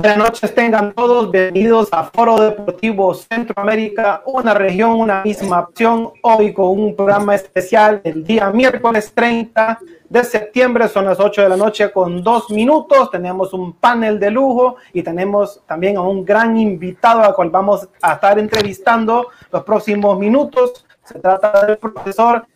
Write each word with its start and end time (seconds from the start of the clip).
Buenas 0.00 0.16
noches, 0.16 0.54
tengan 0.54 0.92
todos 0.92 1.28
bienvenidos 1.28 1.88
a 1.90 2.04
Foro 2.04 2.40
Deportivo 2.40 3.12
Centroamérica, 3.14 4.22
una 4.26 4.54
región, 4.54 4.92
una 4.92 5.24
misma 5.24 5.58
opción, 5.58 6.12
hoy 6.22 6.54
con 6.54 6.68
un 6.68 6.94
programa 6.94 7.34
especial 7.34 8.00
el 8.04 8.22
día 8.22 8.48
miércoles 8.50 9.10
30 9.12 9.80
de 10.08 10.22
septiembre, 10.22 10.86
son 10.86 11.06
las 11.06 11.18
8 11.18 11.42
de 11.42 11.48
la 11.48 11.56
noche 11.56 11.90
con 11.90 12.22
dos 12.22 12.48
minutos, 12.50 13.10
tenemos 13.10 13.52
un 13.52 13.72
panel 13.72 14.20
de 14.20 14.30
lujo 14.30 14.76
y 14.92 15.02
tenemos 15.02 15.64
también 15.66 15.96
a 15.96 16.02
un 16.02 16.24
gran 16.24 16.56
invitado 16.56 17.24
al 17.24 17.34
cual 17.34 17.50
vamos 17.50 17.88
a 18.00 18.12
estar 18.12 18.38
entrevistando 18.38 19.26
los 19.50 19.64
próximos 19.64 20.16
minutos. 20.16 20.86
Se 21.02 21.18
trata 21.18 21.66
del 21.66 21.76
profesor 21.78 22.46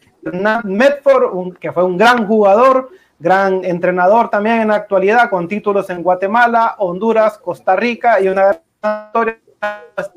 Medford, 0.63 1.57
que 1.59 1.73
fue 1.73 1.83
un 1.83 1.99
gran 1.99 2.25
jugador, 2.25 2.91
gran 3.23 3.65
entrenador 3.65 4.29
también 4.29 4.63
en 4.63 4.69
la 4.69 4.75
actualidad, 4.75 5.31
con 5.31 5.47
títulos 5.47 5.89
en 5.91 6.03
Guatemala, 6.03 6.75
Honduras, 6.79 7.39
Costa 7.39 7.77
Rica 7.77 8.21
y 8.21 8.29
una 8.29 8.61
historia 8.83 9.39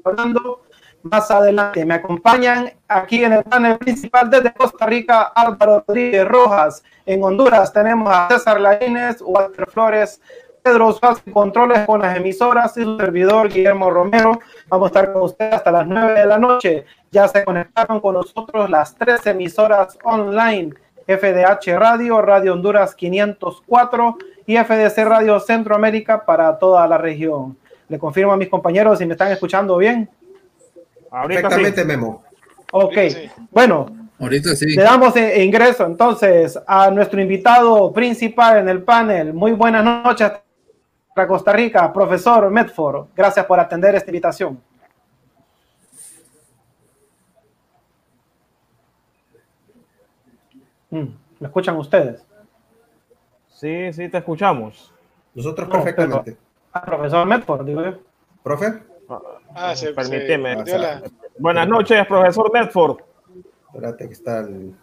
hablando 0.03 0.63
más 1.03 1.29
adelante. 1.29 1.85
Me 1.85 1.93
acompañan 1.93 2.71
aquí 2.87 3.23
en 3.23 3.33
el 3.33 3.43
panel 3.43 3.77
principal 3.77 4.27
desde 4.29 4.51
Costa 4.53 4.87
Rica, 4.87 5.21
Álvaro 5.35 5.83
Rodríguez 5.87 6.27
Rojas. 6.27 6.83
En 7.05 7.23
Honduras 7.23 7.71
tenemos 7.71 8.11
a 8.11 8.27
César 8.27 8.59
Laínez, 8.59 9.21
Walter 9.21 9.67
Flores, 9.69 10.19
Pedro 10.63 10.91
Suárez, 10.93 11.21
controles 11.31 11.85
con 11.85 12.01
las 12.01 12.17
emisoras 12.17 12.75
y 12.75 12.83
su 12.83 12.97
servidor 12.97 13.49
Guillermo 13.49 13.91
Romero. 13.91 14.39
Vamos 14.67 14.87
a 14.87 14.89
estar 14.89 15.13
con 15.13 15.21
ustedes 15.21 15.53
hasta 15.53 15.71
las 15.71 15.85
9 15.85 16.19
de 16.19 16.25
la 16.25 16.39
noche. 16.39 16.85
Ya 17.11 17.27
se 17.27 17.45
conectaron 17.45 17.99
con 17.99 18.15
nosotros 18.15 18.67
las 18.67 18.95
tres 18.95 19.23
emisoras 19.27 19.95
online 20.03 20.73
FDH 21.07 21.77
Radio, 21.77 22.21
Radio 22.21 22.53
Honduras 22.53 22.95
504 22.95 24.17
y 24.45 24.57
FDC 24.57 24.97
Radio 25.05 25.39
Centroamérica 25.39 26.25
para 26.25 26.57
toda 26.57 26.87
la 26.87 26.97
región. 26.97 27.57
Le 27.87 27.99
confirmo 27.99 28.33
a 28.33 28.37
mis 28.37 28.49
compañeros 28.49 28.99
si 28.99 29.05
me 29.05 29.13
están 29.13 29.31
escuchando 29.31 29.77
bien. 29.77 30.09
Perfectamente, 31.11 31.85
Memo. 31.85 32.23
Ok, 32.71 32.97
bueno, 33.51 34.05
Ahorita 34.19 34.55
sí. 34.55 34.75
Le 34.75 34.83
damos 34.83 35.13
ingreso 35.17 35.85
entonces 35.85 36.57
a 36.65 36.89
nuestro 36.89 37.21
invitado 37.21 37.91
principal 37.91 38.59
en 38.59 38.69
el 38.69 38.81
panel. 38.81 39.33
Muy 39.33 39.51
buenas 39.51 39.83
noches 39.83 40.31
para 41.13 41.27
Costa 41.27 41.51
Rica, 41.51 41.91
profesor 41.91 42.49
Medford. 42.49 43.07
Gracias 43.15 43.45
por 43.45 43.59
atender 43.59 43.95
esta 43.95 44.09
invitación. 44.09 44.59
Mm, 50.95 51.13
¿Me 51.41 51.47
escuchan 51.47 51.75
ustedes? 51.75 52.25
Sí, 53.49 53.91
sí, 53.91 54.07
te 54.07 54.17
escuchamos. 54.17 54.93
Nosotros 55.33 55.67
perfectamente. 55.67 56.37
Ah, 56.71 56.85
profesor 56.85 57.27
Medford, 57.27 57.65
digo 57.65 57.83
yo. 57.83 57.99
¿Profe? 58.41 58.81
Ah, 59.53 59.75
sí, 59.75 59.87
Permíteme. 59.93 60.63
Buenas 61.37 61.67
noches, 61.67 62.07
profesor 62.07 62.49
Medford. 62.53 62.99
Espérate 63.67 64.07
que 64.07 64.13
está 64.13 64.39
el... 64.39 64.73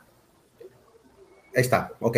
Ahí 1.55 1.63
está, 1.63 1.93
ok. 2.01 2.17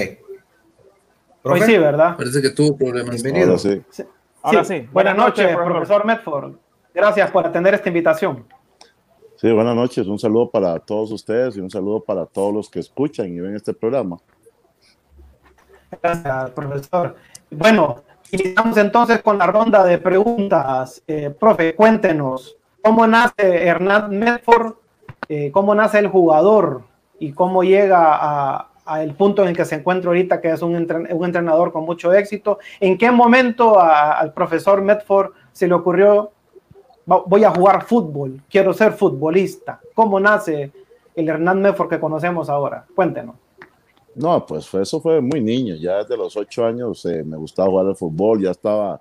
Hoy 1.44 1.60
sí, 1.60 1.78
¿verdad? 1.78 2.16
Parece 2.16 2.43
que 2.43 2.50
tuvo 2.50 2.77
problemas. 2.77 3.22
Bienvenido. 3.22 3.53
Ahora 3.53 3.59
sí. 3.59 3.84
Ahora 4.43 4.65
sí. 4.65 4.88
Buenas, 4.93 5.16
noches, 5.16 5.54
profesor 5.54 6.04
Medford. 6.04 6.56
Gracias 6.93 7.31
por 7.31 7.47
atender 7.47 7.75
esta 7.75 7.88
invitación. 7.88 8.44
Sí, 9.44 9.53
buenas 9.53 9.77
noches. 9.77 10.06
Un 10.06 10.19
saludo 10.19 10.49
para 10.49 10.78
todos 10.78 11.12
ustedes 11.12 11.55
y 11.59 11.60
un 11.60 11.69
saludo 11.69 12.00
para 12.00 12.25
todos 12.25 12.55
los 12.55 12.71
que 12.71 12.81
escuchan 12.81 13.27
y 13.27 13.41
ven 13.41 13.55
este 13.55 13.75
programa. 13.75 14.16
Gracias, 16.03 16.50
profesor. 16.53 17.15
Bueno, 17.50 17.97
iniciamos 18.31 18.78
entonces 18.78 19.21
con 19.21 19.37
la 19.37 19.47
ronda 19.47 19.84
de 19.84 19.99
preguntas. 19.99 21.03
Eh, 21.06 21.28
profe, 21.28 21.75
cuéntenos, 21.75 22.56
¿cómo 22.81 23.06
nace 23.06 23.66
Hernán 23.66 24.19
Medford? 24.19 24.77
Eh, 25.28 25.50
¿Cómo 25.53 25.75
nace 25.75 25.99
el 25.99 26.09
jugador 26.09 26.84
y 27.19 27.33
cómo 27.33 27.62
llega 27.62 28.16
a, 28.16 29.03
el 29.03 29.12
punto 29.12 29.43
en 29.43 29.49
el 29.49 29.56
que 29.59 29.66
se 29.66 29.75
encuentra 29.75 30.09
ahorita, 30.09 30.41
que 30.41 30.53
es 30.53 30.62
un, 30.62 30.75
entrenador 30.75 31.71
con 31.71 31.84
mucho 31.84 32.15
éxito? 32.15 32.60
¿En 32.81 32.97
qué 32.97 33.10
momento 33.10 33.78
al 33.78 34.33
profesor 34.33 34.81
Medford 34.81 35.33
se 35.53 35.69
le 35.69 35.75
ocurrió 35.75 36.33
voy 37.06 37.44
a 37.44 37.50
jugar 37.50 37.84
fútbol, 37.84 38.41
quiero 38.48 38.72
ser 38.72 38.92
futbolista. 38.92 39.81
¿Cómo 39.94 40.19
nace 40.19 40.72
el 41.15 41.28
Hernán 41.28 41.60
Medford 41.60 41.88
que 41.88 42.00
conocemos 42.00 42.48
ahora? 42.48 42.87
Cuéntenos. 42.94 43.37
No, 44.15 44.47
pues 44.47 44.72
eso 44.75 45.00
fue 45.00 45.20
muy 45.20 45.41
niño, 45.41 45.75
ya 45.75 45.98
desde 45.98 46.16
los 46.16 46.37
ocho 46.37 46.65
años 46.65 47.04
eh, 47.04 47.25
me 47.25 47.37
gustaba 47.37 47.69
jugar 47.69 47.87
al 47.87 47.97
fútbol, 47.97 48.42
ya 48.42 48.53
estaba 48.53 49.00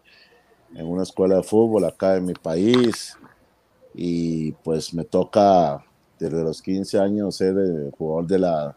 en 0.75 0.87
una 0.87 1.03
escuela 1.03 1.35
de 1.35 1.43
fútbol 1.43 1.85
acá 1.85 2.15
en 2.15 2.25
mi 2.25 2.33
país 2.33 3.15
y 3.93 4.51
pues 4.63 4.91
me 4.93 5.03
toca 5.03 5.83
desde 6.17 6.43
los 6.43 6.61
15 6.61 6.99
años 6.99 7.35
ser 7.35 7.55
el 7.57 7.91
jugador 7.95 8.25
de 8.25 8.39
la, 8.39 8.75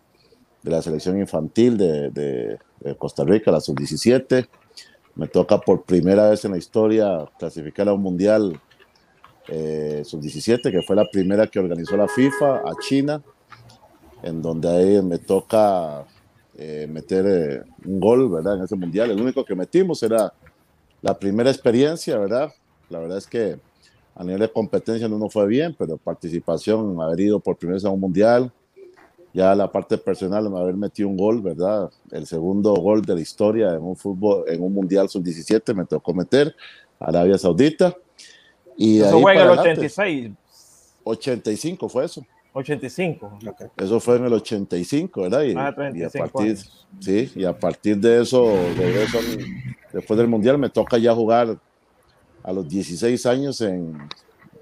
de 0.63 0.71
la 0.71 0.83
selección 0.83 1.19
infantil 1.19 1.79
de, 1.79 2.11
de, 2.11 2.59
de 2.81 2.97
Costa 2.97 3.25
Rica, 3.25 3.51
la 3.51 3.61
sub-17. 3.61 4.47
Me 5.15 5.29
toca 5.29 5.59
por 5.59 5.85
primera 5.85 6.29
vez 6.29 6.45
en 6.45 6.53
la 6.53 6.59
historia 6.59 7.27
clasificar 7.39 7.89
a 7.89 7.95
un 7.95 8.03
mundial 8.03 8.61
eh, 9.49 10.03
sub-17, 10.05 10.71
que 10.71 10.83
fue 10.83 10.97
la 10.97 11.09
primera 11.11 11.47
que 11.47 11.59
organizó 11.59 11.97
la 11.97 12.09
FIFA 12.09 12.57
a 12.59 12.73
China, 12.81 13.23
en 14.23 14.43
donde 14.43 14.69
ahí 14.69 15.03
me 15.03 15.19
toca 15.19 16.05
eh, 16.57 16.87
meter 16.91 17.27
eh, 17.27 17.63
un 17.85 18.01
gol, 18.01 18.31
¿verdad? 18.31 18.57
En 18.57 18.65
ese 18.65 18.77
mundial. 18.77 19.11
El 19.11 19.21
único 19.21 19.45
que 19.45 19.55
metimos 19.55 20.03
era 20.03 20.33
la 21.03 21.19
primera 21.19 21.51
experiencia, 21.51 22.19
¿verdad? 22.19 22.51
La 22.89 22.99
verdad 22.99 23.19
es 23.19 23.27
que 23.27 23.59
a 24.15 24.25
nivel 24.25 24.41
de 24.41 24.51
competencia 24.51 25.09
no 25.09 25.19
nos 25.19 25.33
fue 25.33 25.47
bien, 25.47 25.77
pero 25.79 25.99
participación, 25.99 27.01
haber 27.01 27.21
ido 27.21 27.41
por 27.41 27.57
primera 27.57 27.77
vez 27.77 27.85
a 27.85 27.91
un 27.91 28.01
mundial, 28.01 28.51
ya 29.35 29.55
la 29.55 29.71
parte 29.71 29.99
personal, 29.99 30.47
haber 30.57 30.77
metido 30.77 31.11
un 31.11 31.17
gol, 31.19 31.43
¿verdad? 31.43 31.91
El 32.11 32.27
segundo 32.27 32.73
gol 32.75 33.03
de 33.03 33.15
la 33.17 33.21
historia 33.21 33.75
en 33.75 33.83
un 33.83 33.95
fútbol, 33.95 34.45
en 34.49 34.63
un 34.63 34.73
mundial 34.73 35.11
sub-17 35.11 35.75
me 35.75 35.85
tocó 35.85 36.15
meter, 36.15 36.57
Arabia 36.99 37.37
Saudita. 37.37 37.95
Y 38.77 39.01
eso 39.01 39.21
fue 39.21 39.35
en 39.35 39.41
el 39.41 39.49
86. 39.49 40.31
85 41.05 41.89
fue 41.89 42.05
eso. 42.05 42.25
85. 42.53 43.39
Eso 43.77 44.01
fue 44.01 44.17
en 44.17 44.25
el 44.25 44.33
85, 44.33 45.23
¿verdad? 45.23 45.43
Y, 45.43 45.55
ah, 45.55 45.69
a 45.69 45.75
partir, 45.75 46.59
sí, 47.01 47.31
y 47.35 47.45
a 47.45 47.57
partir 47.57 47.99
de 47.99 48.23
eso, 48.23 48.47
de 48.47 49.05
eso, 49.05 49.19
después 49.93 50.17
del 50.17 50.27
Mundial, 50.27 50.57
me 50.57 50.71
toca 50.71 50.97
ya 50.97 51.15
jugar 51.15 51.59
a 52.43 52.53
los 52.53 52.67
16 52.67 53.27
años 53.27 53.61
en, 53.61 53.99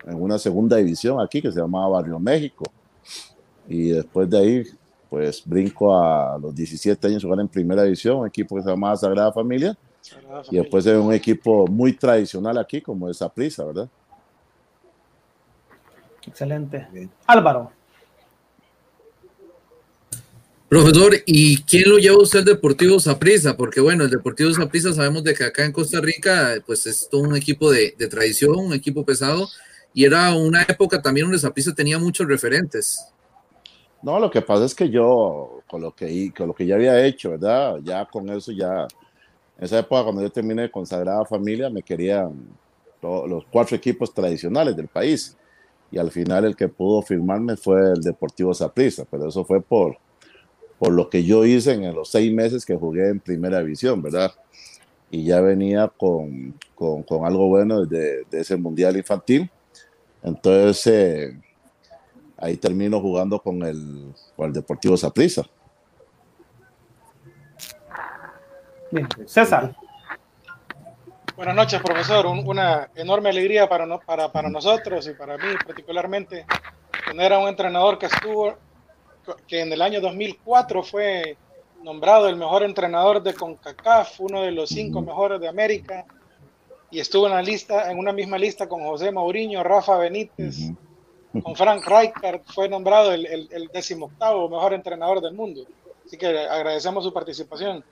en, 0.06 0.14
una 0.20 0.38
segunda 0.38 0.76
división 0.76 1.20
aquí 1.20 1.40
que 1.40 1.52
se 1.52 1.61
llamaba 1.61 2.00
Barrio 2.00 2.19
México. 2.19 2.64
Y 3.69 3.90
después 3.90 4.28
de 4.28 4.38
ahí, 4.38 4.64
pues 5.08 5.43
brinco 5.44 5.96
a 5.96 6.37
los 6.38 6.52
17 6.52 7.06
años 7.06 7.22
jugar 7.22 7.38
en 7.38 7.49
primera 7.49 7.84
división, 7.84 8.19
un 8.19 8.26
equipo 8.26 8.56
que 8.56 8.62
se 8.62 8.70
llamaba 8.70 8.96
Sagrada 8.96 9.32
Familia. 9.32 9.78
Sagrada 10.00 10.43
Familia. 10.43 10.50
Y 10.50 10.62
después 10.62 10.84
de 10.84 10.99
un 10.99 11.12
equipo 11.12 11.69
muy 11.69 11.93
tradicional 11.93 12.58
aquí, 12.58 12.81
como 12.81 13.08
esa 13.08 13.28
prisa, 13.28 13.64
¿verdad? 13.64 13.88
Excelente. 16.26 16.88
Álvaro. 17.26 17.71
Profesor, 20.69 21.15
¿y 21.26 21.62
quién 21.62 21.88
lo 21.88 21.99
lleva 21.99 22.19
usted 22.19 22.41
al 22.41 22.44
Deportivo 22.47 22.99
Saprissa? 22.99 23.56
Porque 23.56 23.81
bueno, 23.81 24.05
el 24.05 24.11
Deportivo 24.11 24.50
Saprissa 24.53 24.93
sabemos 24.93 25.23
de 25.23 25.32
que 25.35 25.44
acá 25.44 25.65
en 25.65 25.71
Costa 25.71 26.00
Rica, 26.00 26.55
pues 26.67 26.87
es 26.87 27.09
todo 27.09 27.21
un 27.21 27.37
equipo 27.37 27.71
de, 27.71 27.93
tradición, 28.11 28.56
un 28.59 28.73
equipo 28.73 29.05
pesado, 29.05 29.47
y 29.93 30.05
era 30.05 30.35
una 30.35 30.62
época 30.62 31.00
también 31.00 31.26
donde 31.26 31.38
Saprissa 31.38 31.73
tenía 31.73 31.99
muchos 31.99 32.26
referentes. 32.26 33.06
No, 34.03 34.19
lo 34.19 34.31
que 34.31 34.43
pasa 34.43 34.65
es 34.65 34.75
que 34.75 34.91
yo, 34.91 35.62
con 35.69 35.81
lo 35.81 35.94
que, 35.94 36.32
con 36.37 36.49
lo 36.49 36.55
que 36.55 36.67
ya 36.67 36.75
había 36.75 37.06
hecho, 37.06 37.31
¿verdad? 37.31 37.79
Ya 37.85 38.05
con 38.06 38.29
eso, 38.31 38.50
ya, 38.50 38.88
en 39.56 39.65
esa 39.65 39.79
época 39.79 40.03
cuando 40.03 40.23
yo 40.23 40.32
terminé 40.32 40.71
con 40.71 40.87
Sagrada 40.87 41.25
Familia, 41.25 41.71
me 41.71 41.82
querían 41.82 42.49
los 43.00 43.44
cuatro 43.50 43.76
equipos 43.76 44.12
tradicionales 44.12 44.75
del 44.75 44.88
país 44.88 45.37
y 45.94 45.99
al 45.99 46.11
final 46.11 46.44
el 46.44 46.56
que 46.56 46.67
pudo 46.67 47.02
firmarme 47.02 47.56
fue 47.56 47.93
el 47.93 48.00
Deportivo 48.00 48.52
Saprissa, 48.52 49.05
pero 49.08 49.29
eso 49.29 49.44
fue 49.44 49.61
por, 49.61 49.96
por 50.76 50.91
lo 50.91 51.08
que 51.08 51.23
yo 51.23 51.44
hice 51.44 51.75
en 51.75 51.94
los 51.94 52.11
seis 52.11 52.32
meses 52.32 52.67
que 52.67 52.75
jugué 52.75 53.11
en 53.11 53.20
primera 53.20 53.61
división, 53.61 54.02
¿verdad? 54.02 54.32
Y 55.08 55.25
ya 55.25 55.41
venía 55.41 55.87
con, 55.87 56.58
con, 56.75 57.25
algo 57.25 57.46
bueno 57.46 57.87
de, 57.87 58.25
de, 58.29 58.41
ese 58.41 58.56
mundial 58.56 58.96
infantil. 58.96 59.49
Entonces 60.20 60.85
eh, 60.88 61.41
ahí 62.38 62.56
termino 62.56 63.00
jugando 63.00 63.38
con 63.38 63.62
el, 63.62 64.12
con 64.35 64.49
el 64.49 64.52
Deportivo 64.52 64.97
Saprissa. 64.97 65.44
César. 69.26 69.76
Buenas 71.36 71.56
noches, 71.56 71.82
profesor. 71.82 72.26
una 72.26 72.88
enorme 72.94 73.28
alegría 73.28 73.69
para, 73.69 73.98
para, 73.98 74.31
para, 74.31 74.48
nosotros 74.48 75.04
y 75.08 75.14
para 75.14 75.36
mí 75.36 75.48
particularmente 75.66 76.46
tener 77.06 77.32
a 77.32 77.40
un 77.40 77.48
entrenador 77.48 77.98
que 77.98 78.06
estuvo, 78.06 78.54
que 79.48 79.62
en 79.62 79.72
el 79.72 79.82
año 79.82 80.00
2004 80.00 80.84
fue 80.84 81.36
nombrado 81.82 82.28
el 82.28 82.36
mejor 82.36 82.62
entrenador 82.62 83.20
de 83.20 83.34
CONCACAF, 83.34 84.20
uno 84.20 84.42
de 84.42 84.52
los 84.52 84.69
cinco 84.69 85.02
mejores 85.02 85.40
de 85.40 85.48
América, 85.48 86.04
y 86.92 87.00
estuvo 87.00 87.26
en 87.26 87.32
la 87.32 87.42
lista, 87.42 87.90
en 87.90 87.98
una 87.98 88.12
misma 88.12 88.38
lista 88.38 88.69
con 88.69 88.84
José 88.84 89.10
Mourinho, 89.10 89.64
Rafa 89.64 89.98
Benítez, 89.98 90.70
con 91.42 91.56
Frank 91.56 91.84
Rijkaard, 91.84 92.42
fue 92.46 92.69
nombrado 92.69 93.12
el, 93.12 93.26
el, 93.26 93.48
el 93.50 93.69
decimoctavo 93.75 94.48
mejor 94.48 94.72
entrenador 94.72 95.20
del 95.20 95.34
mundo. 95.34 95.66
Así 96.06 96.16
que 96.16 96.26
agradecemos 96.28 97.02
su 97.02 97.12
participación. 97.12 97.84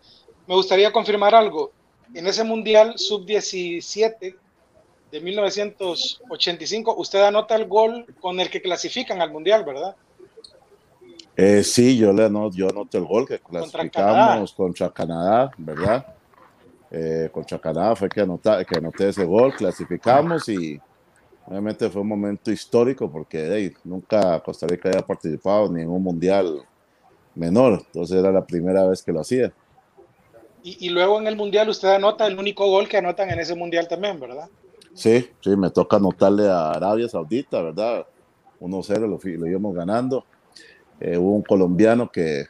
Me 0.47 0.55
gustaría 0.55 0.93
confirmar 0.93 1.35
algo. 1.35 1.73
En 2.15 2.27
ese 2.27 2.45
Mundial 2.45 2.95
Sub-17 2.97 4.37
de 5.11 5.21
1985, 5.21 6.95
usted 6.97 7.23
anota 7.23 7.55
el 7.55 7.67
gol 7.67 8.07
con 8.21 8.41
el 8.41 8.51
que 8.51 8.63
clasifican 8.63 9.21
al 9.21 9.31
Mundial, 9.31 9.65
¿verdad? 9.65 9.95
Eh, 11.37 11.63
sí, 11.63 11.97
yo 11.97 12.13
le 12.13 12.25
anoto, 12.25 12.57
yo 12.57 12.69
anoto 12.69 12.99
el 12.99 13.05
gol 13.05 13.27
que 13.27 13.39
clasificamos 13.39 14.53
contra 14.53 14.91
Canadá, 14.91 15.51
¿verdad? 15.57 16.07
Eh, 16.91 17.31
contra 17.33 17.59
Canadá 17.59 17.97
fue 17.97 18.09
que, 18.11 18.21
anota, 18.21 18.63
que 18.65 18.77
anoté 18.77 19.09
ese 19.09 19.25
gol, 19.25 19.55
clasificamos 19.55 20.47
y 20.51 20.79
obviamente 21.47 21.89
fue 21.89 22.03
un 22.03 22.09
momento 22.09 22.53
histórico 22.53 23.11
porque 23.11 23.75
nunca 23.85 24.41
Costa 24.41 24.67
Rica 24.67 24.91
había 24.91 25.01
participado 25.01 25.75
en 25.75 25.89
un 25.89 26.03
mundial 26.03 26.63
menor, 27.35 27.83
entonces 27.87 28.19
era 28.19 28.31
la 28.31 28.45
primera 28.45 28.87
vez 28.87 29.03
que 29.03 29.13
lo 29.13 29.21
hacía. 29.21 29.51
Y, 30.65 30.91
luego 30.91 31.21
en 31.21 31.27
el 31.27 31.35
mundial 31.35 31.69
usted 31.69 31.89
anota 31.89 32.27
el 32.27 32.39
único 32.39 32.69
gol 32.69 32.89
que 32.89 32.97
anotan 32.97 33.31
en 33.31 33.41
ese 33.41 33.57
mundial 33.57 33.89
también, 33.89 34.21
¿verdad? 34.21 34.49
Sí, 34.95 35.29
sí, 35.41 35.57
me 35.57 35.71
toca 35.71 35.97
anotarle 35.97 36.49
a 36.49 36.71
Arabia 36.71 37.09
Saudita, 37.09 37.61
¿verdad? 37.61 38.07
1-0 38.61 39.01
lo, 39.01 39.19
lo, 39.19 39.47
íbamos 39.49 39.75
ganando. 39.75 40.25
Eh, 41.01 41.19
hubo 41.19 41.33
un 41.33 41.43
colombiano 41.43 42.11
que 42.11 42.47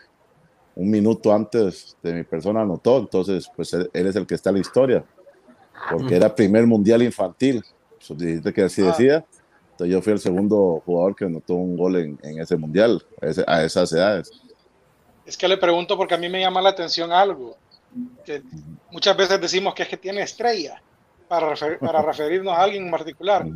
un 0.75 0.91
minuto 0.91 1.33
antes 1.33 1.97
de 2.03 2.13
mi 2.13 2.23
persona 2.23 2.61
anotó, 2.61 2.99
entonces 2.99 3.51
pues 3.57 3.73
él, 3.73 3.89
es 3.93 4.17
el 4.17 4.27
que 4.27 4.35
está 4.35 4.51
en 4.51 4.57
la 4.57 4.61
historia, 4.61 5.05
porque 5.91 6.17
era 6.17 6.35
primer 6.35 6.67
mundial 6.67 7.03
infantil, 7.03 7.63
dijiste 8.11 8.53
que 8.53 8.63
así 8.63 8.83
ah. 8.83 8.87
decía, 8.87 9.25
entonces 9.71 9.93
yo 9.93 10.03
fui 10.03 10.13
el 10.13 10.19
segundo 10.19 10.83
jugador 10.85 11.17
que 11.17 11.25
anotó 11.25 11.55
un 11.55 11.77
gol 11.77 11.97
en, 11.97 12.19
en 12.23 12.41
ese 12.41 12.57
mundial, 12.57 13.03
a, 13.47 13.65
esas 13.65 13.93
edades. 13.93 14.31
Es 15.25 15.37
que 15.37 15.49
le 15.49 15.57
pregunto 15.57 15.97
porque 15.97 16.15
a 16.15 16.19
mí 16.19 16.29
me 16.29 16.41
llama 16.41 16.61
la 16.61 16.71
atención 16.71 17.11
algo 17.11 17.57
que 18.25 18.43
muchas 18.91 19.17
veces 19.17 19.41
decimos 19.41 19.75
que 19.75 19.83
es 19.83 19.89
que 19.89 19.97
tiene 19.97 20.23
estrella 20.23 20.83
para, 21.29 21.55
para 21.81 22.03
referirnos 22.07 22.57
a 22.57 22.63
alguien 22.63 22.85
en 22.85 22.91
particular. 22.91 23.47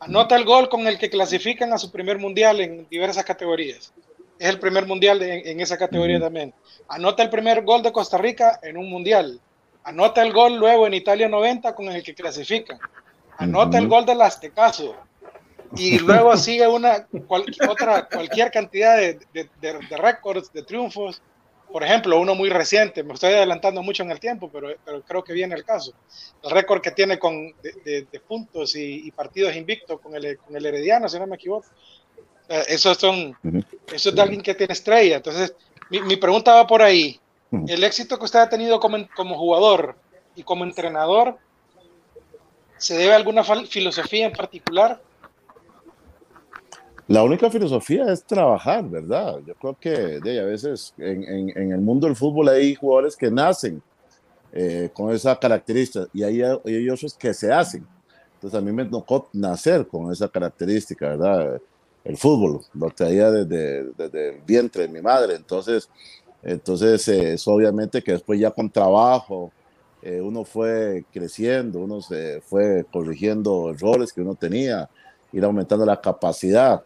Anota 0.00 0.36
el 0.36 0.44
gol 0.44 0.68
con 0.68 0.86
el 0.86 0.98
que 0.98 1.10
clasifican 1.10 1.72
a 1.72 1.78
su 1.78 1.90
primer 1.90 2.18
mundial 2.18 2.60
en 2.60 2.86
diversas 2.88 3.24
categorías. 3.24 3.92
Es 4.38 4.48
el 4.50 4.58
primer 4.58 4.86
mundial 4.86 5.22
en, 5.22 5.60
esa 5.60 5.78
categoría 5.78 6.20
también. 6.20 6.52
Anota 6.88 7.22
el 7.22 7.30
primer 7.30 7.64
gol 7.64 7.82
de 7.82 7.92
Costa 7.92 8.18
Rica 8.18 8.60
en 8.62 8.76
un 8.76 8.90
mundial. 8.90 9.40
Anota 9.84 10.22
el 10.22 10.32
gol 10.32 10.56
luego 10.56 10.86
en 10.86 10.94
Italia 10.94 11.28
90 11.28 11.74
con 11.74 11.86
el 11.86 12.02
que 12.02 12.14
clasifican. 12.14 12.78
Anota 13.38 13.78
el 13.78 13.88
gol 13.88 14.04
del 14.04 14.20
Aztecaso. 14.20 14.94
Y 15.76 15.98
luego 16.00 16.36
sigue 16.36 16.66
una 16.68 17.06
otra 17.68 18.06
cualquier 18.08 18.50
cantidad 18.50 18.98
de, 18.98 19.18
de, 19.32 19.48
de 19.60 19.96
récords, 19.96 20.52
de 20.52 20.62
triunfos 20.62 21.22
por 21.72 21.82
ejemplo, 21.82 22.18
uno 22.18 22.34
muy 22.34 22.48
reciente, 22.48 23.02
me 23.02 23.14
estoy 23.14 23.32
adelantando 23.32 23.82
mucho 23.82 24.02
en 24.02 24.10
el 24.10 24.20
tiempo, 24.20 24.50
pero, 24.52 24.68
pero 24.84 25.02
creo 25.02 25.24
que 25.24 25.32
viene 25.32 25.54
el 25.54 25.64
caso. 25.64 25.92
El 26.42 26.50
récord 26.50 26.80
que 26.80 26.92
tiene 26.92 27.18
con, 27.18 27.52
de, 27.84 28.06
puntos 28.26 28.74
y, 28.76 29.10
partidos 29.10 29.54
invictos 29.56 30.00
con 30.00 30.14
el, 30.14 30.38
con 30.38 30.56
el 30.56 30.64
Herediano, 30.64 31.08
si 31.08 31.18
no 31.18 31.26
me 31.26 31.36
equivoco. 31.36 31.66
eso, 32.68 32.94
son, 32.94 33.36
eso 33.92 34.08
es 34.08 34.14
de 34.14 34.22
alguien 34.22 34.42
que 34.42 34.54
tiene 34.54 34.72
estrella. 34.72 35.16
Entonces, 35.16 35.54
mi, 35.90 36.00
mi 36.00 36.16
pregunta 36.16 36.54
va 36.54 36.66
por 36.66 36.82
ahí. 36.82 37.20
El 37.68 37.84
éxito 37.84 38.18
que 38.18 38.24
usted 38.24 38.40
ha 38.40 38.48
tenido 38.48 38.80
como, 38.80 38.98
como 39.14 39.38
jugador 39.38 39.96
y 40.34 40.42
como 40.42 40.64
entrenador, 40.64 41.38
¿se 42.76 42.96
debe 42.96 43.12
a 43.12 43.16
alguna 43.16 43.44
filosofía 43.44 44.26
en 44.26 44.32
particular? 44.32 45.00
La 47.08 47.22
única 47.22 47.48
filosofía 47.50 48.12
es 48.12 48.24
trabajar, 48.24 48.88
¿verdad? 48.88 49.38
Yo 49.46 49.54
creo 49.54 49.76
que 49.78 49.90
de, 50.20 50.40
a 50.40 50.44
veces 50.44 50.92
en, 50.98 51.50
en, 51.56 51.72
el 51.72 51.80
mundo 51.80 52.08
del 52.08 52.16
fútbol 52.16 52.48
hay 52.48 52.74
jugadores 52.74 53.16
que 53.16 53.30
nacen 53.30 53.80
eh, 54.52 54.90
con 54.92 55.14
esa 55.14 55.38
característica 55.38 56.08
y 56.12 56.24
hay, 56.24 56.42
hay, 56.42 56.90
otros 56.90 57.14
que 57.14 57.32
se 57.32 57.52
hacen. 57.52 57.86
Entonces 58.34 58.58
a 58.58 58.60
mí 58.60 58.72
me 58.72 58.84
tocó 58.86 59.28
nacer 59.32 59.86
con 59.86 60.10
esa 60.10 60.28
característica, 60.28 61.10
¿verdad? 61.10 61.60
El 62.02 62.16
fútbol, 62.16 62.62
lo 62.74 62.90
traía 62.90 63.30
desde, 63.30 63.92
desde 63.96 64.28
el 64.30 64.40
vientre 64.40 64.82
de 64.82 64.88
mi 64.88 65.00
madre. 65.00 65.36
Entonces, 65.36 65.88
entonces 66.42 67.06
eh, 67.06 67.34
es 67.34 67.46
obviamente 67.46 68.02
que 68.02 68.12
después 68.12 68.40
ya 68.40 68.50
con 68.50 68.68
trabajo, 68.68 69.52
eh, 70.02 70.20
uno 70.20 70.44
fue 70.44 71.04
creciendo, 71.12 71.80
uno 71.80 72.00
se 72.00 72.40
fue 72.40 72.84
corrigiendo 72.90 73.70
errores 73.70 74.12
que 74.12 74.22
uno 74.22 74.34
tenía, 74.34 74.88
ir 75.32 75.44
aumentando 75.44 75.86
la 75.86 76.00
capacidad. 76.00 76.82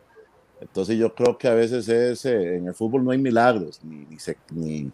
Entonces 0.61 0.99
yo 0.99 1.15
creo 1.15 1.39
que 1.39 1.49
a 1.49 1.55
veces 1.55 1.89
es, 1.89 2.25
eh, 2.25 2.57
en 2.57 2.67
el 2.67 2.75
fútbol 2.75 3.05
no 3.05 3.11
hay 3.11 3.19
milagros, 3.19 3.81
ni, 3.83 4.07
ni, 4.51 4.91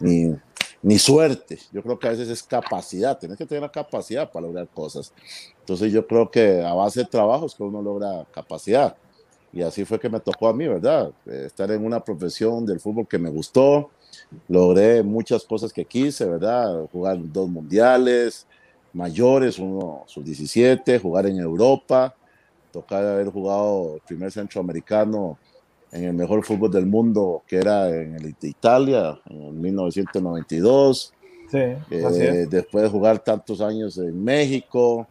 ni, 0.00 0.36
ni, 0.82 0.98
suerte. 0.98 1.58
Yo 1.72 1.82
creo 1.82 1.98
que 1.98 2.06
a 2.06 2.10
veces 2.10 2.28
es 2.28 2.42
capacidad, 2.42 3.18
tienes 3.18 3.36
que 3.36 3.44
tener 3.44 3.62
la 3.62 3.72
capacidad 3.72 4.30
para 4.30 4.46
lograr 4.46 4.68
cosas. 4.68 5.12
Entonces 5.60 5.92
yo 5.92 6.06
creo 6.06 6.30
que 6.30 6.62
a 6.62 6.72
base 6.72 7.00
de 7.00 7.06
trabajo 7.06 7.46
es 7.46 7.54
que 7.54 7.62
uno 7.64 7.82
logra 7.82 8.24
capacidad. 8.32 8.96
Y 9.52 9.62
así 9.62 9.84
fue 9.84 9.98
que 9.98 10.08
me 10.08 10.20
tocó 10.20 10.48
a 10.48 10.54
mí, 10.54 10.68
¿verdad? 10.68 11.10
Eh, 11.26 11.44
estar 11.46 11.70
en 11.70 11.84
una 11.84 12.04
profesión 12.04 12.64
del 12.64 12.80
fútbol 12.80 13.08
que 13.08 13.18
me 13.18 13.30
gustó. 13.30 13.90
Logré 14.46 15.02
muchas 15.02 15.44
cosas 15.44 15.72
que 15.72 15.84
quise, 15.84 16.26
¿verdad? 16.26 16.86
Jugar 16.92 17.18
dos 17.20 17.48
mundiales 17.48 18.46
mayores, 18.92 19.58
uno 19.58 20.04
sub-17, 20.06 21.00
jugar 21.00 21.26
en 21.26 21.38
Europa 21.38 22.14
tocar 22.72 23.04
haber 23.04 23.28
jugado 23.28 23.96
el 23.96 24.00
primer 24.02 24.30
centroamericano 24.32 25.38
en 25.90 26.04
el 26.04 26.14
mejor 26.14 26.44
fútbol 26.44 26.70
del 26.70 26.86
mundo, 26.86 27.42
que 27.46 27.56
era 27.56 27.88
en 27.88 28.14
el 28.14 28.34
Italia, 28.42 29.18
en 29.28 29.60
1992. 29.60 31.12
Sí, 31.50 31.58
eh, 31.58 32.46
después 32.50 32.84
de 32.84 32.90
jugar 32.90 33.20
tantos 33.20 33.60
años 33.60 33.96
en 33.98 34.22
México. 34.22 35.06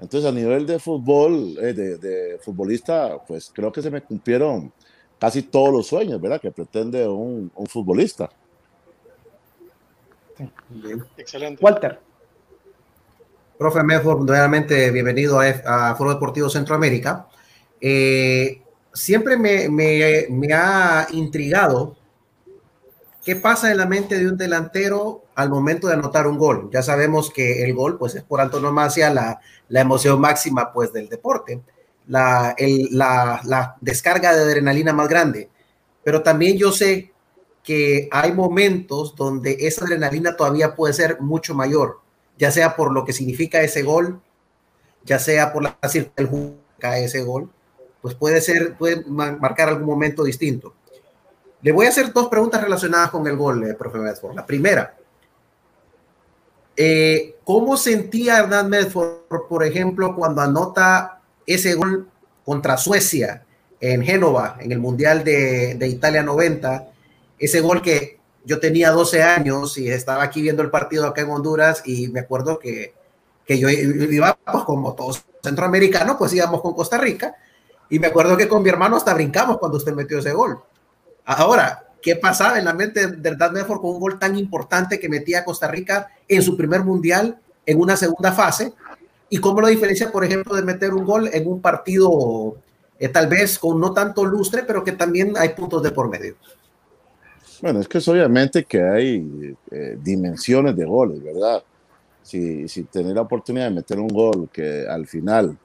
Entonces, 0.00 0.30
a 0.30 0.32
nivel 0.32 0.64
de 0.66 0.78
fútbol, 0.78 1.56
eh, 1.60 1.74
de, 1.74 2.38
futbolista, 2.40 3.18
pues 3.26 3.50
creo 3.52 3.70
que 3.70 3.82
se 3.82 3.90
me 3.90 4.00
cumplieron 4.00 4.72
casi 5.18 5.42
todos 5.42 5.72
los 5.72 5.86
sueños, 5.86 6.20
¿verdad? 6.20 6.40
Que 6.40 6.50
pretende 6.50 7.06
un, 7.06 7.50
un 7.54 7.66
futbolista. 7.66 8.30
Excelente. 11.16 11.62
Walter. 11.62 12.07
Profe 13.58 13.82
Medford, 13.82 14.24
nuevamente 14.24 14.88
bienvenido 14.92 15.40
a, 15.40 15.96
Foro 15.96 16.14
Deportivo 16.14 16.48
Centroamérica. 16.48 17.26
Eh, 17.80 18.62
siempre 18.92 19.36
me, 19.36 20.54
ha 20.54 21.08
intrigado 21.10 21.96
qué 23.24 23.34
pasa 23.34 23.72
en 23.72 23.78
la 23.78 23.86
mente 23.86 24.16
de 24.16 24.28
un 24.28 24.36
delantero 24.36 25.24
al 25.34 25.50
momento 25.50 25.88
de 25.88 25.94
anotar 25.94 26.28
un 26.28 26.38
gol. 26.38 26.70
Ya 26.72 26.84
sabemos 26.84 27.32
que 27.32 27.64
el 27.64 27.74
gol, 27.74 27.98
pues, 27.98 28.14
es 28.14 28.22
por 28.22 28.40
antonomasia 28.40 29.10
la, 29.10 29.40
la 29.68 29.80
emoción 29.80 30.20
máxima, 30.20 30.72
pues, 30.72 30.92
del 30.92 31.08
deporte, 31.08 31.60
la, 32.06 32.54
la, 32.92 33.40
la 33.42 33.76
descarga 33.80 34.36
de 34.36 34.42
adrenalina 34.42 34.92
más 34.92 35.08
grande. 35.08 35.50
Pero 36.04 36.22
también 36.22 36.56
yo 36.56 36.70
sé 36.70 37.12
que 37.64 38.08
hay 38.12 38.32
momentos 38.32 39.16
donde 39.16 39.56
esa 39.58 39.84
adrenalina 39.84 40.36
todavía 40.36 40.76
puede 40.76 40.94
ser 40.94 41.20
mucho 41.20 41.56
mayor 41.56 42.06
ya 42.38 42.50
sea 42.50 42.76
por 42.76 42.92
lo 42.92 43.04
que 43.04 43.12
significa 43.12 43.60
ese 43.60 43.82
gol, 43.82 44.20
ya 45.04 45.18
sea 45.18 45.52
por 45.52 45.62
la 45.64 45.76
circunstancia 45.88 46.58
de 46.80 47.04
ese 47.04 47.22
gol, 47.22 47.50
pues 48.00 48.14
puede 48.14 48.40
ser, 48.40 48.76
puede 48.76 49.04
marcar 49.04 49.68
algún 49.68 49.86
momento 49.86 50.22
distinto. 50.24 50.74
Le 51.60 51.72
voy 51.72 51.86
a 51.86 51.88
hacer 51.88 52.12
dos 52.12 52.28
preguntas 52.28 52.62
relacionadas 52.62 53.10
con 53.10 53.26
el 53.26 53.36
gol, 53.36 53.64
eh, 53.64 53.74
profe 53.74 53.98
Medford. 53.98 54.36
La 54.36 54.46
primera, 54.46 54.96
eh, 56.76 57.36
¿cómo 57.42 57.76
sentía 57.76 58.38
Hernán 58.38 58.68
Medford, 58.68 59.48
por 59.48 59.64
ejemplo, 59.64 60.14
cuando 60.14 60.40
anota 60.40 61.20
ese 61.44 61.74
gol 61.74 62.08
contra 62.44 62.76
Suecia 62.76 63.44
en 63.80 64.04
Génova, 64.04 64.58
en 64.60 64.70
el 64.70 64.78
Mundial 64.78 65.24
de, 65.24 65.74
de 65.74 65.88
Italia 65.88 66.22
90? 66.22 66.88
Ese 67.40 67.60
gol 67.60 67.82
que 67.82 68.17
yo 68.48 68.58
tenía 68.60 68.90
12 68.92 69.22
años 69.22 69.76
y 69.76 69.90
estaba 69.90 70.22
aquí 70.22 70.40
viendo 70.40 70.62
el 70.62 70.70
partido 70.70 71.06
acá 71.06 71.20
en 71.20 71.28
Honduras 71.28 71.82
y 71.84 72.08
me 72.08 72.20
acuerdo 72.20 72.58
que, 72.58 72.94
que 73.44 73.58
yo 73.58 73.68
iba, 73.68 74.38
pues 74.50 74.64
como 74.64 74.94
todos 74.94 75.22
centroamericanos, 75.44 76.16
pues 76.16 76.32
íbamos 76.32 76.62
con 76.62 76.72
Costa 76.72 76.96
Rica 76.96 77.36
y 77.90 77.98
me 77.98 78.06
acuerdo 78.06 78.38
que 78.38 78.48
con 78.48 78.62
mi 78.62 78.70
hermano 78.70 78.96
hasta 78.96 79.12
brincamos 79.12 79.58
cuando 79.58 79.76
usted 79.76 79.92
metió 79.92 80.18
ese 80.18 80.32
gol. 80.32 80.58
Ahora, 81.26 81.88
¿qué 82.00 82.16
pasaba 82.16 82.58
en 82.58 82.64
la 82.64 82.72
mente 82.72 83.08
de 83.08 83.36
Dan 83.36 83.52
Medford 83.52 83.82
con 83.82 83.90
un 83.90 84.00
gol 84.00 84.18
tan 84.18 84.38
importante 84.38 84.98
que 84.98 85.10
metía 85.10 85.40
a 85.40 85.44
Costa 85.44 85.68
Rica 85.68 86.08
en 86.26 86.40
su 86.40 86.56
primer 86.56 86.82
mundial 86.84 87.38
en 87.66 87.78
una 87.78 87.98
segunda 87.98 88.32
fase? 88.32 88.72
¿Y 89.28 89.36
cómo 89.40 89.60
lo 89.60 89.66
diferencia, 89.66 90.10
por 90.10 90.24
ejemplo, 90.24 90.56
de 90.56 90.62
meter 90.62 90.94
un 90.94 91.04
gol 91.04 91.28
en 91.30 91.46
un 91.46 91.60
partido 91.60 92.56
eh, 92.98 93.10
tal 93.10 93.26
vez 93.26 93.58
con 93.58 93.78
no 93.78 93.92
tanto 93.92 94.24
lustre, 94.24 94.62
pero 94.62 94.82
que 94.82 94.92
también 94.92 95.34
hay 95.36 95.50
puntos 95.50 95.82
de 95.82 95.90
por 95.90 96.08
medio? 96.08 96.36
Bueno, 97.60 97.80
es 97.80 97.88
que 97.88 97.98
es 97.98 98.08
obviamente 98.08 98.64
que 98.64 98.82
hay 98.82 99.56
eh, 99.70 99.98
dimensiones 100.00 100.76
de 100.76 100.84
goles, 100.84 101.22
¿verdad? 101.22 101.62
si, 102.28 102.68
si 102.68 102.86
la 102.92 103.22
oportunidad 103.22 103.64
de 103.70 103.74
meter 103.74 103.98
un 103.98 104.08
gol 104.08 104.50
que 104.52 104.86
al 104.86 105.06
final, 105.06 105.56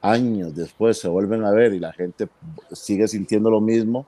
años 0.00 0.54
después, 0.54 0.98
se 0.98 1.06
vuelven 1.06 1.44
a 1.44 1.50
ver 1.50 1.74
y 1.74 1.78
la 1.78 1.92
gente 1.92 2.28
sigue 2.72 3.06
sintiendo 3.06 3.50
lo 3.50 3.60
mismo, 3.60 4.06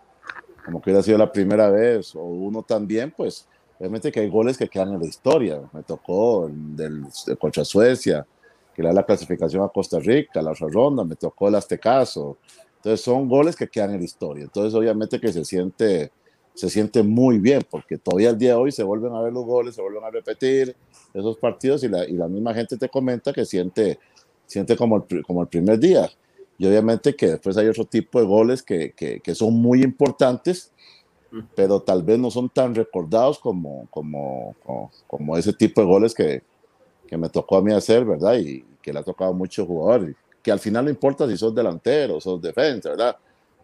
como 0.65 0.81
que 0.81 0.91
hubiera 0.91 1.03
sido 1.03 1.19
la 1.19 1.31
primera 1.31 1.69
vez, 1.69 2.15
o 2.15 2.23
uno 2.23 2.63
también, 2.63 3.13
pues 3.15 3.47
obviamente 3.79 4.11
que 4.11 4.21
hay 4.21 4.31
goles 4.31 4.57
que 4.57 4.69
quedan 4.69 4.95
en 4.95 5.01
la 5.01 5.07
historia. 5.07 5.61
Me 5.73 5.83
tocó 5.83 6.51
del, 6.51 7.05
contra 7.39 7.65
Suecia, 7.65 8.27
que 8.75 8.83
le 8.83 8.89
da 8.89 8.95
la 8.95 9.05
clasificación 9.05 9.63
a 9.63 9.69
Costa 9.69 9.99
Rica, 9.99 10.41
la 10.41 10.53
otra 10.53 10.69
ronda, 10.71 11.05
me 11.05 11.17
tocó 11.17 11.49
el 11.49 11.57
Aztecaso. 11.57 12.39
Entonces 12.77 13.03
son 13.03 13.29
goles 13.29 13.57
que 13.57 13.69
quedan 13.69 13.91
en 13.91 13.99
la 13.99 14.05
historia. 14.05 14.45
Entonces 14.45 14.73
obviamente 14.73 15.21
que 15.21 15.33
se 15.33 15.45
siente, 15.45 16.13
se 16.61 16.69
siente 16.69 17.03
muy 17.03 17.39
bien, 17.39 17.63
porque 17.71 17.97
todavía 17.97 18.29
el 18.29 18.37
día 18.37 18.51
de 18.51 18.57
hoy 18.57 18.71
se 18.71 18.83
vuelven 18.83 19.15
a 19.15 19.23
ver 19.23 19.33
los 19.33 19.47
goles, 19.47 19.75
se 19.75 19.81
vuelven 19.81 20.05
a 20.05 20.11
repetir 20.11 20.77
esos 21.15 21.39
partidos 21.39 21.83
y 21.85 21.89
la, 21.89 22.05
y 22.07 22.13
la 22.13 22.29
misma 22.29 22.53
gente 22.53 22.77
te 22.77 22.91
comenta 22.91 23.33
que 23.33 23.47
siente, 23.47 23.99
siente 24.45 24.77
como 24.77 25.07
el, 25.09 25.23
como 25.23 25.41
el 25.41 25.49
primer 25.49 25.79
día. 25.79 26.11
Y 26.59 26.67
obviamente 26.67 27.17
que 27.17 27.29
después 27.29 27.57
hay 27.57 27.67
otro 27.67 27.87
tipo 27.87 28.21
de 28.21 28.27
goles 28.27 28.63
que, 28.63 28.93
que, 28.93 29.21
que 29.21 29.35
son 29.35 29.55
muy 29.55 29.83
importantes, 29.83 30.71
pero 31.55 31.81
tal 31.81 32.03
vez 32.03 32.19
no 32.19 32.31
son 32.31 32.51
tan 32.51 32.75
recordados 32.75 33.39
como, 33.39 33.87
como, 33.89 34.55
como, 34.63 34.91
como 35.07 35.39
ese 35.39 35.55
tipo 35.55 35.81
de 35.81 35.87
goles 35.87 36.13
que, 36.13 36.43
que, 37.07 37.17
me 37.17 37.31
tocó 37.31 37.57
a 37.57 37.63
mí 37.63 37.73
hacer, 37.73 38.05
¿verdad? 38.05 38.35
Y 38.35 38.67
que 38.83 38.93
le 38.93 38.99
ha 38.99 39.03
tocado 39.03 39.31
a 39.31 39.35
muchos 39.35 39.67
jugadores, 39.67 40.15
que 40.43 40.53
al 40.53 40.59
final 40.59 40.85
no 40.85 40.91
importa 40.91 41.27
si 41.27 41.39
sos 41.39 41.55
delantero, 41.55 42.21
sos 42.21 42.43
defensa, 42.43 42.91
¿verdad? 42.91 43.17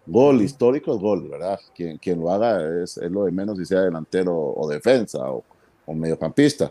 Gol 0.06 0.40
histórico 0.42 0.94
es 0.94 1.00
gol, 1.00 1.28
¿verdad? 1.28 1.58
Quien, 1.74 1.98
quien 1.98 2.20
lo 2.20 2.30
haga 2.30 2.82
es, 2.82 2.96
es, 2.96 3.10
lo 3.10 3.24
de 3.24 3.32
menos 3.32 3.58
si 3.58 3.64
sea 3.64 3.80
delantero 3.80 4.36
o 4.36 4.68
defensa 4.68 5.30
o, 5.30 5.42
o 5.84 5.94
mediocampista. 5.94 6.70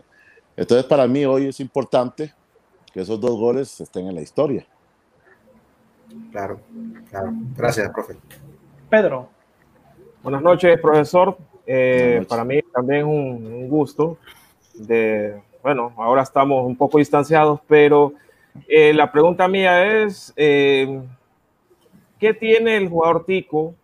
Entonces, 0.56 0.86
para 0.86 1.06
mí 1.06 1.24
hoy 1.24 1.48
es 1.48 1.60
importante 1.60 2.32
que 2.92 3.00
esos 3.00 3.20
dos 3.20 3.38
goles 3.38 3.78
estén 3.80 4.06
en 4.06 4.14
la 4.14 4.22
historia. 4.22 4.66
Claro, 6.30 6.60
claro. 7.10 7.32
Gracias, 7.56 7.90
profe. 7.90 8.16
Pedro. 8.88 9.28
Buenas 10.22 10.42
noches, 10.42 10.80
profesor. 10.80 11.36
Eh, 11.66 11.98
Buenas 11.98 12.14
noches. 12.14 12.28
Para 12.28 12.44
mí 12.44 12.60
también 12.72 13.06
un, 13.06 13.46
un, 13.46 13.68
gusto 13.68 14.18
de, 14.74 15.42
bueno, 15.62 15.92
ahora 15.96 16.22
estamos 16.22 16.64
un 16.64 16.76
poco 16.76 16.98
distanciados, 16.98 17.60
pero 17.68 18.14
eh, 18.68 18.94
la 18.94 19.12
pregunta 19.12 19.48
mía 19.48 20.02
es, 20.02 20.32
eh, 20.36 21.02
¿qué 22.18 22.34
tiene 22.34 22.76
el 22.76 22.88
jugador 22.88 23.24
tico 23.24 23.74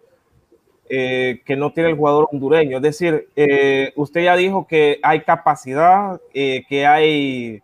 eh, 0.94 1.40
que 1.46 1.56
no 1.56 1.72
tiene 1.72 1.88
el 1.88 1.96
jugador 1.96 2.28
hondureño. 2.30 2.76
Es 2.76 2.82
decir, 2.82 3.28
eh, 3.34 3.94
usted 3.96 4.24
ya 4.24 4.36
dijo 4.36 4.66
que 4.66 4.98
hay 5.02 5.22
capacidad, 5.22 6.20
eh, 6.34 6.64
que 6.68 6.86
hay 6.86 7.62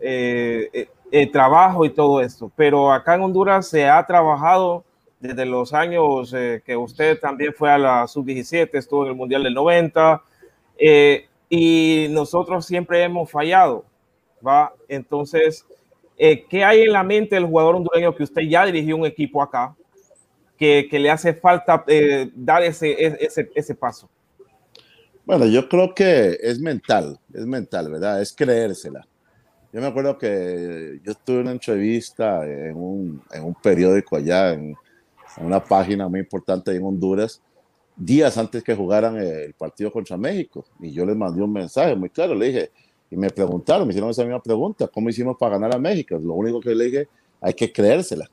eh, 0.00 0.88
eh, 1.10 1.26
trabajo 1.26 1.84
y 1.84 1.90
todo 1.90 2.22
esto, 2.22 2.50
pero 2.56 2.90
acá 2.90 3.14
en 3.14 3.24
Honduras 3.24 3.68
se 3.68 3.86
ha 3.86 4.02
trabajado 4.06 4.84
desde 5.20 5.44
los 5.44 5.74
años 5.74 6.34
que 6.64 6.74
usted 6.74 7.20
también 7.20 7.52
fue 7.52 7.70
a 7.70 7.76
la 7.76 8.06
sub-17, 8.08 8.70
estuvo 8.72 9.02
en 9.02 9.10
el 9.10 9.16
Mundial 9.16 9.42
del 9.42 9.52
90, 9.52 10.22
y 11.50 12.06
nosotros 12.08 12.64
siempre 12.64 13.02
hemos 13.02 13.30
fallado, 13.30 13.84
¿va? 14.44 14.72
Entonces, 14.88 15.66
¿qué 16.16 16.64
hay 16.64 16.80
en 16.80 16.92
la 16.92 17.04
mente 17.04 17.34
del 17.34 17.44
jugador 17.44 17.76
hondureño 17.76 18.16
que 18.16 18.22
usted 18.22 18.42
ya 18.42 18.64
dirigió 18.64 18.96
un 18.96 19.04
equipo 19.04 19.42
acá? 19.42 19.76
Que, 20.62 20.86
que 20.88 21.00
le 21.00 21.10
hace 21.10 21.34
falta 21.34 21.82
eh, 21.88 22.30
dar 22.36 22.62
ese, 22.62 22.94
ese, 23.20 23.50
ese 23.52 23.74
paso? 23.74 24.08
Bueno, 25.26 25.44
yo 25.46 25.68
creo 25.68 25.92
que 25.92 26.38
es 26.40 26.60
mental, 26.60 27.18
es 27.34 27.44
mental, 27.46 27.90
¿verdad? 27.90 28.22
Es 28.22 28.32
creérsela. 28.32 29.04
Yo 29.72 29.80
me 29.80 29.88
acuerdo 29.88 30.16
que 30.16 31.00
yo 31.02 31.14
tuve 31.16 31.40
una 31.40 31.50
entrevista 31.50 32.46
en 32.46 32.76
un, 32.76 33.20
en 33.32 33.42
un 33.42 33.54
periódico 33.54 34.14
allá, 34.14 34.52
en, 34.52 34.76
en, 35.36 35.46
una 35.46 35.58
página 35.64 36.06
muy 36.06 36.20
importante 36.20 36.72
en 36.72 36.84
Honduras, 36.84 37.42
días 37.96 38.38
antes 38.38 38.62
que 38.62 38.76
jugaran 38.76 39.16
el 39.16 39.54
partido 39.54 39.90
contra 39.90 40.16
México. 40.16 40.64
Y 40.78 40.92
yo 40.92 41.04
les 41.04 41.16
mandé 41.16 41.42
un 41.42 41.52
mensaje 41.52 41.96
muy 41.96 42.10
claro, 42.10 42.36
le 42.36 42.46
dije, 42.46 42.70
y 43.10 43.16
me 43.16 43.30
preguntaron, 43.30 43.84
me 43.88 43.90
hicieron 43.90 44.10
esa 44.10 44.22
misma 44.22 44.40
pregunta, 44.40 44.86
¿cómo 44.86 45.08
hicimos 45.08 45.36
para 45.36 45.58
ganar 45.58 45.74
a 45.74 45.78
México? 45.80 46.16
Lo 46.22 46.34
único 46.34 46.60
que 46.60 46.72
le 46.72 46.84
dije, 46.84 47.08
hay 47.40 47.54
que 47.54 47.72
creérsela. 47.72 48.30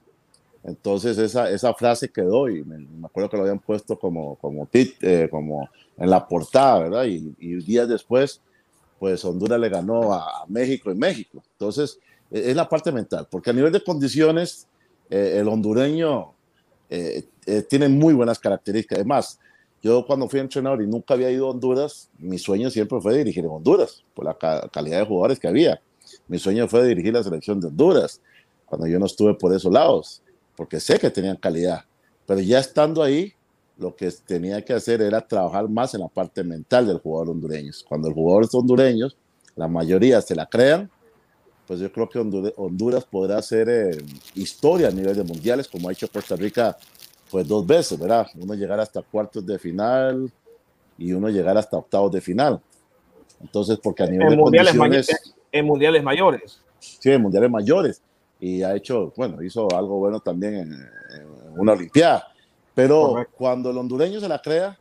Entonces 0.63 1.17
esa, 1.17 1.49
esa 1.49 1.73
frase 1.73 2.09
quedó 2.09 2.49
y 2.49 2.63
me, 2.63 2.79
me, 2.79 3.05
acuerdo 3.05 3.29
que 3.29 3.37
lo 3.37 3.43
habían 3.43 3.59
puesto 3.59 3.97
como, 3.97 4.35
como, 4.35 4.67
eh, 4.73 5.27
como 5.31 5.69
en 5.97 6.09
la 6.09 6.27
portada, 6.27 6.79
¿verdad? 6.79 7.05
Y, 7.05 7.33
y, 7.39 7.55
días 7.63 7.87
después, 7.87 8.41
pues 8.99 9.23
Honduras 9.23 9.59
le 9.59 9.69
ganó 9.69 10.13
a, 10.13 10.41
a, 10.41 10.45
México 10.47 10.91
en 10.91 10.99
México. 10.99 11.41
Entonces, 11.53 11.97
es 12.29 12.55
la 12.55 12.67
parte 12.67 12.91
mental, 12.91 13.27
porque 13.29 13.49
a 13.49 13.53
nivel 13.53 13.71
de 13.71 13.83
condiciones, 13.83 14.67
eh, 15.09 15.37
el 15.39 15.47
hondureño 15.47 16.33
eh, 16.89 17.23
eh, 17.45 17.61
tiene 17.63 17.89
muy 17.89 18.13
buenas 18.13 18.37
características. 18.37 18.99
Además, 18.99 19.39
yo 19.81 20.05
cuando 20.05 20.27
fui 20.27 20.39
entrenador 20.39 20.81
y 20.83 20.87
nunca 20.87 21.13
había 21.13 21.31
ido 21.31 21.47
a 21.47 21.51
Honduras, 21.51 22.09
mi 22.19 22.37
sueño 22.37 22.69
siempre 22.69 22.99
fue 23.01 23.17
dirigir 23.17 23.45
en 23.45 23.51
Honduras, 23.51 24.03
por 24.13 24.25
la 24.25 24.37
ca 24.37 24.67
calidad 24.69 24.99
de 24.99 25.05
jugadores 25.05 25.39
que 25.39 25.47
había. 25.47 25.81
Mi 26.27 26.37
sueño 26.37 26.67
fue 26.67 26.85
dirigir 26.85 27.13
la 27.13 27.23
selección 27.23 27.59
de 27.59 27.67
Honduras, 27.67 28.21
cuando 28.65 28.87
yo 28.87 28.99
no 28.99 29.05
estuve 29.05 29.33
por 29.33 29.53
esos 29.53 29.71
lados 29.71 30.21
porque 30.59 30.81
sé 30.81 30.99
que 30.99 31.09
tenían 31.09 31.37
calidad, 31.37 31.85
pero 32.25 32.41
ya 32.41 32.59
estando 32.59 33.01
ahí, 33.01 33.31
lo 33.77 33.95
que 33.95 34.11
tenía 34.11 34.61
que 34.61 34.73
hacer 34.73 35.01
era 35.01 35.25
trabajar 35.25 35.69
más 35.69 35.93
en 35.93 36.01
la 36.01 36.09
parte 36.09 36.43
mental 36.43 36.85
del 36.85 36.97
jugador 36.97 37.29
hondureño. 37.29 37.71
Cuando 37.87 38.09
el 38.09 38.13
jugador 38.13 38.43
es 38.43 38.53
hondureño, 38.53 39.07
la 39.55 39.69
mayoría 39.69 40.21
se 40.21 40.35
la 40.35 40.45
crean, 40.47 40.91
pues 41.65 41.79
yo 41.79 41.89
creo 41.89 42.09
que 42.09 42.19
Honduras 42.57 43.05
podrá 43.05 43.37
hacer 43.37 43.69
eh, 43.69 44.03
historia 44.35 44.89
a 44.89 44.91
nivel 44.91 45.15
de 45.15 45.23
mundiales, 45.23 45.65
como 45.65 45.87
ha 45.87 45.93
hecho 45.93 46.09
Costa 46.09 46.35
Rica, 46.35 46.75
pues 47.31 47.47
dos 47.47 47.65
veces, 47.65 47.97
¿verdad? 47.97 48.27
Uno 48.35 48.53
llegar 48.53 48.81
hasta 48.81 49.01
cuartos 49.01 49.45
de 49.45 49.57
final 49.57 50.29
y 50.97 51.13
uno 51.13 51.29
llegar 51.29 51.57
hasta 51.57 51.77
octavos 51.77 52.11
de 52.11 52.19
final. 52.19 52.59
Entonces, 53.39 53.79
porque 53.81 54.03
a 54.03 54.07
nivel 54.07 54.23
en 54.23 54.31
de 54.31 54.35
mundiales 54.35 54.75
condiciones... 54.75 55.35
En 55.53 55.65
mundiales 55.65 56.03
mayores. 56.03 56.59
Sí, 56.79 57.11
en 57.11 57.21
mundiales 57.21 57.49
mayores 57.49 58.01
y 58.39 58.63
ha 58.63 58.75
hecho, 58.75 59.13
bueno, 59.15 59.41
hizo 59.43 59.67
algo 59.75 59.97
bueno 59.97 60.19
también 60.19 60.55
en, 60.55 60.71
en 60.73 61.59
una 61.59 61.73
Olimpiada. 61.73 62.27
Pero 62.73 63.09
Correcto. 63.09 63.33
cuando 63.37 63.71
el 63.71 63.77
hondureño 63.77 64.19
se 64.19 64.29
la 64.29 64.41
crea, 64.41 64.77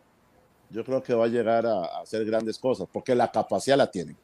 yo 0.71 0.85
creo 0.85 1.03
que 1.03 1.15
va 1.15 1.25
a 1.25 1.29
llegar 1.29 1.67
a, 1.67 1.85
a, 1.85 2.00
hacer 2.03 2.25
grandes 2.25 2.59
cosas, 2.59 2.87
porque 2.93 3.15
la 3.15 3.31
capacidad 3.31 3.77
la 3.77 3.91
tienen. 3.91 4.17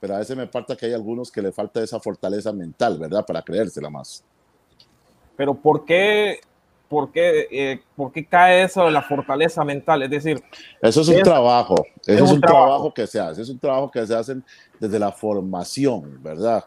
Pero 0.00 0.16
a 0.16 0.18
veces 0.18 0.36
me 0.36 0.46
falta 0.46 0.76
que 0.76 0.86
hay 0.86 0.92
algunos 0.92 1.32
que 1.32 1.40
le 1.40 1.50
falta 1.50 1.82
esa 1.82 1.98
fortaleza 1.98 2.52
mental, 2.52 2.98
¿verdad? 2.98 3.24
Para 3.24 3.40
creérsela 3.40 3.88
más. 3.88 4.22
Pero 5.36 5.54
¿por 5.54 5.84
qué, 5.84 6.40
por 6.88 7.10
qué, 7.10 7.48
eh, 7.50 7.82
por 7.96 8.12
qué 8.12 8.26
cae 8.26 8.64
eso 8.64 8.84
de 8.84 8.90
la 8.90 9.02
fortaleza 9.02 9.64
mental? 9.64 10.02
Es 10.02 10.10
decir... 10.10 10.42
Eso 10.82 11.00
es 11.00 11.08
un 11.08 11.22
trabajo, 11.22 11.76
eso 12.06 12.24
es 12.24 12.30
un, 12.30 12.40
trabajo 12.40 12.92
que 12.92 13.06
se 13.06 13.18
hace, 13.18 13.42
es 13.42 13.48
un 13.48 13.58
trabajo 13.58 13.90
que 13.90 14.06
se 14.06 14.14
hace 14.14 14.36
desde 14.78 14.98
la 14.98 15.10
formación, 15.10 16.22
¿verdad? 16.22 16.64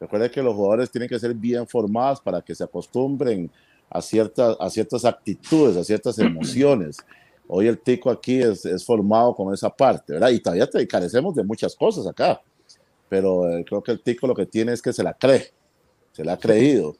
Recuerde 0.00 0.30
que 0.30 0.42
los 0.42 0.54
jugadores 0.54 0.90
tienen 0.90 1.08
que 1.08 1.18
ser 1.18 1.34
bien 1.34 1.66
formados 1.66 2.20
para 2.20 2.40
que 2.40 2.54
se 2.54 2.64
acostumbren 2.64 3.50
a 3.90 4.00
ciertas, 4.00 4.56
a 4.58 4.70
ciertas 4.70 5.04
actitudes, 5.04 5.76
a 5.76 5.84
ciertas 5.84 6.18
emociones. 6.18 6.96
Hoy 7.46 7.66
el 7.66 7.78
tico 7.78 8.10
aquí 8.10 8.40
es, 8.40 8.64
es 8.64 8.84
formado 8.84 9.34
con 9.34 9.52
esa 9.52 9.68
parte, 9.68 10.14
¿verdad? 10.14 10.30
Y 10.30 10.40
todavía 10.40 10.68
te, 10.68 10.86
carecemos 10.86 11.34
de 11.34 11.44
muchas 11.44 11.76
cosas 11.76 12.06
acá, 12.06 12.40
pero 13.08 13.50
eh, 13.50 13.64
creo 13.68 13.82
que 13.82 13.92
el 13.92 14.00
tico 14.00 14.26
lo 14.26 14.34
que 14.34 14.46
tiene 14.46 14.72
es 14.72 14.80
que 14.80 14.92
se 14.92 15.02
la 15.02 15.12
cree, 15.12 15.50
se 16.12 16.24
la 16.24 16.34
ha 16.34 16.38
creído, 16.38 16.96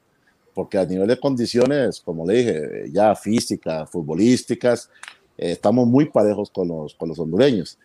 porque 0.53 0.77
a 0.77 0.85
nivel 0.85 1.07
de 1.07 1.19
condiciones, 1.19 2.01
como 2.01 2.27
le 2.27 2.35
dije, 2.35 2.91
ya 2.93 3.15
físicas, 3.15 3.89
futbolísticas, 3.89 4.91
eh, 5.39 5.53
estamos 5.53 5.87
muy 5.87 6.11
parejos 6.11 6.51
con 6.51 6.69
los, 6.69 6.95
con 6.95 7.09
los 7.09 7.19
hondureños. 7.19 7.79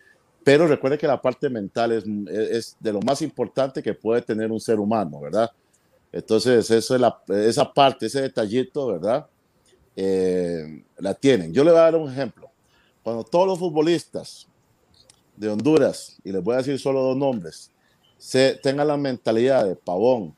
Pero 0.46 0.68
recuerde 0.68 0.96
que 0.96 1.08
la 1.08 1.20
parte 1.20 1.50
mental 1.50 1.90
es, 1.90 2.04
es, 2.28 2.76
de 2.78 2.92
lo 2.92 3.00
más 3.00 3.20
importante 3.20 3.82
que 3.82 3.94
puede 3.94 4.22
tener 4.22 4.52
un 4.52 4.60
ser 4.60 4.78
humano, 4.78 5.18
¿verdad? 5.20 5.50
Entonces, 6.12 6.70
eso 6.70 6.94
es 6.94 7.00
la, 7.00 7.20
esa 7.30 7.74
parte, 7.74 8.06
ese 8.06 8.22
detallito, 8.22 8.86
¿verdad? 8.86 9.26
Eh, 9.96 10.84
la 10.98 11.14
tienen. 11.14 11.52
Yo 11.52 11.64
le 11.64 11.72
voy 11.72 11.80
a 11.80 11.82
dar 11.82 11.96
un 11.96 12.08
ejemplo. 12.08 12.48
Cuando 13.02 13.24
todos 13.24 13.48
los 13.48 13.58
futbolistas 13.58 14.46
de 15.36 15.48
Honduras, 15.48 16.16
y 16.22 16.30
les 16.30 16.40
voy 16.44 16.54
a 16.54 16.58
decir 16.58 16.78
solo 16.78 17.02
dos 17.02 17.16
nombres, 17.16 17.72
se, 18.16 18.54
tengan 18.62 18.86
la 18.86 18.96
mentalidad 18.96 19.66
de 19.66 19.74
Pavón, 19.74 20.32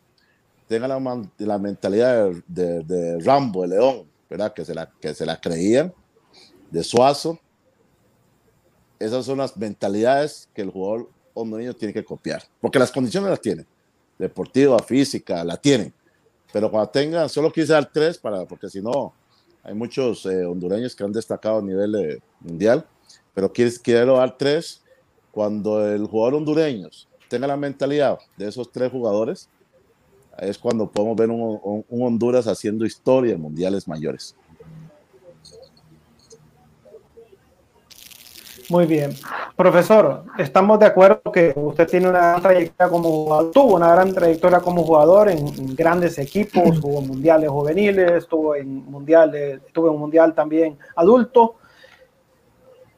tengan 0.69 0.89
la, 0.89 1.23
la 1.37 1.59
mentalidad 1.59 2.31
de, 2.47 2.83
de, 2.83 2.83
de, 2.83 3.19
Rambo, 3.21 3.61
de 3.61 3.69
León, 3.77 4.05
¿verdad? 4.31 4.55
Que 4.55 4.65
se 4.65 4.75
la, 4.75 4.91
que 4.91 5.13
se 5.13 5.27
la 5.27 5.39
creían, 5.39 5.93
de 6.71 6.83
Suazo, 6.83 7.39
esas 8.99 9.25
son 9.25 9.39
las 9.39 9.57
mentalidades 9.57 10.49
que 10.55 10.63
el 10.63 10.71
jugador 10.71 11.09
hondureño 11.35 11.75
tiene 11.75 11.95
que 11.95 12.05
copiar, 12.05 12.43
porque 12.61 12.79
las 12.79 12.91
condiciones 12.91 13.31
las 13.31 13.41
tiene, 13.41 13.65
deportiva, 14.19 14.79
física, 14.81 15.45
la 15.45 15.57
tienen, 15.57 15.93
pero 16.53 16.71
cuando 16.71 16.91
tengan, 16.91 17.29
solo 17.29 17.53
quise 17.53 17.73
dar 17.73 17.91
tres, 17.93 18.19
para, 18.19 18.45
porque 18.45 18.69
si 18.69 18.81
no, 18.81 19.13
hay 19.63 19.75
muchos 19.75 20.25
eh, 20.27 20.45
hondureños 20.45 20.97
que 20.97 21.05
han 21.05 21.13
destacado 21.13 21.59
a 21.59 21.63
nivel 21.63 21.95
eh, 21.95 22.19
mundial, 22.41 22.87
pero 23.35 23.53
quiero, 23.53 23.71
quiero 23.83 24.17
dar 24.17 24.37
tres, 24.37 24.83
cuando 25.31 25.87
el 25.87 26.07
jugador 26.07 26.35
hondureño 26.35 26.89
tenga 27.29 27.47
la 27.47 27.57
mentalidad 27.57 28.19
de 28.37 28.49
esos 28.49 28.73
tres 28.73 28.91
jugadores, 28.91 29.49
es 30.39 30.59
cuando 30.59 30.91
podemos 30.91 31.17
ver 31.17 31.31
un, 31.31 31.85
un 31.89 32.03
Honduras 32.03 32.47
haciendo 32.47 32.85
historia 32.85 33.35
en 33.35 33.41
mundiales 33.41 33.87
mayores. 33.87 34.35
Muy 38.71 38.87
bien. 38.87 39.13
Profesor, 39.57 40.25
estamos 40.37 40.79
de 40.79 40.87
acuerdo 40.87 41.21
que 41.33 41.53
usted 41.57 41.89
tiene 41.89 42.09
una 42.09 42.19
gran 42.19 42.43
trayectoria 42.43 42.91
como 42.91 43.09
jugador, 43.09 43.51
tuvo 43.53 43.77
una 43.77 43.93
gran 43.93 44.13
trayectoria 44.13 44.61
como 44.61 44.85
jugador 44.85 45.31
en, 45.31 45.75
grandes 45.75 46.19
equipos, 46.19 46.79
jugó 46.81 47.01
mundiales 47.01 47.49
juveniles, 47.51 48.11
estuvo 48.13 48.55
en 48.55 48.85
mundiales, 48.91 49.61
estuvo 49.67 49.89
en 49.89 49.95
un 49.95 50.01
mundial 50.01 50.35
también 50.35 50.79
adulto. 50.95 51.57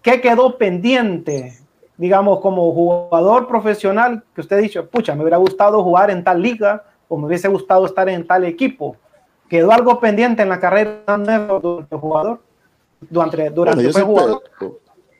¿Qué 0.02 0.21
quedó 0.21 0.59
pendiente, 0.59 1.59
digamos, 1.97 2.40
como 2.40 2.73
jugador 2.73 3.47
profesional 3.47 4.25
que 4.35 4.40
usted 4.40 4.57
ha 4.57 4.61
dicho, 4.61 4.88
pucha, 4.88 5.14
me 5.14 5.23
hubiera 5.23 5.37
gustado 5.37 5.83
jugar 5.83 6.11
en 6.11 6.25
tal 6.25 6.43
liga 6.43 6.85
o 7.09 7.17
me 7.17 7.26
hubiese 7.26 7.49
gustado 7.49 7.87
estar 7.87 8.09
en 8.09 8.26
tal 8.26 8.45
equipo? 8.45 8.97
¿Quedó 9.49 9.73
algo 9.73 9.99
pendiente 10.00 10.43
en 10.43 10.49
la 10.49 10.61
carrera 10.61 11.02
de 11.19 11.97
jugador? 11.97 12.40
Durante, 13.09 13.49
durante 13.49 13.90
bueno, 13.93 14.07
jugador? 14.07 14.43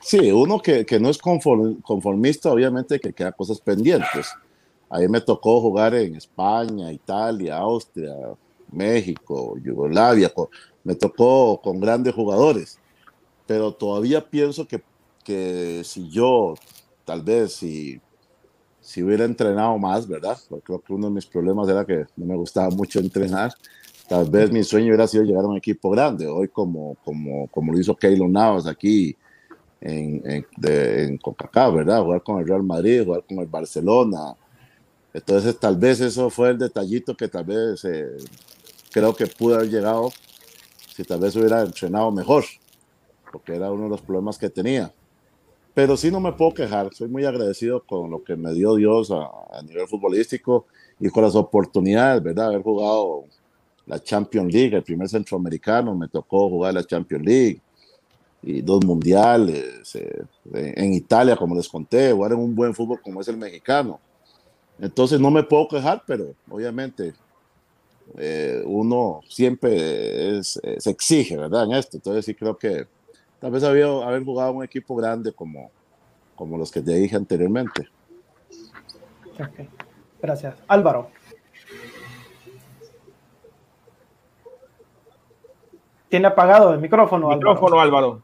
Sí, 0.00 0.33
uno 0.33 0.61
que, 0.61 0.87
que 0.87 0.99
no 0.99 1.11
es 1.11 1.19
conformista, 1.19 2.50
obviamente 2.50 2.99
que 2.99 3.12
queda 3.12 3.33
cosas 3.33 3.61
pendientes. 3.61 4.28
A 4.88 4.99
mí 4.99 5.09
me 5.09 5.21
tocó 5.21 5.61
jugar 5.61 5.95
en 5.95 6.16
España, 6.16 6.90
Italia, 6.90 7.59
Austria, 7.59 8.14
México, 8.73 9.57
Yugoslavia, 9.62 10.33
me 10.85 10.95
tocó 10.95 11.61
con 11.62 11.80
grandes 11.80 12.14
jugadores, 12.14 12.78
pero 13.47 13.73
todavía 13.73 14.28
pienso 14.28 14.66
que, 14.66 14.83
que 15.23 15.83
si 15.85 16.09
yo, 16.09 16.54
tal 17.04 17.23
vez, 17.23 17.52
si, 17.52 18.00
si 18.80 19.02
hubiera 19.02 19.25
entrenado 19.25 19.76
más, 19.78 20.09
¿verdad? 20.09 20.38
Porque 20.49 20.64
creo 20.64 20.80
que 20.80 20.92
uno 20.95 21.09
de 21.09 21.14
mis 21.14 21.26
problemas 21.26 21.69
era 21.69 21.85
que 21.85 22.07
no 22.16 22.26
me 22.26 22.37
gustaba 22.37 22.71
mucho 22.71 23.00
entrenar. 23.00 23.52
Tal 24.09 24.28
vez 24.28 24.50
mi 24.50 24.64
sueño 24.64 24.88
hubiera 24.88 25.07
sido 25.07 25.23
llegar 25.23 25.45
a 25.45 25.49
un 25.49 25.57
equipo 25.57 25.90
grande. 25.90 26.26
Hoy, 26.26 26.49
como, 26.49 26.97
como, 27.04 27.47
como 27.49 27.73
lo 27.73 27.78
hizo 27.78 27.95
Keylon 27.95 28.33
Navas 28.33 28.66
aquí, 28.66 29.16
en, 29.80 30.22
en, 30.30 30.46
de, 30.56 31.18
¿verdad? 31.54 32.02
Jugar 32.02 32.22
con 32.22 32.38
el 32.38 32.46
Real 32.46 32.62
Madrid, 32.62 33.04
jugar 33.04 33.25
con 33.26 33.38
el 33.38 33.46
Barcelona. 33.46 34.37
Entonces, 35.12 35.58
tal 35.58 35.76
vez 35.76 36.00
eso 36.00 36.30
fue 36.30 36.50
el 36.50 36.58
detallito 36.58 37.16
que 37.16 37.28
tal 37.28 37.45
vez 37.45 37.84
eh, 37.84 38.16
creo 38.93 39.14
que 39.14 39.26
pudo 39.26 39.56
haber 39.56 39.71
llegado 39.71 40.10
si 40.95 41.02
tal 41.04 41.21
vez 41.21 41.34
hubiera 41.36 41.62
entrenado 41.62 42.10
mejor, 42.10 42.45
porque 43.32 43.56
era 43.56 43.71
uno 43.73 43.84
de 43.84 43.90
los 43.90 44.00
problemas 44.02 44.38
que 44.38 44.50
tenía. 44.50 44.93
Pero 45.73 45.97
sí 45.97 46.10
no 46.10 46.21
me 46.21 46.32
puedo 46.32 46.52
quejar, 46.52 46.93
soy 46.93 47.08
muy 47.08 47.25
agradecido 47.25 47.82
con 47.84 48.10
lo 48.10 48.23
que 48.23 48.36
me 48.36 48.52
dio 48.52 48.75
Dios 48.75 49.10
a, 49.10 49.30
a 49.56 49.62
nivel 49.62 49.86
futbolístico 49.86 50.66
y 50.99 51.08
con 51.08 51.23
las 51.25 51.34
oportunidades, 51.34 52.23
¿verdad? 52.23 52.49
Haber 52.49 52.62
jugado 52.62 53.25
la 53.86 53.99
Champions 54.00 54.52
League, 54.52 54.76
el 54.76 54.82
primer 54.82 55.08
centroamericano, 55.08 55.95
me 55.95 56.08
tocó 56.08 56.49
jugar 56.49 56.75
la 56.75 56.84
Champions 56.84 57.25
League 57.25 57.60
y 58.43 58.63
dos 58.63 58.85
mundiales, 58.85 59.95
eh, 59.95 60.25
en 60.53 60.93
Italia, 60.95 61.37
como 61.37 61.55
les 61.55 61.69
conté, 61.69 62.13
jugar 62.13 62.33
en 62.33 62.39
un 62.39 62.55
buen 62.55 62.75
fútbol 62.75 63.00
como 63.03 63.21
es 63.21 63.29
el 63.29 63.37
mexicano. 63.37 64.00
Entonces 64.79 65.21
no 65.21 65.31
me 65.31 65.43
puedo 65.43 65.69
quejar, 65.69 66.03
pero 66.07 66.35
obviamente 66.49 67.13
eh, 68.17 68.63
uno 68.65 69.21
siempre 69.29 70.43
se 70.43 70.91
exige, 70.91 71.37
¿verdad? 71.37 71.65
En 71.65 71.73
esto. 71.73 71.99
Entonces 71.99 72.25
sí 72.25 72.35
creo 72.35 72.57
que 72.57 72.87
tal 73.39 73.50
vez 73.50 73.63
había 73.63 73.87
haber 73.87 74.25
jugado 74.25 74.53
un 74.53 74.65
equipo 74.65 74.97
grande 74.97 75.33
como, 75.33 75.71
como 76.35 76.57
los 76.57 76.71
que 76.71 76.81
te 76.81 76.95
dije 76.95 77.17
anteriormente. 77.17 77.89
Gracias. 80.21 80.57
Álvaro. 80.67 81.11
Tiene 86.09 86.26
apagado 86.26 86.73
el 86.75 86.81
micrófono. 86.81 87.29
Micrófono, 87.29 87.81
Álvaro. 87.81 88.23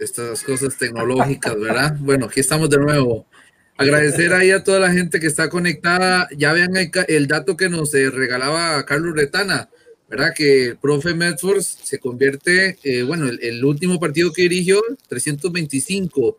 Estas 0.00 0.42
cosas 0.42 0.76
tecnológicas, 0.76 1.58
¿verdad? 1.58 1.96
Bueno, 2.00 2.26
aquí 2.26 2.40
estamos 2.40 2.68
de 2.68 2.78
nuevo. 2.78 3.26
Agradecer 3.76 4.32
ahí 4.32 4.50
a 4.50 4.64
toda 4.64 4.80
la 4.80 4.92
gente 4.92 5.20
que 5.20 5.28
está 5.28 5.48
conectada. 5.48 6.28
Ya 6.36 6.52
vean 6.52 6.72
el, 6.74 7.26
dato 7.28 7.56
que 7.56 7.68
nos 7.68 7.94
eh, 7.94 8.10
regalaba 8.10 8.84
Carlos 8.84 9.14
Retana, 9.14 9.70
¿verdad? 10.08 10.32
Que 10.34 10.70
el 10.70 10.78
profe 10.78 11.14
Medford 11.14 11.60
se 11.60 12.00
convierte, 12.00 12.76
eh, 12.82 13.04
bueno, 13.04 13.28
el, 13.28 13.64
último 13.64 14.00
partido 14.00 14.32
que 14.32 14.42
dirigió, 14.42 14.82
325, 15.08 16.38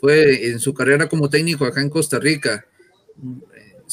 fue 0.00 0.46
en 0.46 0.60
su 0.60 0.74
carrera 0.74 1.08
como 1.08 1.28
técnico 1.28 1.64
acá 1.64 1.80
en 1.80 1.90
Costa 1.90 2.20
Rica. 2.20 2.64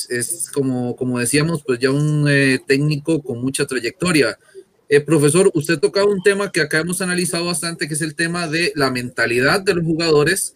Es, 0.09 0.51
como, 0.53 0.95
como 0.95 1.17
decíamos, 1.17 1.63
pues 1.65 1.79
ya 1.79 1.89
un 1.89 2.27
eh, 2.29 2.59
técnico 2.67 3.23
con 3.23 3.41
mucha 3.41 3.65
trayectoria. 3.65 4.37
Eh, 4.95 5.01
profesor, 5.01 5.49
usted 5.55 5.79
toca 5.79 6.05
un 6.05 6.21
tema 6.21 6.51
que 6.51 6.61
acá 6.61 6.77
hemos 6.77 7.01
analizado 7.01 7.45
bastante, 7.45 7.87
que 7.87 7.95
es 7.95 8.01
el 8.03 8.13
tema 8.13 8.47
de 8.47 8.71
la 8.75 8.91
mentalidad 8.91 9.59
de 9.59 9.73
los 9.73 9.83
jugadores, 9.83 10.53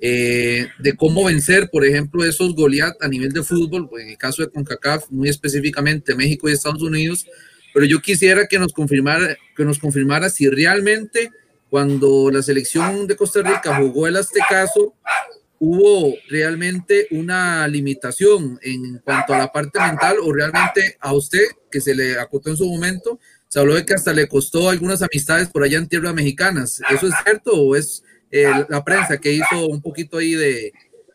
eh, 0.00 0.68
de 0.78 0.94
cómo 0.94 1.24
vencer, 1.24 1.70
por 1.72 1.84
ejemplo, 1.84 2.24
esos 2.24 2.54
Goliath 2.54 3.02
a 3.02 3.08
nivel 3.08 3.32
de 3.32 3.42
fútbol, 3.42 3.88
pues, 3.88 4.04
en 4.04 4.10
el 4.10 4.16
caso 4.16 4.42
de 4.42 4.50
CONCACAF, 4.52 5.10
muy 5.10 5.28
específicamente 5.28 6.14
México 6.14 6.48
y 6.48 6.52
Estados 6.52 6.82
Unidos, 6.82 7.26
pero 7.74 7.84
yo 7.84 8.00
quisiera 8.00 8.46
que 8.46 8.60
nos 8.60 8.72
confirmara, 8.72 9.36
que 9.56 9.64
nos 9.64 9.80
confirmara 9.80 10.30
si 10.30 10.48
realmente 10.48 11.32
cuando 11.68 12.30
la 12.30 12.44
selección 12.44 13.08
de 13.08 13.16
Costa 13.16 13.42
Rica 13.42 13.76
jugó 13.76 14.06
el 14.06 14.18
Aztecaso, 14.18 14.94
hubo 15.58 16.14
realmente 16.28 17.08
una 17.10 17.66
limitación 17.66 18.56
en 18.62 18.98
cuanto 19.00 19.34
a 19.34 19.38
la 19.38 19.50
parte 19.50 19.80
mental 19.80 20.18
o 20.22 20.32
realmente 20.32 20.96
a 21.00 21.12
usted, 21.12 21.42
que 21.68 21.80
se 21.80 21.92
le 21.92 22.20
acotó 22.20 22.50
en 22.50 22.56
su 22.56 22.66
momento, 22.66 23.18
se 23.50 23.58
habló 23.58 23.74
de 23.74 23.84
que 23.84 23.94
hasta 23.94 24.12
le 24.12 24.28
costó 24.28 24.70
algunas 24.70 25.02
amistades 25.02 25.48
por 25.48 25.64
allá 25.64 25.78
en 25.78 25.88
tierras 25.88 26.14
mexicanas. 26.14 26.80
¿Eso 26.88 27.08
es 27.08 27.14
cierto 27.24 27.50
o 27.50 27.74
es 27.74 28.04
eh, 28.30 28.46
la 28.68 28.84
prensa 28.84 29.18
que 29.18 29.32
hizo 29.32 29.66
un 29.66 29.82
poquito 29.82 30.18
ahí 30.18 30.34
de, 30.34 30.72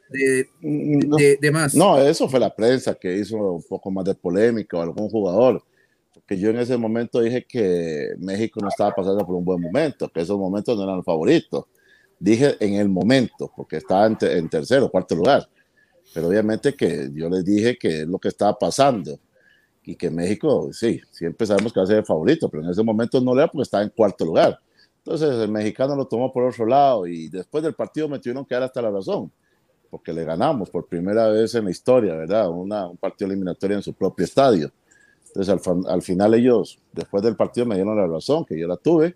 de, 0.10 1.52
más? 1.54 1.74
No, 1.74 1.98
eso 1.98 2.28
fue 2.28 2.41
la 2.41 2.54
prensa 2.54 2.93
que 2.93 3.15
hizo 3.15 3.38
un 3.38 3.63
poco 3.63 3.89
más 3.89 4.04
de 4.04 4.15
polémica 4.15 4.78
o 4.78 4.82
algún 4.82 5.10
jugador. 5.10 5.63
Porque 6.13 6.38
yo 6.38 6.50
en 6.50 6.58
ese 6.58 6.76
momento 6.76 7.21
dije 7.21 7.45
que 7.48 8.10
México 8.17 8.60
no 8.62 8.67
estaba 8.67 8.91
pasando 8.91 9.26
por 9.26 9.36
un 9.36 9.45
buen 9.45 9.62
momento, 9.62 10.10
que 10.10 10.19
esos 10.19 10.38
momentos 10.38 10.76
no 10.76 10.84
eran 10.84 10.98
los 10.98 11.06
favoritos. 11.06 11.63
Dije 12.19 12.58
en 12.60 12.74
el 12.74 12.89
momento, 12.89 13.50
porque 13.56 13.78
estaba 13.78 14.08
en, 14.08 14.17
en 14.19 14.50
tercero, 14.50 14.91
cuarto 14.91 15.15
lugar. 15.15 15.48
Pero 16.13 16.28
obviamente 16.28 16.74
que 16.74 17.10
yo 17.13 17.30
les 17.30 17.45
dije 17.45 17.78
que 17.78 18.02
es 18.02 18.08
lo 18.08 18.19
que 18.19 18.28
estaba 18.28 18.60
pasando 18.60 19.21
y 19.86 19.95
que 19.95 20.10
México, 20.10 20.69
sí, 20.71 21.02
siempre 21.12 21.45
sabemos 21.45 21.71
que 21.71 21.80
va 21.80 21.84
a 21.84 21.88
ser 21.88 21.98
el 21.98 22.06
favorito, 22.06 22.50
pero 22.50 22.63
en 22.63 22.69
ese 22.69 22.84
momento 22.84 23.21
no 23.21 23.36
le 23.36 23.43
era 23.43 23.52
porque 23.52 23.63
estaba 23.63 23.84
en 23.84 23.89
cuarto 23.89 24.26
lugar. 24.26 24.60
Entonces 24.98 25.30
el 25.36 25.50
mexicano 25.50 25.95
lo 25.95 26.08
tomó 26.08 26.34
por 26.34 26.43
otro 26.43 26.65
lado 26.65 27.06
y 27.06 27.30
después 27.30 27.63
del 27.63 27.76
partido 27.76 28.10
me 28.10 28.17
tuvieron 28.17 28.45
que 28.45 28.56
dar 28.56 28.63
hasta 28.63 28.82
la 28.82 28.89
razón, 28.89 29.32
porque 29.91 30.12
le 30.12 30.24
ganamos 30.24 30.69
por 30.69 30.88
primera 30.88 31.28
vez 31.28 31.54
en 31.54 31.65
la 31.65 31.71
historia, 31.71 32.15
¿verdad? 32.15 32.50
Una, 32.50 32.88
un 32.88 32.98
partido 32.98 33.30
eliminatorio 33.30 33.78
en 33.78 33.84
su 33.84 33.93
propio 33.93 34.26
estadio. 34.26 34.71
Entonces 35.28 35.67
al, 35.67 35.88
al, 35.88 36.02
final 36.02 36.34
ellos, 36.34 36.80
después 36.91 37.21
del 37.21 37.36
partido, 37.36 37.67
me 37.67 37.76
dieron 37.76 37.95
la 37.95 38.08
razón, 38.08 38.45
que 38.45 38.58
yo 38.60 38.67
la 38.67 38.78
tuve, 38.78 39.15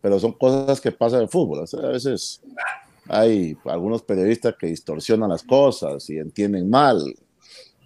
pero 0.00 0.18
son 0.18 0.32
cosas 0.32 0.80
que 0.80 0.90
pasan 0.90 1.22
en 1.22 1.28
fútbol. 1.28 1.64
a 1.82 1.86
veces 1.88 2.40
hay 3.08 3.56
algunos 3.66 4.02
periodistas 4.02 4.54
que 4.58 4.68
distorsionan 4.68 5.28
las 5.28 5.42
cosas 5.42 6.08
y 6.10 6.18
entienden 6.18 6.68
mal 6.68 7.02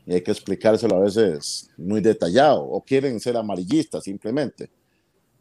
y 0.06 0.14
hay 0.14 0.22
que 0.22 0.30
explicárselo 0.30 0.96
a 0.96 1.04
veces 1.04 1.70
muy 1.76 2.00
detallado 2.00 2.62
o 2.62 2.84
quieren 2.84 3.18
ser 3.20 3.36
amarillistas 3.36 4.04
simplemente. 4.04 4.70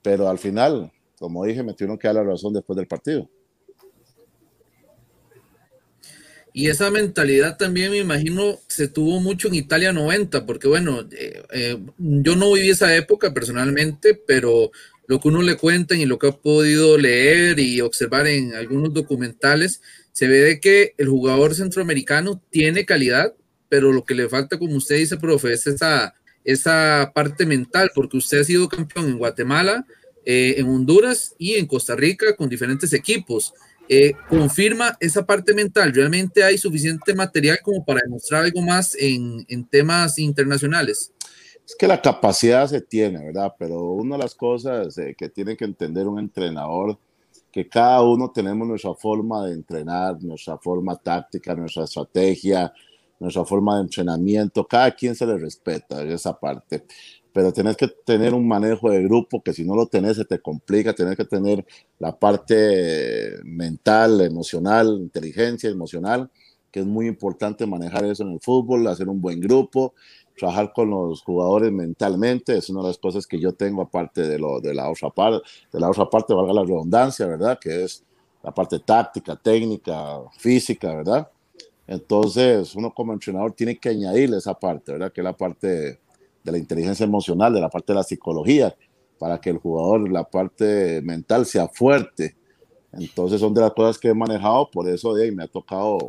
Pero 0.01 0.29
al 0.29 0.39
final, 0.39 0.91
como 1.17 1.45
dije, 1.45 1.63
me 1.63 1.73
tuvieron 1.73 1.97
que 1.97 2.07
dar 2.07 2.15
la 2.15 2.23
razón 2.23 2.53
después 2.53 2.77
del 2.77 2.87
partido. 2.87 3.29
Y 6.55 6.67
esa 6.67 6.91
mentalidad 6.91 7.57
también 7.57 7.91
me 7.91 7.97
imagino 7.97 8.59
se 8.67 8.87
tuvo 8.87 9.19
mucho 9.19 9.47
en 9.47 9.55
Italia 9.55 9.91
90, 9.91 10.45
porque 10.45 10.67
bueno, 10.67 11.01
eh, 11.11 11.41
eh, 11.51 11.77
yo 11.97 12.35
no 12.35 12.53
viví 12.53 12.69
esa 12.69 12.95
época 12.95 13.33
personalmente, 13.33 14.13
pero 14.13 14.71
lo 15.07 15.19
que 15.19 15.27
uno 15.29 15.41
le 15.41 15.57
cuenta 15.57 15.95
y 15.95 16.05
lo 16.05 16.19
que 16.19 16.27
ha 16.27 16.31
podido 16.31 16.97
leer 16.97 17.59
y 17.59 17.81
observar 17.81 18.27
en 18.27 18.53
algunos 18.53 18.93
documentales, 18.93 19.81
se 20.11 20.27
ve 20.27 20.41
de 20.41 20.59
que 20.59 20.93
el 20.99 21.09
jugador 21.09 21.55
centroamericano 21.55 22.39
tiene 22.51 22.85
calidad, 22.85 23.33
pero 23.73 23.91
lo 23.91 24.05
que 24.05 24.13
le 24.13 24.29
falta, 24.29 24.59
como 24.59 24.75
usted 24.75 24.97
dice, 24.97 25.17
profe, 25.17 25.51
es 25.51 25.65
esa, 25.65 26.13
esa 26.43 27.11
parte 27.11 27.43
mental, 27.43 27.89
porque 27.95 28.17
usted 28.17 28.41
ha 28.41 28.43
sido 28.43 28.69
campeón 28.69 29.07
en 29.07 29.17
Guatemala, 29.17 29.83
eh, 30.23 30.53
en 30.57 30.67
Honduras 30.67 31.33
y 31.39 31.55
en 31.55 31.65
Costa 31.65 31.95
Rica 31.95 32.35
con 32.35 32.47
diferentes 32.47 32.93
equipos. 32.93 33.51
Eh, 33.89 34.13
confirma 34.29 34.95
esa 34.99 35.25
parte 35.25 35.55
mental, 35.55 35.91
realmente 35.91 36.43
hay 36.43 36.59
suficiente 36.59 37.15
material 37.15 37.57
como 37.63 37.83
para 37.83 38.01
demostrar 38.03 38.43
algo 38.43 38.61
más 38.61 38.93
en, 38.93 39.43
en 39.49 39.65
temas 39.65 40.19
internacionales. 40.19 41.11
Es 41.65 41.75
que 41.75 41.87
la 41.87 41.99
capacidad 41.99 42.67
se 42.67 42.79
tiene, 42.79 43.25
¿verdad? 43.25 43.55
Pero 43.57 43.93
una 43.93 44.17
de 44.17 44.21
las 44.21 44.35
cosas 44.35 44.95
eh, 44.99 45.15
que 45.17 45.29
tiene 45.29 45.57
que 45.57 45.65
entender 45.65 46.05
un 46.05 46.19
entrenador 46.19 46.99
que 47.51 47.67
cada 47.67 48.03
uno 48.03 48.29
tenemos 48.29 48.67
nuestra 48.67 48.93
forma 48.93 49.47
de 49.47 49.53
entrenar, 49.53 50.21
nuestra 50.21 50.59
forma 50.59 50.95
táctica, 50.95 51.55
nuestra 51.55 51.85
estrategia, 51.85 52.71
nuestra 53.19 53.45
forma 53.45 53.75
de 53.75 53.83
entrenamiento, 53.83 54.65
cada 54.65 54.91
quien 54.91 55.15
se 55.15 55.25
le 55.25 55.37
respeta 55.37 56.03
esa 56.03 56.37
parte, 56.37 56.83
pero 57.31 57.51
tenés 57.51 57.75
que 57.75 57.87
tener 57.87 58.33
un 58.33 58.47
manejo 58.47 58.89
de 58.89 59.03
grupo 59.03 59.41
que 59.41 59.53
si 59.53 59.65
no 59.65 59.75
lo 59.75 59.87
tenés 59.87 60.17
se 60.17 60.25
te 60.25 60.39
complica, 60.39 60.93
tenés 60.93 61.17
que 61.17 61.25
tener 61.25 61.65
la 61.99 62.17
parte 62.17 63.37
mental, 63.43 64.21
emocional, 64.21 64.99
inteligencia 64.99 65.69
emocional, 65.69 66.29
que 66.71 66.81
es 66.81 66.85
muy 66.85 67.07
importante 67.07 67.65
manejar 67.65 68.05
eso 68.05 68.23
en 68.23 68.33
el 68.33 68.39
fútbol, 68.39 68.87
hacer 68.87 69.09
un 69.09 69.21
buen 69.21 69.39
grupo, 69.39 69.93
trabajar 70.37 70.73
con 70.73 70.89
los 70.89 71.21
jugadores 71.21 71.71
mentalmente, 71.71 72.57
es 72.57 72.69
una 72.69 72.81
de 72.81 72.87
las 72.87 72.97
cosas 72.97 73.25
que 73.25 73.39
yo 73.39 73.53
tengo 73.53 73.81
aparte 73.81 74.27
de, 74.27 74.39
lo, 74.39 74.59
de 74.59 74.73
la 74.73 74.89
otra 74.89 75.09
parte, 75.09 75.47
de 75.71 75.79
la 75.79 75.89
otra 75.89 76.09
parte, 76.09 76.33
valga 76.33 76.53
la 76.53 76.63
redundancia, 76.63 77.25
¿verdad? 77.25 77.59
Que 77.59 77.83
es 77.83 78.03
la 78.43 78.53
parte 78.53 78.79
táctica, 78.79 79.35
técnica, 79.35 80.19
física, 80.37 80.95
¿verdad? 80.95 81.29
Entonces, 81.93 82.75
uno 82.75 82.91
como 82.91 83.13
entrenador 83.13 83.53
tiene 83.53 83.77
que 83.77 83.89
añadirle 83.89 84.37
esa 84.37 84.55
parte, 84.55 84.93
¿verdad? 84.93 85.11
Que 85.13 85.21
es 85.21 85.25
la 85.25 85.37
parte 85.37 85.99
de 86.43 86.51
la 86.51 86.57
inteligencia 86.57 87.03
emocional, 87.03 87.53
de 87.53 87.61
la 87.61 87.69
parte 87.69 87.93
de 87.93 87.97
la 87.97 88.03
psicología, 88.03 88.75
para 89.19 89.39
que 89.39 89.51
el 89.51 89.59
jugador, 89.59 90.09
la 90.09 90.23
parte 90.23 91.01
mental 91.03 91.45
sea 91.45 91.67
fuerte. 91.67 92.35
Entonces, 92.91 93.39
son 93.39 93.53
de 93.53 93.61
las 93.61 93.73
cosas 93.73 93.99
que 93.99 94.09
he 94.09 94.13
manejado, 94.15 94.71
por 94.71 94.89
eso 94.89 95.13
de 95.13 95.25
ahí 95.25 95.31
me 95.31 95.43
ha 95.43 95.47
tocado 95.47 95.99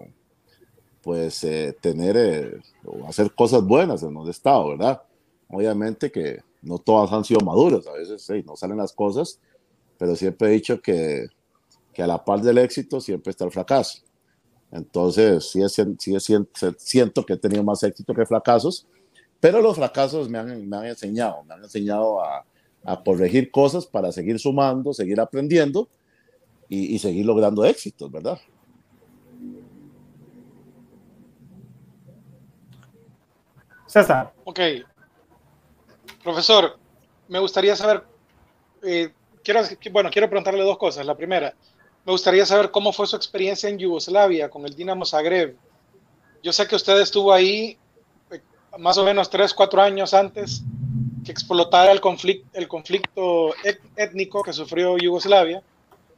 pues 1.02 1.44
eh, 1.44 1.76
tener 1.82 2.16
eh, 2.16 2.62
hacer 3.06 3.30
cosas 3.34 3.62
buenas 3.62 4.02
en 4.02 4.14
donde 4.14 4.30
he 4.30 4.32
estado, 4.32 4.70
¿verdad? 4.70 5.02
Obviamente 5.50 6.10
que 6.10 6.40
no 6.62 6.78
todas 6.78 7.12
han 7.12 7.24
sido 7.24 7.40
maduras, 7.40 7.86
a 7.86 7.92
veces 7.92 8.22
sí, 8.22 8.42
no 8.46 8.56
salen 8.56 8.78
las 8.78 8.94
cosas, 8.94 9.38
pero 9.98 10.16
siempre 10.16 10.48
he 10.48 10.52
dicho 10.52 10.80
que, 10.80 11.26
que 11.92 12.02
a 12.02 12.06
la 12.06 12.24
par 12.24 12.40
del 12.40 12.56
éxito 12.56 13.02
siempre 13.02 13.32
está 13.32 13.44
el 13.44 13.50
fracaso. 13.50 13.98
Entonces, 14.74 15.50
sí, 15.50 15.62
es, 15.62 15.72
sí 15.72 16.16
es, 16.16 16.28
siento 16.78 17.24
que 17.24 17.34
he 17.34 17.36
tenido 17.36 17.62
más 17.62 17.80
éxito 17.84 18.12
que 18.12 18.26
fracasos, 18.26 18.88
pero 19.38 19.62
los 19.62 19.76
fracasos 19.76 20.28
me 20.28 20.36
han, 20.36 20.68
me 20.68 20.76
han 20.76 20.86
enseñado, 20.86 21.44
me 21.44 21.54
han 21.54 21.62
enseñado 21.62 22.20
a, 22.20 22.44
a, 22.84 23.04
corregir 23.04 23.52
cosas 23.52 23.86
para 23.86 24.10
seguir 24.10 24.36
sumando, 24.40 24.92
seguir 24.92 25.20
aprendiendo 25.20 25.88
y, 26.68 26.92
y 26.92 26.98
seguir 26.98 27.24
logrando 27.24 27.64
éxitos, 27.64 28.10
¿verdad? 28.10 28.36
César. 33.86 34.32
Ok. 34.42 34.58
Profesor, 36.24 36.76
me 37.28 37.38
gustaría 37.38 37.76
saber, 37.76 38.02
eh, 38.82 39.12
quiero, 39.44 39.60
bueno, 39.92 40.10
quiero 40.10 40.28
preguntarle 40.28 40.64
dos 40.64 40.78
cosas. 40.78 41.06
La 41.06 41.16
primera, 41.16 41.54
me 42.04 42.12
gustaría 42.12 42.44
saber 42.46 42.70
cómo 42.70 42.92
fue 42.92 43.06
su 43.06 43.16
experiencia 43.16 43.68
en 43.68 43.78
Yugoslavia 43.78 44.48
con 44.48 44.64
el 44.66 44.74
Dinamo 44.74 45.04
Zagreb. 45.04 45.56
Yo 46.42 46.52
sé 46.52 46.66
que 46.66 46.76
usted 46.76 47.00
estuvo 47.00 47.32
ahí 47.32 47.78
eh, 48.30 48.40
más 48.78 48.98
o 48.98 49.04
menos 49.04 49.30
tres, 49.30 49.54
cuatro 49.54 49.80
años 49.80 50.12
antes 50.12 50.62
que 51.24 51.32
explotara 51.32 51.90
el 51.92 52.00
conflicto, 52.00 52.46
el 52.52 52.68
conflicto 52.68 53.54
étnico 53.96 54.42
que 54.42 54.52
sufrió 54.52 54.98
Yugoslavia. 54.98 55.62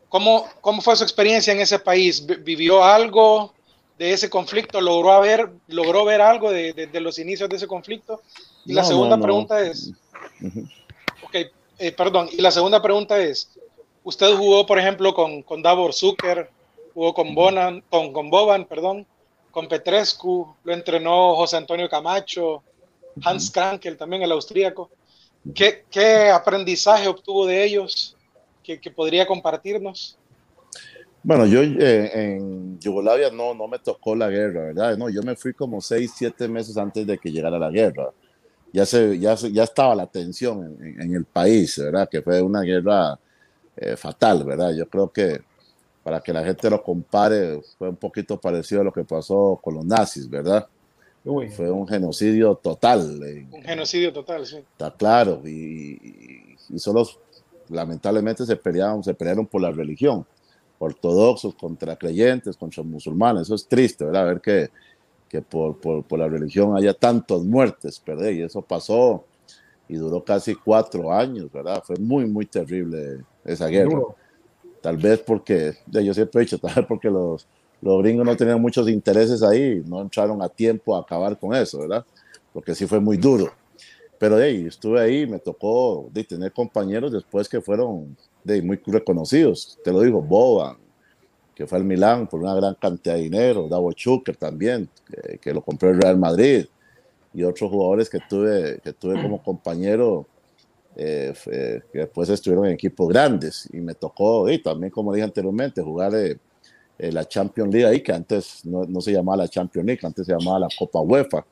¿Cómo, 0.08 0.46
¿Cómo 0.60 0.82
fue 0.82 0.96
su 0.96 1.04
experiencia 1.04 1.52
en 1.52 1.60
ese 1.60 1.78
país? 1.78 2.26
¿Vivió 2.26 2.82
algo? 2.82 3.52
de 3.98 4.12
ese 4.12 4.30
conflicto? 4.30 4.80
¿Logró 4.80 5.20
ver, 5.20 5.50
logró 5.68 6.04
ver 6.04 6.20
algo 6.20 6.50
de, 6.50 6.72
de, 6.72 7.00
los 7.00 7.18
inicios 7.18 7.48
de 7.48 7.56
ese 7.56 7.66
conflicto? 7.66 8.22
Y 8.64 8.72
la 8.72 8.84
segunda 8.84 9.18
pregunta 9.18 9.60
es, 9.62 9.92
ok, 11.22 11.34
eh, 11.78 11.92
perdón, 11.92 12.28
y 12.32 12.40
la 12.40 12.50
segunda 12.50 12.82
pregunta 12.82 13.18
es, 13.18 13.50
usted 14.06 14.36
jugó, 14.36 14.64
por 14.66 14.78
ejemplo, 14.78 15.12
con, 15.12 15.42
con 15.42 15.62
Davor 15.62 15.92
Zucker, 15.92 16.48
jugó 16.94 17.12
con, 17.12 17.34
Bonan, 17.34 17.82
con, 17.90 18.12
con 18.12 18.30
Boban, 18.30 18.64
perdón, 18.64 19.04
con 19.50 19.68
Petrescu, 19.68 20.54
lo 20.62 20.72
entrenó 20.72 21.34
José 21.34 21.56
Antonio 21.56 21.88
Camacho, 21.88 22.62
Hans 23.24 23.50
Krankel, 23.50 23.96
también 23.96 24.22
el 24.22 24.30
austríaco. 24.30 24.90
¿Qué, 25.54 25.84
¿Qué, 25.90 26.30
aprendizaje 26.30 27.08
obtuvo 27.08 27.46
de 27.46 27.64
ellos 27.64 28.16
que, 28.62 28.80
que 28.80 28.90
podría 28.92 29.26
compartirnos? 29.26 30.16
Bueno, 31.24 31.44
yo 31.44 31.60
eh, 31.60 32.10
en 32.14 32.78
Yugoslavia 32.78 33.30
no, 33.30 33.54
no 33.54 33.66
me 33.66 33.80
tocó 33.80 34.14
la 34.14 34.28
guerra, 34.28 34.66
¿verdad? 34.66 34.96
No, 34.96 35.08
yo 35.08 35.20
me 35.24 35.34
fui 35.34 35.52
como 35.52 35.80
seis, 35.80 36.12
siete 36.16 36.46
meses 36.46 36.76
antes 36.76 37.04
de 37.04 37.18
que 37.18 37.32
llegara 37.32 37.58
la 37.58 37.70
guerra. 37.70 38.10
Ya, 38.72 38.86
se, 38.86 39.18
ya, 39.18 39.34
ya 39.34 39.64
estaba 39.64 39.96
la 39.96 40.06
tensión 40.06 40.76
en, 40.80 41.02
en, 41.02 41.14
el 41.14 41.24
país, 41.24 41.76
¿verdad? 41.78 42.08
Que 42.08 42.22
fue 42.22 42.40
una 42.40 42.60
guerra 42.60 43.18
eh, 43.76 43.96
fatal, 43.96 44.44
¿verdad? 44.44 44.72
Yo 44.74 44.88
creo 44.88 45.10
que 45.10 45.40
para 46.02 46.20
que 46.20 46.32
la 46.32 46.44
gente 46.44 46.70
lo 46.70 46.82
compare, 46.82 47.60
fue 47.76 47.88
un 47.88 47.96
poquito 47.96 48.40
parecido 48.40 48.80
a 48.80 48.84
lo 48.84 48.92
que 48.92 49.04
pasó 49.04 49.58
con 49.62 49.74
los 49.74 49.84
nazis, 49.84 50.30
¿verdad? 50.30 50.66
Uy. 51.24 51.48
Fue 51.48 51.68
un 51.70 51.86
genocidio 51.88 52.54
total. 52.54 53.20
Un 53.50 53.62
genocidio 53.62 54.12
total, 54.12 54.46
sí. 54.46 54.56
Está 54.58 54.92
claro. 54.92 55.42
Y 55.44 55.98
solo, 56.76 57.04
lamentablemente, 57.68 58.46
se 58.46 58.54
pelearon, 58.54 59.02
se 59.02 59.14
pelearon 59.14 59.46
por 59.46 59.60
la 59.60 59.72
religión 59.72 60.24
ortodoxos 60.78 61.54
contra 61.54 61.96
creyentes, 61.96 62.56
contra 62.56 62.82
musulmanes. 62.82 63.42
Eso 63.42 63.54
es 63.54 63.66
triste, 63.66 64.04
¿verdad? 64.04 64.26
Ver 64.26 64.40
que, 64.40 64.70
que 65.28 65.42
por, 65.42 65.78
por, 65.78 66.04
por, 66.04 66.18
la 66.18 66.28
religión 66.28 66.76
haya 66.76 66.94
tantas 66.94 67.40
muertes, 67.42 68.00
¿verdad? 68.04 68.30
Y 68.30 68.42
eso 68.42 68.62
pasó 68.62 69.24
y 69.88 69.96
duró 69.96 70.22
casi 70.24 70.54
cuatro 70.54 71.12
años, 71.12 71.50
¿verdad? 71.50 71.82
Fue 71.84 71.96
muy, 71.96 72.26
muy 72.26 72.46
terrible 72.46 73.24
esa 73.46 73.68
guerra. 73.68 73.90
Duro. 73.90 74.16
Tal 74.80 74.96
vez 74.96 75.20
porque, 75.20 75.74
yo 75.86 76.14
siempre 76.14 76.40
he 76.40 76.44
dicho, 76.44 76.58
tal 76.60 76.74
vez 76.74 76.86
porque 76.86 77.10
los, 77.10 77.46
los 77.80 78.02
gringos 78.02 78.26
no 78.26 78.36
tenían 78.36 78.60
muchos 78.60 78.88
intereses 78.88 79.42
ahí, 79.42 79.82
no 79.86 80.02
entraron 80.02 80.42
a 80.42 80.48
tiempo 80.48 80.96
a 80.96 81.00
acabar 81.00 81.38
con 81.38 81.54
eso, 81.54 81.80
¿verdad? 81.80 82.04
Porque 82.52 82.74
sí 82.74 82.86
fue 82.86 83.00
muy 83.00 83.16
duro. 83.16 83.52
Pero 84.18 84.40
hey, 84.40 84.64
estuve 84.68 85.00
ahí, 85.00 85.26
me 85.26 85.38
tocó 85.38 86.08
de 86.12 86.24
tener 86.24 86.52
compañeros 86.52 87.12
después 87.12 87.48
que 87.48 87.60
fueron 87.60 88.16
de, 88.44 88.62
muy 88.62 88.80
reconocidos. 88.86 89.78
Te 89.84 89.92
lo 89.92 90.00
digo, 90.00 90.22
Boban, 90.22 90.76
que 91.54 91.66
fue 91.66 91.78
al 91.78 91.84
Milán 91.84 92.26
por 92.26 92.40
una 92.40 92.54
gran 92.54 92.74
cantidad 92.74 93.16
de 93.16 93.22
dinero, 93.22 93.68
Davo 93.68 93.92
Chucker 93.92 94.36
también, 94.36 94.88
que, 95.06 95.38
que, 95.38 95.52
lo 95.52 95.60
compró 95.60 95.90
el 95.90 96.00
Real 96.00 96.18
Madrid, 96.18 96.66
y 97.36 97.42
otros 97.42 97.70
jugadores 97.70 98.08
que 98.08 98.18
tuve, 98.26 98.80
que 98.82 98.94
tuve 98.94 99.20
como 99.20 99.42
compañero, 99.42 100.26
eh, 100.96 101.34
eh, 101.52 101.82
que 101.92 101.98
después 102.00 102.28
estuvieron 102.28 102.66
en 102.66 102.72
equipos 102.72 103.08
grandes, 103.08 103.68
y 103.72 103.78
me 103.78 103.94
tocó, 103.94 104.48
y 104.50 104.62
también 104.62 104.90
como 104.90 105.12
dije 105.12 105.24
anteriormente, 105.24 105.82
jugar 105.82 106.12
eh, 106.14 106.38
la 107.12 107.26
Champions 107.26 107.72
League 107.72 107.86
ahí, 107.86 108.02
que 108.02 108.12
antes 108.12 108.64
no, 108.64 108.84
no, 108.84 109.00
se 109.00 109.12
llamaba 109.12 109.38
la 109.38 109.48
Champions 109.48 109.86
League, 109.86 110.00
antes 110.02 110.26
se 110.26 110.32
llamaba 110.32 110.60
la 110.60 110.68
Copa 110.78 111.00
UEFA, 111.00 111.44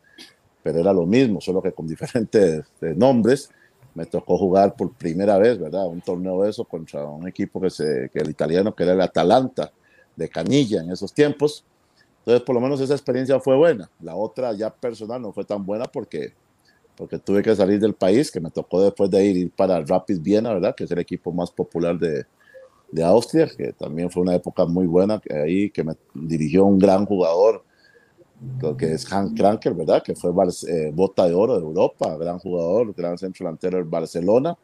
pero 0.62 0.78
era 0.78 0.92
lo 0.92 1.04
mismo, 1.04 1.40
solo 1.40 1.60
que 1.62 1.72
con 1.72 1.86
diferentes 1.88 2.64
eh, 2.80 2.94
nombres 2.96 3.50
me 3.94 4.06
tocó 4.06 4.36
jugar 4.38 4.74
por 4.74 4.92
primera 4.92 5.38
vez, 5.38 5.58
¿verdad? 5.58 5.86
Un 5.86 6.00
torneo 6.00 6.42
de 6.42 6.50
eso 6.50 6.64
contra 6.64 7.04
un 7.04 7.28
equipo 7.28 7.60
que, 7.60 7.70
se, 7.70 8.10
que 8.12 8.18
el 8.18 8.30
italiano, 8.30 8.74
que 8.74 8.82
era 8.82 8.94
el 8.94 9.00
Atalanta 9.00 9.70
de 10.16 10.28
Canilla 10.28 10.80
en 10.80 10.90
esos 10.90 11.12
tiempos. 11.12 11.64
Entonces, 12.20 12.42
por 12.42 12.54
lo 12.56 12.60
menos 12.60 12.80
esa 12.80 12.94
experiencia 12.94 13.38
fue 13.38 13.56
buena. 13.56 13.88
La 14.00 14.16
otra 14.16 14.52
ya 14.52 14.70
personal 14.70 15.22
no 15.22 15.32
fue 15.32 15.44
tan 15.44 15.64
buena 15.64 15.84
porque, 15.84 16.32
porque 16.96 17.18
tuve 17.18 17.42
que 17.42 17.54
salir 17.54 17.80
del 17.80 17.94
país, 17.94 18.30
que 18.30 18.40
me 18.40 18.50
tocó 18.50 18.82
después 18.82 19.10
de 19.10 19.24
ir, 19.24 19.50
para 19.50 19.80
Rapid 19.80 20.20
Viena, 20.20 20.52
¿verdad? 20.52 20.74
Que 20.74 20.84
es 20.84 20.90
el 20.90 20.98
equipo 20.98 21.32
más 21.32 21.50
popular 21.50 21.98
de, 21.98 22.24
de 22.90 23.02
Austria, 23.02 23.48
que 23.48 23.72
también 23.72 24.10
fue 24.10 24.22
una 24.22 24.34
época 24.34 24.64
muy 24.66 24.86
buena 24.86 25.18
que 25.18 25.34
ahí, 25.34 25.70
que 25.70 25.82
me 25.82 25.94
dirigió 26.14 26.64
un 26.64 26.78
gran 26.78 27.04
jugador, 27.06 27.64
que 28.78 28.92
es 28.92 29.06
Hank 29.06 29.36
Krankel, 29.36 29.74
¿verdad? 29.74 30.02
Que 30.02 30.14
fue 30.14 30.30
eh, 30.68 30.90
bota 30.94 31.26
de 31.26 31.34
oro 31.34 31.56
de 31.56 31.62
Europa, 31.64 32.16
gran 32.16 32.38
jugador, 32.38 32.94
gran 32.94 33.16
centro 33.18 33.44
delantero 33.44 33.78
del 33.78 33.86
Barcelona. 33.86 34.56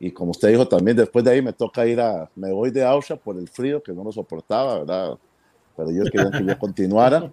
Y 0.00 0.10
como 0.10 0.30
usted 0.30 0.48
dijo 0.48 0.66
también, 0.66 0.96
después 0.96 1.24
de 1.24 1.32
ahí 1.32 1.42
me 1.42 1.52
toca 1.52 1.86
ir 1.86 2.00
a, 2.00 2.30
me 2.34 2.52
voy 2.52 2.70
de 2.70 2.84
Austria 2.84 3.18
por 3.18 3.36
el 3.36 3.48
frío 3.48 3.82
que 3.82 3.92
no 3.92 4.04
lo 4.04 4.12
soportaba, 4.12 4.78
¿verdad? 4.80 5.18
Pero 5.76 5.90
yo 5.90 6.04
quería 6.04 6.30
que 6.30 6.44
yo 6.44 6.58
continuara. 6.58 7.30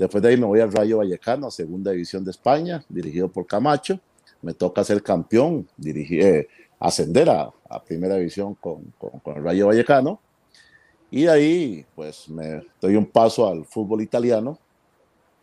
Después 0.00 0.22
de 0.22 0.30
ahí 0.30 0.36
me 0.38 0.46
voy 0.46 0.60
al 0.60 0.72
Rayo 0.72 0.96
Vallecano, 0.96 1.48
a 1.48 1.50
segunda 1.50 1.90
división 1.90 2.24
de 2.24 2.30
España, 2.30 2.82
dirigido 2.88 3.28
por 3.28 3.46
Camacho. 3.46 4.00
Me 4.40 4.54
toca 4.54 4.82
ser 4.82 5.02
campeón, 5.02 5.68
dirigir, 5.76 6.22
eh, 6.22 6.48
ascender 6.78 7.28
a, 7.28 7.50
a, 7.68 7.84
primera 7.84 8.16
división 8.16 8.54
con, 8.54 8.94
con, 8.96 9.20
con 9.20 9.36
el 9.36 9.44
Rayo 9.44 9.66
Vallecano. 9.66 10.18
Y 11.10 11.26
ahí, 11.26 11.84
pues, 11.94 12.30
me 12.30 12.62
doy 12.80 12.96
un 12.96 13.04
paso 13.04 13.46
al 13.46 13.66
fútbol 13.66 14.00
italiano, 14.00 14.58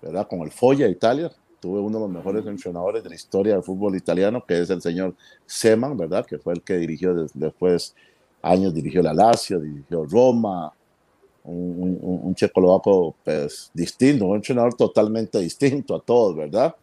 ¿verdad? 0.02 0.28
Con 0.28 0.39
el 0.39 0.50
Foya 0.50 0.88
Italia, 0.88 1.32
tuve 1.60 1.80
uno 1.80 2.00
de 2.00 2.06
los 2.06 2.10
mejores 2.10 2.43
entrenadores 2.48 3.04
de 3.04 3.10
la 3.10 3.15
historia 3.15 3.54
del 3.54 3.63
fútbol 3.63 3.96
italiano, 3.96 4.43
que 4.43 4.60
es 4.60 4.72
el 4.72 4.82
señor 4.82 5.13
Seman, 5.46 5.96
¿verdad? 5.96 6.26
Que 6.26 6.39
fue 6.39 6.56
el 6.56 6.63
que 6.63 6.78
dirigió 6.78 7.13
después 7.36 7.93
años, 8.41 8.74
dirigió 8.74 9.04
la 9.04 9.13
Lazio, 9.13 9.60
dirigió 9.60 10.04
Roma, 10.06 10.74
un, 11.48 11.98
un, 12.02 12.20
un 12.24 12.36
checoslovaco 12.36 13.16
pues, 13.24 13.72
distinto, 13.74 14.26
un 14.26 14.36
entrenador 14.36 14.74
totalmente 14.76 15.40
distinto 15.40 15.96
a 15.96 16.02
todos, 16.02 16.36
¿verdad? 16.36 16.76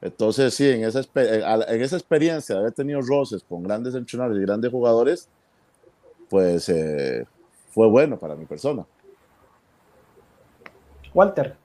Entonces, 0.00 0.52
sí, 0.54 0.68
en 0.68 0.84
esa, 0.84 1.00
en 1.14 1.82
esa 1.82 1.96
experiencia 1.96 2.56
de 2.56 2.60
haber 2.60 2.72
tenido 2.72 3.00
roces 3.00 3.44
con 3.48 3.62
grandes 3.62 3.94
entrenadores 3.94 4.42
y 4.42 4.46
grandes 4.46 4.70
jugadores, 4.70 5.28
pues 6.28 6.68
eh, 6.68 7.24
fue 7.70 7.86
bueno 7.86 8.18
para 8.18 8.34
mi 8.34 8.44
persona. 8.44 8.84
Walter. 11.14 11.56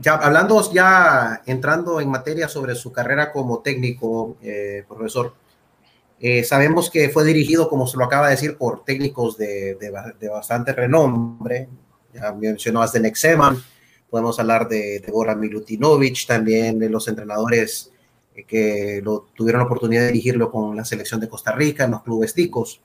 Ya 0.00 0.14
hablando, 0.14 0.72
ya 0.72 1.42
entrando 1.46 2.00
en 2.00 2.10
materia 2.10 2.48
sobre 2.48 2.74
su 2.74 2.90
carrera 2.90 3.30
como 3.30 3.60
técnico, 3.60 4.36
eh, 4.42 4.84
profesor, 4.88 5.34
eh, 6.20 6.44
sabemos 6.44 6.90
que 6.90 7.10
fue 7.10 7.24
dirigido, 7.24 7.68
como 7.68 7.86
se 7.86 7.96
lo 7.96 8.04
acaba 8.04 8.28
de 8.28 8.36
decir, 8.36 8.56
por 8.56 8.84
técnicos 8.84 9.36
de, 9.36 9.74
de, 9.74 10.28
bastante 10.28 10.72
renombre. 10.72 11.68
Ya 12.12 12.32
mencionó 12.32 12.82
a 12.82 12.88
Zdenek 12.88 13.16
Seman, 13.16 13.62
podemos 14.08 14.38
hablar 14.38 14.68
de, 14.68 15.00
de 15.00 15.12
Goran 15.12 15.40
Milutinovic, 15.40 16.26
también 16.26 16.78
de 16.78 16.88
los 16.88 17.08
entrenadores 17.08 17.92
eh, 18.34 18.44
que 18.44 19.02
tuvieron 19.34 19.60
la 19.60 19.66
oportunidad 19.66 20.02
de 20.02 20.08
dirigirlo 20.08 20.50
con 20.50 20.76
la 20.76 20.84
selección 20.84 21.20
de 21.20 21.28
Costa 21.28 21.52
Rica 21.52 21.84
en 21.84 21.92
los 21.92 22.02
clubes 22.02 22.34
ticos. 22.34 22.80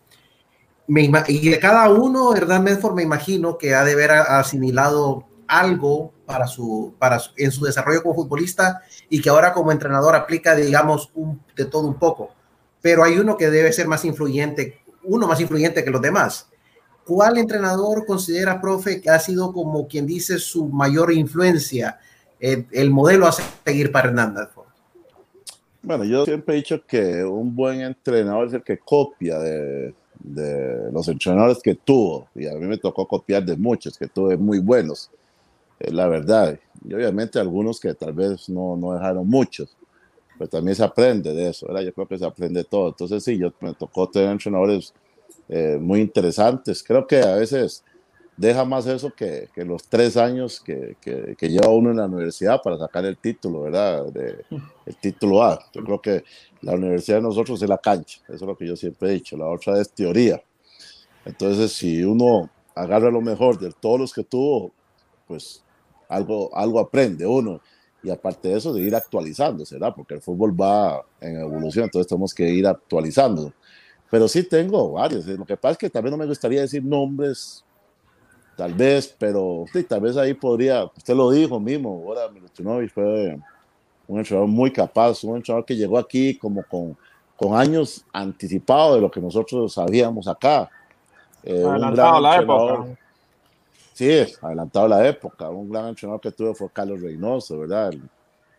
y 0.87 1.49
de 1.49 1.59
cada 1.59 1.89
uno, 1.89 2.35
Hernán 2.35 2.63
Medford, 2.63 2.95
me 2.95 3.03
imagino 3.03 3.57
que 3.57 3.75
ha 3.75 3.83
de 3.83 3.93
haber 3.93 4.11
asimilado 4.11 5.25
algo 5.47 6.13
para 6.25 6.47
su, 6.47 6.93
para 6.99 7.19
en 7.37 7.51
su 7.51 7.65
desarrollo 7.65 8.03
como 8.03 8.15
futbolista 8.15 8.81
y 9.09 9.21
que 9.21 9.29
ahora 9.29 9.53
como 9.53 9.71
entrenador 9.71 10.15
aplica, 10.15 10.55
digamos, 10.55 11.11
un, 11.15 11.41
de 11.55 11.65
todo 11.65 11.87
un 11.87 11.95
poco. 11.95 12.31
Pero 12.81 13.03
hay 13.03 13.17
uno 13.17 13.37
que 13.37 13.49
debe 13.49 13.71
ser 13.73 13.87
más 13.87 14.05
influyente, 14.05 14.79
uno 15.03 15.27
más 15.27 15.39
influyente 15.39 15.83
que 15.83 15.91
los 15.91 16.01
demás. 16.01 16.47
¿Cuál 17.05 17.37
entrenador 17.37 18.05
considera, 18.05 18.61
profe, 18.61 19.01
que 19.01 19.09
ha 19.09 19.19
sido 19.19 19.51
como 19.51 19.87
quien 19.87 20.05
dice 20.05 20.37
su 20.37 20.67
mayor 20.67 21.11
influencia, 21.11 21.99
el, 22.39 22.67
el 22.71 22.89
modelo 22.91 23.27
a 23.27 23.31
seguir 23.31 23.91
para 23.91 24.09
Hernández? 24.09 24.49
Bueno, 25.81 26.03
yo 26.03 26.25
siempre 26.25 26.55
he 26.55 26.57
dicho 26.57 26.85
que 26.85 27.23
un 27.23 27.55
buen 27.55 27.81
entrenador 27.81 28.47
es 28.47 28.53
el 28.53 28.63
que 28.63 28.77
copia 28.77 29.39
de, 29.39 29.93
los 30.91 31.07
entrenadores 31.07 31.59
que 31.63 31.75
tuvo, 31.75 32.27
y 32.35 32.45
a 32.45 32.53
mí 32.53 32.67
me 32.67 32.77
tocó 32.77 33.07
copiar 33.07 33.43
de 33.45 33.55
muchos 33.55 33.97
que 33.97 34.07
tuve 34.07 34.35
muy 34.35 34.59
buenos 34.59 35.09
la 35.87 36.07
verdad. 36.07 36.59
Y 36.87 36.93
obviamente 36.93 37.39
algunos 37.39 37.79
que 37.79 37.93
tal 37.93 38.13
vez 38.13 38.49
no, 38.49 38.75
no 38.75 38.93
dejaron 38.93 39.27
muchos, 39.27 39.75
pero 40.39 40.49
también 40.49 40.73
se 40.73 40.85
aprende 40.85 41.33
de 41.33 41.49
eso, 41.49 41.67
¿verdad? 41.67 41.81
Yo 41.81 41.93
creo 41.93 42.07
que 42.07 42.17
se 42.17 42.25
aprende 42.25 42.63
todo. 42.63 42.87
Entonces 42.87 43.21
sí, 43.21 43.37
yo 43.37 43.51
me 43.59 43.73
tocó 43.73 44.09
tener 44.09 44.29
entrenadores 44.29 44.93
eh, 45.49 45.77
muy 45.79 45.99
interesantes. 45.99 46.81
Creo 46.81 47.05
que 47.05 47.19
a 47.19 47.35
veces 47.35 47.83
deja 48.37 48.63
más 48.63 48.87
eso 48.87 49.11
que, 49.11 49.49
que 49.53 49.65
los 49.65 49.83
tres 49.89 50.15
años 50.15 50.61
que, 50.61 50.95
que, 51.01 51.35
que, 51.37 51.49
lleva 51.49 51.67
uno 51.67 51.91
en 51.91 51.97
la 51.97 52.05
universidad 52.05 52.61
para 52.63 52.77
sacar 52.77 53.03
el 53.03 53.17
título, 53.17 53.63
¿verdad? 53.63 54.05
De, 54.13 54.45
el 54.85 54.95
título 54.95 55.43
A. 55.43 55.59
Yo 55.73 55.83
creo 55.83 56.01
que 56.01 56.23
la 56.61 56.71
universidad 56.71 57.17
de 57.17 57.23
nosotros 57.23 57.61
es 57.61 57.67
la 57.67 57.77
cancha, 57.77 58.21
eso 58.27 58.35
es 58.35 58.41
lo 58.41 58.55
que 58.55 58.65
yo 58.65 58.77
siempre 58.77 59.09
he 59.09 59.13
dicho. 59.15 59.35
La 59.35 59.47
otra 59.47 59.77
es 59.81 59.91
teoría. 59.91 60.41
Entonces, 61.25 61.73
si 61.73 62.01
uno 62.01 62.49
agarra 62.75 63.11
lo 63.11 63.19
mejor 63.19 63.59
de 63.59 63.73
todos 63.73 63.99
los 63.99 64.13
que 64.13 64.23
tuvo, 64.23 64.71
pues 65.27 65.65
algo, 66.07 66.49
algo 66.55 66.79
aprende 66.79 67.25
uno. 67.25 67.59
Y 68.01 68.09
aparte 68.09 68.47
de 68.47 68.57
eso, 68.57 68.73
de 68.73 68.81
ir 68.81 68.95
actualizándose, 68.95 69.75
¿verdad? 69.75 69.93
Porque 69.95 70.13
el 70.13 70.21
fútbol 70.21 70.59
va 70.59 71.03
en 71.19 71.39
evolución, 71.39 71.85
entonces 71.85 72.07
tenemos 72.07 72.33
que 72.33 72.49
ir 72.49 72.65
actualizando. 72.65 73.51
Pero 74.09 74.27
sí 74.27 74.43
tengo 74.43 74.93
varios. 74.93 75.25
Lo 75.25 75.45
que 75.45 75.57
pasa 75.57 75.73
es 75.73 75.77
que 75.77 75.89
también 75.89 76.11
no 76.11 76.17
me 76.17 76.25
gustaría 76.25 76.61
decir 76.61 76.83
nombres, 76.83 77.63
tal 78.55 78.73
vez, 78.73 79.15
pero 79.17 79.65
sí, 79.71 79.83
tal 79.83 80.01
vez 80.01 80.17
ahí 80.17 80.33
podría, 80.33 80.85
usted 80.85 81.15
lo 81.15 81.29
dijo 81.31 81.59
mismo, 81.59 82.03
ahora 82.05 82.29
Milutinovic 82.29 82.91
fue 82.91 83.37
un 84.07 84.17
entrenador 84.17 84.49
muy 84.49 84.71
capaz, 84.71 85.23
un 85.23 85.37
entrenador 85.37 85.65
que 85.65 85.75
llegó 85.75 85.97
aquí 85.97 86.37
como 86.37 86.63
con, 86.63 86.97
con 87.37 87.55
años 87.55 88.05
anticipados 88.11 88.95
de 88.95 89.01
lo 89.01 89.11
que 89.11 89.21
nosotros 89.21 89.73
sabíamos 89.73 90.27
acá. 90.27 90.69
Eh, 91.43 91.63
Adelantado 91.65 92.19
la 92.19 92.37
época 92.37 92.97
Sí, 93.99 94.09
adelantado 94.41 94.87
la 94.87 95.05
época. 95.05 95.49
Un 95.49 95.69
gran 95.69 95.89
entrenador 95.89 96.21
que 96.21 96.31
tuve 96.31 96.55
fue 96.55 96.69
Carlos 96.71 97.01
Reynoso, 97.01 97.59
¿verdad? 97.59 97.93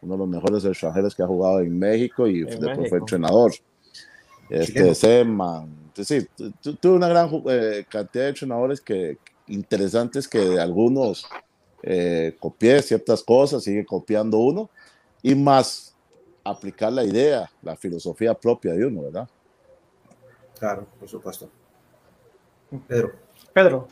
Uno 0.02 0.12
de 0.12 0.18
los 0.18 0.28
mejores 0.28 0.62
extranjeros 0.66 1.14
que 1.14 1.22
ha 1.22 1.26
jugado 1.26 1.60
en 1.60 1.78
México 1.78 2.26
y 2.26 2.42
después 2.42 2.90
fue 2.90 2.98
entrenador. 2.98 3.50
Este, 4.50 4.94
Seman. 4.94 5.92
Sí, 5.94 6.28
tuve 6.78 6.92
una 6.92 7.08
gran 7.08 7.30
eh, 7.48 7.86
cantidad 7.88 8.24
de 8.24 8.28
entrenadores 8.28 8.82
que, 8.82 9.16
interesantes 9.46 10.28
que 10.28 10.60
algunos 10.60 11.26
eh, 11.84 12.36
copié 12.38 12.82
ciertas 12.82 13.22
cosas, 13.22 13.64
sigue 13.64 13.86
copiando 13.86 14.36
uno, 14.36 14.68
y 15.22 15.34
más 15.34 15.96
aplicar 16.44 16.92
la 16.92 17.02
idea, 17.02 17.50
la 17.62 17.76
filosofía 17.76 18.34
propia 18.34 18.74
de 18.74 18.84
uno, 18.84 19.04
¿verdad? 19.04 19.26
Claro, 20.58 20.86
por 20.98 21.08
supuesto. 21.08 21.48
Pedro. 22.86 23.12
Pedro. 23.54 23.88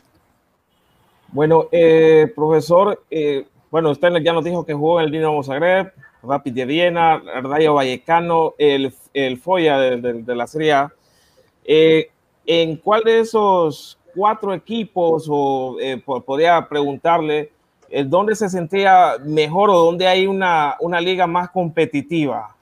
Bueno, 1.31 1.67
eh, 1.71 2.31
profesor, 2.35 3.03
eh, 3.11 3.45
bueno, 3.69 3.91
usted 3.91 4.09
ya 4.23 4.33
nos 4.33 4.43
dijo 4.43 4.65
que 4.65 4.73
jugó 4.73 4.99
en 4.99 5.05
el 5.05 5.11
Dinamo 5.11 5.43
Zagreb, 5.43 5.93
Rapid 6.23 6.53
de 6.53 6.65
Viena, 6.65 7.21
Rayo 7.43 7.75
Vallecano, 7.75 8.55
el, 8.57 8.91
el 9.13 9.37
Foya 9.37 9.77
de, 9.77 10.35
la 10.35 10.47
Serie 10.47 10.73
A. 10.73 10.93
Eh, 11.63 12.09
¿En 12.47 12.77
cuál 12.77 13.03
de 13.03 13.19
esos 13.19 13.99
cuatro 14.15 14.55
equipos, 14.55 15.27
o 15.29 15.77
podría 16.25 16.67
preguntarle, 16.67 17.51
dónde 18.05 18.35
se 18.35 18.49
sentía 18.49 19.17
mejor 19.23 19.69
o 19.69 19.77
dónde 19.85 20.07
hay 20.07 20.25
una, 20.25 20.75
una 20.79 20.99
liga 20.99 21.27
más 21.27 21.51
competitiva 21.51 22.55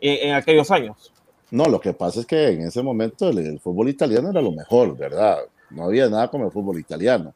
en, 0.00 0.32
aquellos 0.32 0.70
años? 0.70 1.12
No, 1.50 1.64
lo 1.64 1.80
que 1.80 1.92
pasa 1.92 2.20
es 2.20 2.26
que 2.26 2.50
en 2.50 2.62
ese 2.62 2.84
momento 2.84 3.28
el 3.30 3.58
fútbol 3.58 3.88
italiano 3.88 4.30
era 4.30 4.40
lo 4.40 4.52
mejor, 4.52 4.96
¿verdad? 4.96 5.38
No 5.70 5.84
había 5.84 6.08
nada 6.08 6.28
como 6.28 6.44
el 6.44 6.52
fútbol 6.52 6.78
italiano 6.78 7.34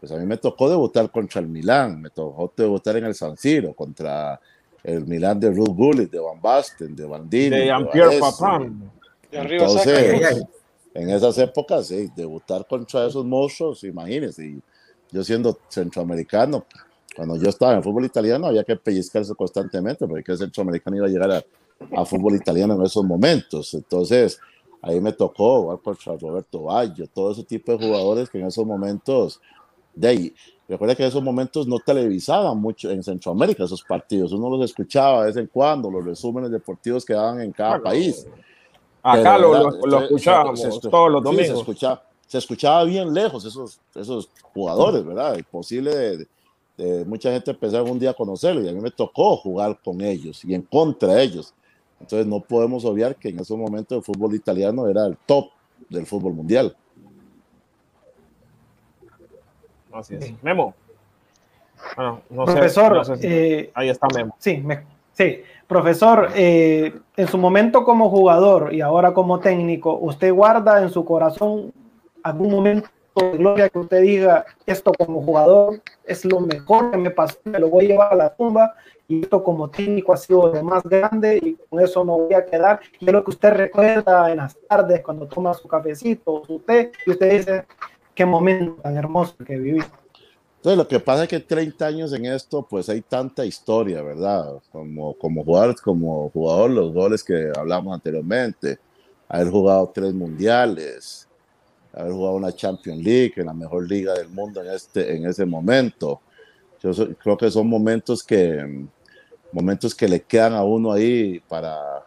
pues 0.00 0.12
a 0.12 0.16
mí 0.16 0.26
me 0.26 0.36
tocó 0.36 0.68
debutar 0.68 1.10
contra 1.10 1.40
el 1.40 1.48
Milán, 1.48 2.00
me 2.00 2.10
tocó 2.10 2.52
debutar 2.56 2.96
en 2.96 3.06
el 3.06 3.14
San 3.14 3.36
Siro 3.36 3.74
contra 3.74 4.40
el 4.84 5.06
Milán 5.06 5.40
de 5.40 5.50
Ruth 5.50 5.74
Gullit, 5.74 6.10
de 6.10 6.20
Van 6.20 6.40
Basten, 6.40 6.94
de 6.94 7.04
Bandini. 7.04 7.50
De 7.50 7.66
Jean-Pierre 7.66 8.18
Papin. 8.18 8.90
Entonces, 9.30 10.46
en 10.94 11.10
esas 11.10 11.36
épocas, 11.38 11.88
sí, 11.88 12.08
debutar 12.14 12.66
contra 12.66 13.06
esos 13.06 13.24
monstruos, 13.24 13.84
imagínense, 13.84 14.58
yo 15.10 15.24
siendo 15.24 15.58
centroamericano, 15.68 16.64
cuando 17.16 17.36
yo 17.36 17.48
estaba 17.48 17.72
en 17.72 17.78
el 17.78 17.84
fútbol 17.84 18.04
italiano 18.04 18.46
había 18.46 18.62
que 18.62 18.76
pellizcarse 18.76 19.34
constantemente 19.34 20.06
porque 20.06 20.32
el 20.32 20.38
centroamericano 20.38 20.96
iba 20.98 21.06
a 21.06 21.08
llegar 21.08 21.30
a, 21.32 21.44
a 22.00 22.04
fútbol 22.04 22.36
italiano 22.36 22.74
en 22.74 22.82
esos 22.82 23.04
momentos. 23.04 23.74
Entonces, 23.74 24.38
ahí 24.80 25.00
me 25.00 25.12
tocó 25.12 25.62
jugar 25.62 25.78
contra 25.80 26.16
Roberto 26.16 26.62
Baggio, 26.62 27.08
todo 27.08 27.32
ese 27.32 27.42
tipo 27.42 27.72
de 27.72 27.86
jugadores 27.86 28.30
que 28.30 28.38
en 28.38 28.46
esos 28.46 28.64
momentos 28.64 29.40
de 29.98 30.08
ahí. 30.08 30.34
Recuerda 30.68 30.94
que 30.94 31.02
en 31.02 31.08
esos 31.08 31.22
momentos 31.22 31.66
no 31.66 31.78
televisaban 31.78 32.58
mucho 32.58 32.90
en 32.90 33.02
Centroamérica 33.02 33.64
esos 33.64 33.82
partidos, 33.82 34.32
uno 34.32 34.50
los 34.50 34.70
escuchaba 34.70 35.20
de 35.20 35.26
vez 35.28 35.36
en 35.36 35.46
cuando, 35.46 35.90
los 35.90 36.04
resúmenes 36.04 36.50
deportivos 36.50 37.04
que 37.04 37.14
daban 37.14 37.40
en 37.40 37.52
cada 37.52 37.80
país. 37.80 38.26
Acá 39.02 39.38
lo, 39.38 39.70
lo, 39.86 40.02
escuchábamos 40.02 40.80
todos 40.80 41.10
los 41.10 41.22
domingos. 41.22 41.46
se, 41.46 41.58
escuchaba, 41.60 42.02
se, 42.26 42.38
escuchaba, 42.38 42.84
bien 42.84 43.14
lejos 43.14 43.44
esos, 43.44 43.80
esos 43.94 44.28
jugadores, 44.52 45.04
¿verdad? 45.04 45.38
Imposible 45.38 45.96
de, 45.96 46.26
de, 46.76 47.04
mucha 47.06 47.32
gente 47.32 47.52
empezar 47.52 47.82
un 47.82 47.98
día 47.98 48.10
a 48.10 48.14
conocerlos 48.14 48.64
y 48.64 48.68
a 48.68 48.72
mí 48.72 48.80
me 48.80 48.90
tocó 48.90 49.36
jugar 49.36 49.78
con 49.82 50.02
ellos 50.02 50.44
y 50.44 50.54
en 50.54 50.62
contra 50.62 51.14
de 51.14 51.22
ellos. 51.22 51.54
Entonces 52.00 52.26
no 52.26 52.40
podemos 52.40 52.84
obviar 52.84 53.16
que 53.16 53.30
en 53.30 53.40
esos 53.40 53.56
momentos 53.56 53.96
el 53.96 54.04
fútbol 54.04 54.34
italiano 54.34 54.86
era 54.86 55.06
el 55.06 55.16
top 55.26 55.46
del 55.88 56.06
fútbol 56.06 56.34
mundial. 56.34 56.76
Así 59.92 60.16
es. 60.16 60.42
Memo. 60.42 60.74
Bueno, 61.96 62.22
no 62.30 62.44
profesor, 62.44 63.04
sé, 63.04 63.14
eh, 63.22 63.70
ahí 63.74 63.88
está 63.88 64.08
Memo. 64.14 64.34
Sí, 64.38 64.64
sí. 65.12 65.42
profesor, 65.66 66.30
eh, 66.34 66.92
en 67.16 67.28
su 67.28 67.38
momento 67.38 67.84
como 67.84 68.10
jugador 68.10 68.74
y 68.74 68.80
ahora 68.80 69.14
como 69.14 69.38
técnico, 69.40 69.96
¿usted 69.96 70.32
guarda 70.32 70.82
en 70.82 70.90
su 70.90 71.04
corazón 71.04 71.72
algún 72.22 72.50
momento 72.50 72.88
de 73.14 73.38
gloria 73.38 73.68
que 73.68 73.78
usted 73.78 74.02
diga, 74.02 74.44
esto 74.66 74.92
como 74.92 75.22
jugador 75.22 75.80
es 76.04 76.24
lo 76.24 76.40
mejor 76.40 76.90
que 76.90 76.96
me 76.96 77.10
pasó, 77.10 77.38
me 77.44 77.58
lo 77.58 77.68
voy 77.68 77.86
a 77.86 77.88
llevar 77.88 78.12
a 78.12 78.16
la 78.16 78.34
tumba 78.34 78.74
y 79.08 79.22
esto 79.22 79.42
como 79.42 79.68
técnico 79.70 80.12
ha 80.12 80.16
sido 80.16 80.52
lo 80.52 80.62
más 80.62 80.82
grande 80.82 81.38
y 81.42 81.54
con 81.54 81.80
eso 81.80 82.04
no 82.04 82.18
voy 82.18 82.34
a 82.34 82.44
quedar? 82.44 82.80
Y 83.00 83.06
es 83.06 83.12
lo 83.12 83.24
que 83.24 83.30
usted 83.30 83.52
recuerda 83.54 84.30
en 84.30 84.36
las 84.36 84.56
tardes 84.68 85.00
cuando 85.02 85.26
toma 85.26 85.54
su 85.54 85.66
cafecito, 85.66 86.42
su 86.46 86.58
té, 86.60 86.92
y 87.06 87.10
usted 87.10 87.30
dice, 87.38 87.64
qué 88.18 88.26
momento 88.26 88.82
tan 88.82 88.96
hermoso 88.96 89.36
que 89.46 89.56
viví. 89.56 89.80
Entonces, 90.56 90.76
lo 90.76 90.88
que 90.88 90.98
pasa 90.98 91.22
es 91.22 91.28
que 91.28 91.38
30 91.38 91.86
años 91.86 92.12
en 92.12 92.26
esto, 92.26 92.66
pues 92.68 92.88
hay 92.88 93.00
tanta 93.00 93.44
historia, 93.46 94.02
¿verdad? 94.02 94.60
Como, 94.72 95.14
como 95.14 95.44
jugador, 95.44 95.80
como 95.80 96.28
jugador, 96.30 96.68
los 96.70 96.92
goles 96.92 97.22
que 97.22 97.52
hablamos 97.56 97.94
anteriormente, 97.94 98.80
haber 99.28 99.50
jugado 99.50 99.92
tres 99.94 100.12
mundiales, 100.12 101.28
haber 101.92 102.10
jugado 102.10 102.34
una 102.34 102.52
Champions 102.52 103.04
League, 103.04 103.34
en 103.36 103.46
la 103.46 103.54
mejor 103.54 103.88
liga 103.88 104.14
del 104.14 104.30
mundo 104.30 104.64
en, 104.64 104.72
este, 104.72 105.14
en 105.14 105.24
ese 105.24 105.46
momento. 105.46 106.20
Yo 106.82 106.90
creo 107.18 107.36
que 107.36 107.52
son 107.52 107.68
momentos 107.68 108.24
que, 108.24 108.84
momentos 109.52 109.94
que 109.94 110.08
le 110.08 110.22
quedan 110.22 110.54
a 110.54 110.64
uno 110.64 110.90
ahí 110.90 111.40
para, 111.48 112.04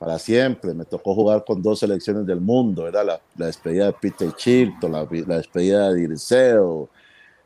para 0.00 0.18
siempre. 0.18 0.72
Me 0.72 0.86
tocó 0.86 1.14
jugar 1.14 1.44
con 1.44 1.60
dos 1.60 1.80
selecciones 1.80 2.24
del 2.26 2.40
mundo, 2.40 2.88
era 2.88 3.04
la, 3.04 3.20
la, 3.36 3.46
despedida 3.46 3.84
de 3.84 3.92
Peter 3.92 4.32
Chilton, 4.32 4.92
la, 4.92 5.06
la, 5.26 5.36
despedida 5.36 5.92
de 5.92 6.00
Dirceo. 6.00 6.88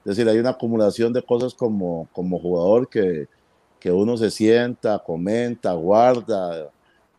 Es 0.04 0.16
decir, 0.16 0.28
hay 0.28 0.38
una 0.38 0.50
acumulación 0.50 1.12
de 1.12 1.20
cosas 1.20 1.52
como, 1.52 2.08
como 2.12 2.38
jugador 2.38 2.88
que, 2.88 3.26
que 3.80 3.90
uno 3.90 4.16
se 4.16 4.30
sienta, 4.30 5.00
comenta, 5.00 5.72
guarda, 5.72 6.70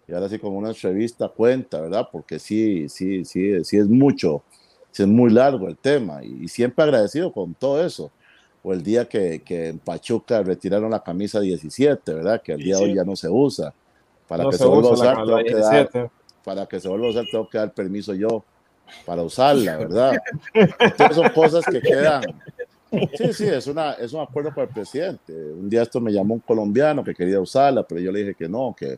y 0.07 0.13
ahora 0.13 0.29
sí 0.29 0.39
como 0.39 0.57
una 0.57 0.69
entrevista 0.69 1.27
cuenta, 1.27 1.81
¿verdad? 1.81 2.07
Porque 2.09 2.39
sí, 2.39 2.87
sí, 2.87 3.25
sí, 3.25 3.61
sí 3.65 3.77
es 3.77 3.87
mucho, 3.87 4.41
sí 4.91 5.03
es 5.03 5.09
muy 5.09 5.31
largo 5.31 5.67
el 5.67 5.75
tema, 5.75 6.23
y, 6.23 6.45
y 6.45 6.47
siempre 6.47 6.85
agradecido 6.85 7.33
con 7.33 7.53
todo 7.55 7.85
eso. 7.85 8.09
O 8.63 8.71
el 8.71 8.81
día 8.81 9.05
que, 9.09 9.41
que 9.43 9.67
en 9.67 9.79
Pachuca 9.79 10.41
retiraron 10.41 10.91
la 10.91 11.03
camisa 11.03 11.41
17, 11.41 12.13
¿verdad? 12.13 12.41
Que 12.41 12.53
el 12.53 12.63
día 12.63 12.77
de 12.77 12.85
hoy 12.85 12.95
ya 12.95 13.03
no 13.03 13.17
se 13.17 13.27
usa 13.27 13.73
para 14.27 14.43
No 14.43 14.49
que 14.49 14.57
se 14.57 14.65
vuelva 14.65 14.89
a 14.89 14.93
usar, 14.93 15.15
tengo 15.15 15.37
que 15.43 15.53
dar, 15.53 15.91
17. 15.91 16.11
para 16.43 16.65
que 16.65 16.79
se 16.79 16.87
vuelva 16.87 17.07
a 17.07 17.09
usar, 17.09 17.25
tengo 17.31 17.49
que 17.49 17.57
dar 17.57 17.73
permiso 17.73 18.13
yo 18.13 18.43
para 19.05 19.21
usarla, 19.23 19.77
¿verdad? 19.77 20.17
Entonces 20.53 21.15
son 21.15 21.29
cosas 21.29 21.65
que 21.65 21.81
quedan. 21.81 22.23
Sí, 23.17 23.33
sí, 23.33 23.45
es, 23.45 23.67
una, 23.67 23.93
es 23.93 24.13
un 24.13 24.21
acuerdo 24.21 24.53
con 24.53 24.63
el 24.63 24.69
presidente. 24.69 25.33
Un 25.33 25.69
día 25.69 25.81
esto 25.81 25.99
me 25.99 26.11
llamó 26.11 26.35
un 26.35 26.39
colombiano 26.39 27.03
que 27.03 27.13
quería 27.13 27.39
usarla, 27.39 27.83
pero 27.83 27.99
yo 27.99 28.11
le 28.11 28.19
dije 28.19 28.35
que 28.35 28.47
no, 28.47 28.75
que 28.77 28.97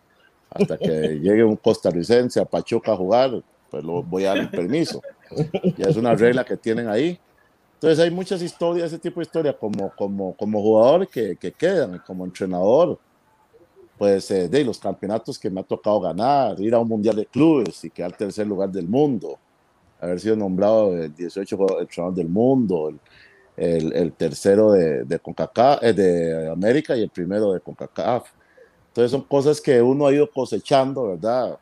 hasta 0.49 0.77
que 0.77 0.85
llegue 1.21 1.43
un 1.43 1.55
costarricense 1.55 2.39
a 2.39 2.45
Pachuca 2.45 2.93
a 2.93 2.95
jugar, 2.97 3.41
pues 3.69 3.83
lo 3.83 4.03
voy 4.03 4.25
a 4.25 4.29
dar 4.29 4.37
el 4.37 4.49
permiso. 4.49 5.01
Ya 5.77 5.89
es 5.89 5.97
una 5.97 6.15
regla 6.15 6.43
que 6.43 6.57
tienen 6.57 6.87
ahí. 6.87 7.19
Entonces 7.75 7.99
hay 7.99 8.11
muchas 8.11 8.41
historias, 8.41 8.87
ese 8.87 8.99
tipo 8.99 9.19
de 9.19 9.25
historias 9.25 9.55
como, 9.55 9.91
como, 9.95 10.33
como 10.35 10.61
jugador 10.61 11.07
que, 11.07 11.35
que 11.35 11.51
quedan 11.51 11.99
como 11.99 12.25
entrenador 12.25 12.97
pues 13.97 14.29
eh, 14.31 14.47
de 14.47 14.63
los 14.63 14.77
campeonatos 14.79 15.39
que 15.39 15.49
me 15.49 15.61
ha 15.61 15.63
tocado 15.63 15.99
ganar, 16.01 16.59
ir 16.59 16.73
a 16.73 16.79
un 16.79 16.87
mundial 16.87 17.15
de 17.15 17.25
clubes 17.25 17.83
y 17.83 17.89
quedar 17.89 18.15
tercer 18.15 18.45
lugar 18.45 18.69
del 18.69 18.87
mundo, 18.87 19.37
haber 19.99 20.19
sido 20.19 20.35
nombrado 20.35 20.95
el 20.95 21.13
18 21.15 21.57
jugador- 21.57 21.81
entrenador 21.81 22.15
del 22.15 22.29
mundo, 22.29 22.89
el, 22.89 22.99
el, 23.57 23.93
el 23.93 24.13
tercero 24.13 24.71
de, 24.71 25.03
de, 25.03 25.19
CONCACAF, 25.19 25.83
eh, 25.83 25.93
de 25.93 26.49
América 26.51 26.95
y 26.95 27.01
el 27.01 27.09
primero 27.09 27.53
de 27.53 27.59
CONCACAF. 27.59 28.29
Entonces 28.89 29.11
son 29.11 29.21
cosas 29.21 29.59
que 29.59 29.81
uno 29.81 30.05
ha 30.05 30.13
ido 30.13 30.29
cosechando, 30.29 31.07
¿verdad? 31.09 31.57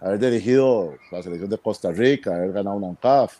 Haber 0.00 0.18
dirigido 0.18 0.94
la 1.10 1.22
selección 1.22 1.48
de 1.48 1.58
Costa 1.58 1.90
Rica, 1.90 2.34
haber 2.34 2.52
ganado 2.52 2.76
una 2.76 2.88
UNCAF, 2.88 3.38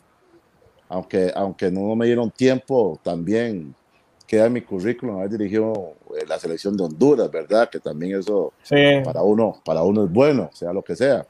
aunque, 0.89 1.31
aunque 1.35 1.69
no 1.69 1.95
me 1.95 2.05
dieron 2.07 2.31
tiempo, 2.31 2.99
también 3.03 3.75
queda 4.27 4.45
en 4.45 4.53
mi 4.53 4.61
currículum 4.61 5.17
haber 5.17 5.31
dirigido 5.31 5.93
eh, 6.17 6.25
la 6.27 6.39
selección 6.39 6.75
de 6.77 6.83
Honduras, 6.83 7.29
¿verdad? 7.29 7.69
Que 7.69 7.79
también 7.79 8.19
eso 8.19 8.53
Sí, 8.63 8.75
para 9.03 9.21
uno, 9.21 9.61
para 9.63 9.83
uno 9.83 10.05
es 10.05 10.11
bueno, 10.11 10.49
sea 10.53 10.73
lo 10.73 10.81
que 10.81 10.95
sea. 10.95 11.25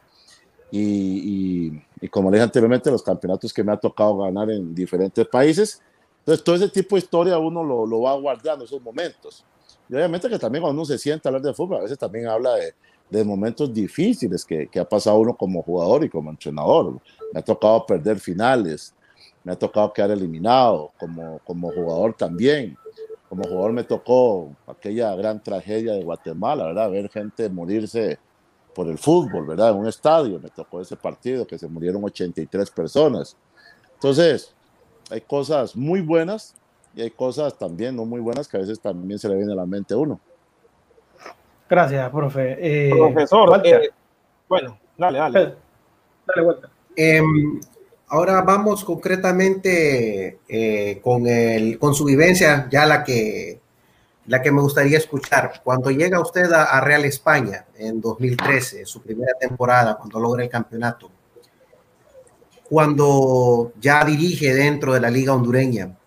Y, 0.72 0.80
y, 0.80 1.84
y 2.02 2.08
como 2.08 2.32
le 2.32 2.38
dije 2.38 2.44
anteriormente, 2.46 2.90
los 2.90 3.04
campeonatos 3.04 3.54
que 3.54 3.64
me 3.64 3.72
ha 3.72 3.78
tocado 3.78 4.18
ganar 4.18 4.50
en 4.50 4.74
diferentes 4.74 5.28
países. 5.28 5.82
Entonces, 6.20 6.44
todo 6.44 6.56
ese 6.56 6.70
tipo 6.70 6.96
de 6.96 7.02
historia 7.02 7.38
uno 7.38 7.64
lo, 7.64 7.86
lo 7.86 8.02
va 8.02 8.16
guardando 8.16 8.66
esos 8.66 8.82
momentos. 8.82 9.46
Y 9.90 9.96
obviamente 9.96 10.30
que 10.30 10.40
también 10.40 10.62
cuando 10.64 10.82
uno 10.82 10.86
se 10.86 10.98
sienta 10.98 11.28
a 11.28 11.30
hablar 11.30 11.42
de 11.44 11.54
fútbol, 11.54 11.80
a 11.80 11.82
veces 11.82 11.98
también 11.98 12.28
habla 12.28 12.56
de, 12.56 12.74
de 13.10 13.24
momentos 13.24 13.74
difíciles 13.74 14.46
que, 14.46 14.68
que 14.68 14.80
ha 14.80 14.88
pasado 14.88 15.18
uno 15.20 15.36
como 15.36 15.62
jugador 15.62 16.04
y 16.06 16.10
como 16.10 16.32
entrenador. 16.32 17.00
Me 17.34 17.40
ha 17.40 17.44
tocado 17.44 17.86
perder 17.86 18.20
finales, 18.20 18.96
me 19.44 19.52
ha 19.52 19.56
tocado 19.56 19.92
quedar 19.92 20.12
eliminado 20.12 20.92
como, 20.98 21.40
como 21.46 21.72
jugador 21.72 22.14
también. 22.14 22.78
Como 23.34 23.46
jugador 23.46 23.74
me 23.74 23.84
tocó 23.84 24.52
aquella 24.68 25.16
gran 25.16 25.42
tragedia 25.42 25.94
de 25.94 26.04
Guatemala, 26.04 26.66
¿verdad? 26.66 26.92
Ver 26.92 27.10
gente 27.10 27.50
morirse 27.50 28.20
por 28.76 28.88
el 28.88 29.00
fútbol, 29.00 29.48
¿verdad? 29.48 29.72
En 29.72 29.78
un 29.78 29.88
estadio, 29.88 30.40
me 30.40 30.52
tocó 30.52 30.80
ese 30.80 30.96
partido 30.96 31.48
que 31.48 31.58
se 31.58 31.68
murieron 31.68 32.04
83 32.04 32.70
personas. 32.70 33.36
Entonces, 33.96 34.54
hay 35.10 35.22
cosas 35.22 35.76
muy 35.76 36.02
buenas 36.02 36.54
y 36.94 37.02
hay 37.02 37.10
cosas 37.10 37.58
también 37.58 37.96
no 37.96 38.06
muy 38.06 38.20
buenas 38.20 38.48
que 38.48 38.58
a 38.58 38.60
veces 38.60 38.80
también 38.80 39.18
se 39.18 39.28
le 39.28 39.36
viene 39.36 39.54
a 39.54 39.56
la 39.56 39.66
mente 39.66 39.96
a 39.96 39.98
uno. 39.98 40.20
Gracias, 41.68 42.12
profe. 42.12 42.58
Eh, 42.60 42.92
profesor, 42.92 43.50
Walter, 43.50 43.82
eh, 43.82 43.90
bueno, 44.48 44.78
dale, 44.96 45.18
dale. 45.18 45.56
dale 46.28 46.42
vuelta. 46.44 46.70
Em, 46.96 47.60
ahora 48.14 48.42
vamos 48.44 48.84
concretamente 48.84 50.38
eh, 50.48 51.02
con, 51.04 51.26
el, 51.26 51.80
con 51.80 51.96
su 51.96 52.06
vivencia, 52.06 52.68
ya 52.72 52.86
la 52.86 53.04
que, 53.04 53.60
la 54.28 54.40
que 54.40 54.52
me 54.52 54.62
gustaría 54.62 55.00
escuchar. 55.00 55.62
Cuando 55.64 55.90
llega 55.90 56.20
usted 56.20 56.52
a, 56.54 56.80
Real 56.80 57.06
España 57.06 57.66
en 57.76 58.00
2013, 58.00 58.86
su 58.86 59.02
primera 59.02 59.34
temporada, 59.40 59.98
cuando 59.98 60.20
logra 60.20 60.44
el 60.44 60.50
campeonato, 60.50 61.10
cuando 62.70 63.74
ya 63.82 64.06
dirige 64.06 64.54
dentro 64.54 64.94
de 64.94 65.00
la 65.00 65.10
liga 65.10 65.34
hondureña, 65.34 65.98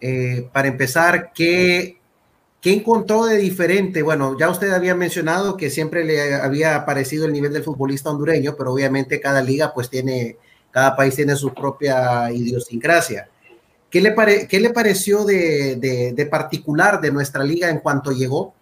eh, 0.00 0.48
para 0.54 0.68
empezar, 0.68 1.32
¿qué, 1.34 1.98
¿qué 2.62 2.72
encontró 2.72 3.26
de 3.26 3.36
diferente? 3.36 4.00
Bueno, 4.00 4.38
ya 4.38 4.48
usted 4.48 4.72
había 4.72 4.94
mencionado 4.94 5.58
que 5.58 5.68
siempre 5.68 6.02
le 6.02 6.34
había 6.34 6.86
parecido 6.86 7.26
el 7.26 7.32
nivel 7.34 7.52
del 7.52 7.62
futbolista 7.62 8.08
hondureño, 8.08 8.54
pero 8.56 8.72
obviamente 8.72 9.20
cada 9.20 9.42
liga 9.42 9.74
pues 9.74 9.90
tiene, 9.90 10.38
cada 10.74 10.96
país 10.96 11.14
tiene 11.14 11.36
su 11.36 11.54
propia 11.54 12.32
idiosincrasia. 12.32 13.28
¿Qué 13.88 14.00
le, 14.00 14.10
pare, 14.10 14.48
qué 14.48 14.58
le 14.58 14.70
pareció 14.70 15.24
de, 15.24 15.76
de, 15.76 16.12
de, 16.12 16.26
particular 16.26 17.00
de 17.00 17.12
nuestra 17.12 17.44
liga 17.44 17.70
en 17.70 17.78
cuanto 17.78 18.10
llegó? 18.10 18.54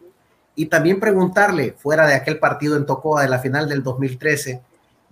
Y 0.55 0.67
también 0.67 1.01
preguntarle, 1.01 1.73
fuera 1.73 2.07
de 2.07 2.13
aquel 2.13 2.39
partido 2.39 2.77
en 2.77 2.85
Tocoa 2.85 3.23
de 3.23 3.31
la 3.31 3.39
final 3.39 3.67
del 3.67 3.83
2013, 3.83 4.61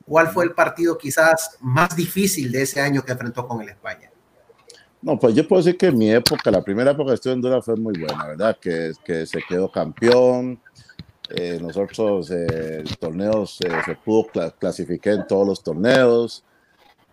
¿cuál 0.07 0.29
fue 0.29 0.45
el 0.45 0.53
partido 0.53 0.99
quizás 0.99 1.57
más 1.61 1.97
difícil 1.97 2.53
de 2.53 2.61
ese 2.61 2.83
año 2.83 3.03
que 3.03 3.13
enfrentó 3.13 3.49
con 3.49 3.63
el 3.63 3.71
España? 3.71 4.11
No, 5.01 5.19
pues 5.19 5.35
yo 5.35 5.49
puedo 5.49 5.63
decir 5.63 5.79
que 5.79 5.91
mi 5.91 6.11
época, 6.13 6.51
la 6.51 6.63
primera 6.63 6.91
época 6.91 7.13
que 7.13 7.15
estuve 7.15 7.33
en 7.33 7.39
Honduras 7.39 7.65
fue 7.65 7.77
muy 7.77 7.99
buena, 7.99 8.27
¿verdad? 8.27 8.59
Que, 8.61 8.93
que 9.03 9.25
se 9.25 9.41
quedó 9.49 9.73
campeón. 9.73 10.61
Eh, 11.31 11.59
nosotros, 11.63 12.31
eh, 12.31 12.81
el 12.81 12.99
torneo 12.99 13.47
se, 13.47 13.67
se 13.87 13.95
pudo 13.95 14.27
cl 14.31 14.53
clasificar 14.59 15.15
en 15.15 15.27
todos 15.27 15.47
los 15.47 15.63
torneos, 15.63 16.45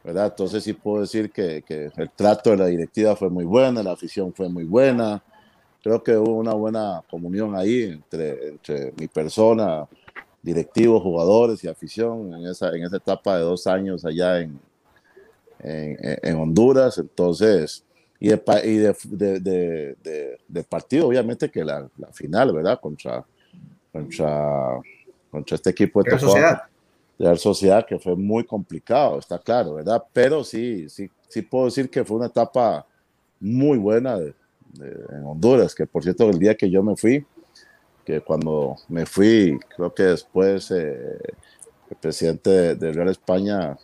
¿verdad? 0.08 0.28
Entonces 0.28 0.64
sí 0.64 0.72
puedo 0.72 1.02
decir 1.02 1.32
que, 1.32 1.64
que, 1.64 1.92
el 1.98 2.10
trato 2.12 2.52
de 2.52 2.56
la 2.56 2.68
directiva 2.68 3.14
fue 3.18 3.30
muy 3.30 3.44
buena, 3.44 3.84
la 3.84 3.92
afición 3.92 4.34
fue 4.34 4.48
muy 4.48 4.64
buena. 4.64 5.22
Creo 5.84 6.02
que 6.02 6.16
hubo 6.16 6.36
una 6.36 6.54
buena 6.54 7.04
comunión 7.10 7.54
ahí 7.58 7.84
entre, 7.84 8.48
entre 8.48 8.94
mi 8.98 9.10
persona, 9.10 9.86
directivos, 10.42 11.04
jugadores 11.04 11.62
y 11.62 11.68
afición 11.68 12.34
en 12.36 12.46
esa, 12.46 12.70
en 12.70 12.86
esa 12.86 12.96
etapa 12.96 13.36
de 13.36 13.44
dos 13.44 13.68
años 13.68 14.06
allá 14.06 14.40
en, 14.40 14.58
en, 15.60 15.98
en, 16.24 16.38
Honduras, 16.38 16.98
entonces, 17.00 17.84
y 18.18 18.30
de, 18.30 18.42
y 18.64 18.78
de, 18.78 18.96
de, 19.42 20.38
de, 20.48 20.64
partido, 20.64 21.08
obviamente 21.08 21.52
que 21.52 21.66
la, 21.66 21.86
la, 21.98 22.08
final, 22.14 22.54
¿verdad? 22.54 22.80
Contra, 22.80 23.26
contra, 23.92 24.80
contra 25.30 25.56
este 25.56 25.72
equipo 25.72 26.02
de 26.02 26.18
Sociedad. 26.18 26.62
De 27.18 27.26
la 27.26 27.36
Sociedad, 27.36 27.86
que 27.86 28.00
fue 28.00 28.16
muy 28.16 28.44
complicado, 28.44 29.20
está 29.20 29.40
claro, 29.40 29.76
¿verdad? 29.76 30.04
Pero 30.14 30.44
sí, 30.44 30.88
sí, 30.90 31.10
sí 31.28 31.42
puedo 31.42 31.66
decir 31.66 31.90
que 31.90 32.04
fue 32.04 32.18
una 32.18 32.28
etapa 32.28 32.86
muy 33.40 33.78
buena 33.78 34.18
en 34.20 35.26
Honduras, 35.26 35.74
que 35.74 35.88
por 35.88 36.04
cierto, 36.04 36.30
el 36.30 36.40
día 36.40 36.56
que 36.56 36.70
yo 36.70 36.84
me 36.84 36.96
fui, 36.96 37.26
que 38.06 38.22
cuando 38.22 38.76
me 38.88 39.06
fui, 39.06 39.60
creo 39.76 39.94
que 39.94 40.04
después 40.04 40.72
eh, 40.72 41.18
el 41.90 41.98
presidente 42.00 42.50
de, 42.50 42.76
de 42.76 42.94
Real 42.94 43.10
España 43.10 43.78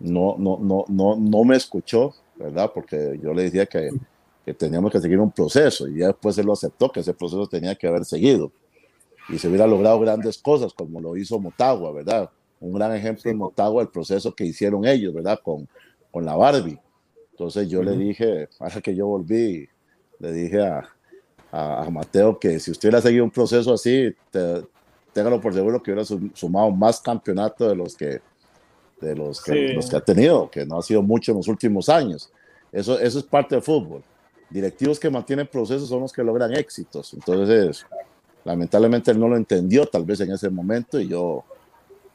no, 0.00 0.36
no, 0.38 0.58
no, 0.60 0.84
no, 0.88 1.16
no 1.16 1.44
me 1.44 1.56
escuchó, 1.56 2.14
¿verdad? 2.36 2.70
Porque 2.72 3.18
yo 3.22 3.32
le 3.32 3.44
decía 3.44 3.66
que, 3.66 3.90
que 4.44 4.54
teníamos 4.54 4.92
que 4.92 5.00
seguir 5.00 5.18
un 5.18 5.32
proceso 5.32 5.88
y 5.88 5.98
ya 5.98 6.08
después 6.08 6.38
él 6.38 6.46
lo 6.46 6.52
aceptó, 6.52 6.90
que 6.90 7.00
ese 7.00 7.14
proceso 7.14 7.46
tenía 7.46 7.74
que 7.74 7.88
haber 7.88 8.04
seguido 8.04 8.52
y 9.28 9.38
se 9.38 9.48
hubiera 9.48 9.66
logrado 9.66 10.00
grandes 10.00 10.38
cosas 10.38 10.72
como 10.72 11.00
lo 11.00 11.16
hizo 11.16 11.38
Motagua, 11.38 11.92
¿verdad? 11.92 12.30
Un 12.60 12.72
gran 12.72 12.94
ejemplo 12.94 13.30
en 13.30 13.36
Motagua, 13.36 13.82
el 13.82 13.88
proceso 13.88 14.34
que 14.34 14.44
hicieron 14.44 14.84
ellos, 14.84 15.14
¿verdad? 15.14 15.38
Con, 15.42 15.68
con 16.10 16.24
la 16.24 16.36
Barbie. 16.36 16.78
Entonces 17.32 17.68
yo 17.68 17.80
uh 17.80 17.82
-huh. 17.82 17.86
le 17.86 17.96
dije, 17.96 18.48
ahora 18.58 18.80
que 18.80 18.94
yo 18.94 19.06
volví, 19.06 19.68
le 20.18 20.32
dije 20.32 20.60
a, 20.60 20.88
a, 21.52 21.84
a, 21.84 21.90
Mateo 21.90 22.38
que 22.38 22.58
si 22.58 22.70
usted 22.70 22.88
hubiera 22.88 23.00
seguido 23.00 23.24
un 23.24 23.30
proceso 23.30 23.72
así, 23.72 24.12
te, 24.30 24.62
téngalo 25.12 25.40
por 25.40 25.54
seguro 25.54 25.82
que 25.82 25.92
hubiera 25.92 26.04
sumado 26.04 26.70
más 26.70 27.00
campeonatos 27.00 27.68
de 27.68 27.76
los 27.76 27.96
que, 27.96 28.20
de 29.00 29.14
los 29.14 29.42
que, 29.42 29.52
sí. 29.52 29.74
los 29.74 29.88
que 29.88 29.96
ha 29.96 30.00
tenido, 30.00 30.50
que 30.50 30.66
no 30.66 30.78
ha 30.78 30.82
sido 30.82 31.02
mucho 31.02 31.32
en 31.32 31.38
los 31.38 31.48
últimos 31.48 31.88
años. 31.88 32.30
Eso, 32.72 32.98
eso 32.98 33.18
es 33.18 33.24
parte 33.24 33.54
del 33.54 33.62
fútbol. 33.62 34.02
Directivos 34.50 34.98
que 34.98 35.10
mantienen 35.10 35.46
procesos 35.46 35.88
son 35.88 36.00
los 36.00 36.12
que 36.12 36.22
logran 36.22 36.54
éxitos. 36.54 37.14
Entonces, 37.14 37.86
lamentablemente 38.44 39.10
él 39.10 39.18
no 39.18 39.28
lo 39.28 39.36
entendió 39.36 39.86
tal 39.86 40.04
vez 40.04 40.20
en 40.20 40.32
ese 40.32 40.48
momento 40.50 41.00
y 41.00 41.08
yo 41.08 41.44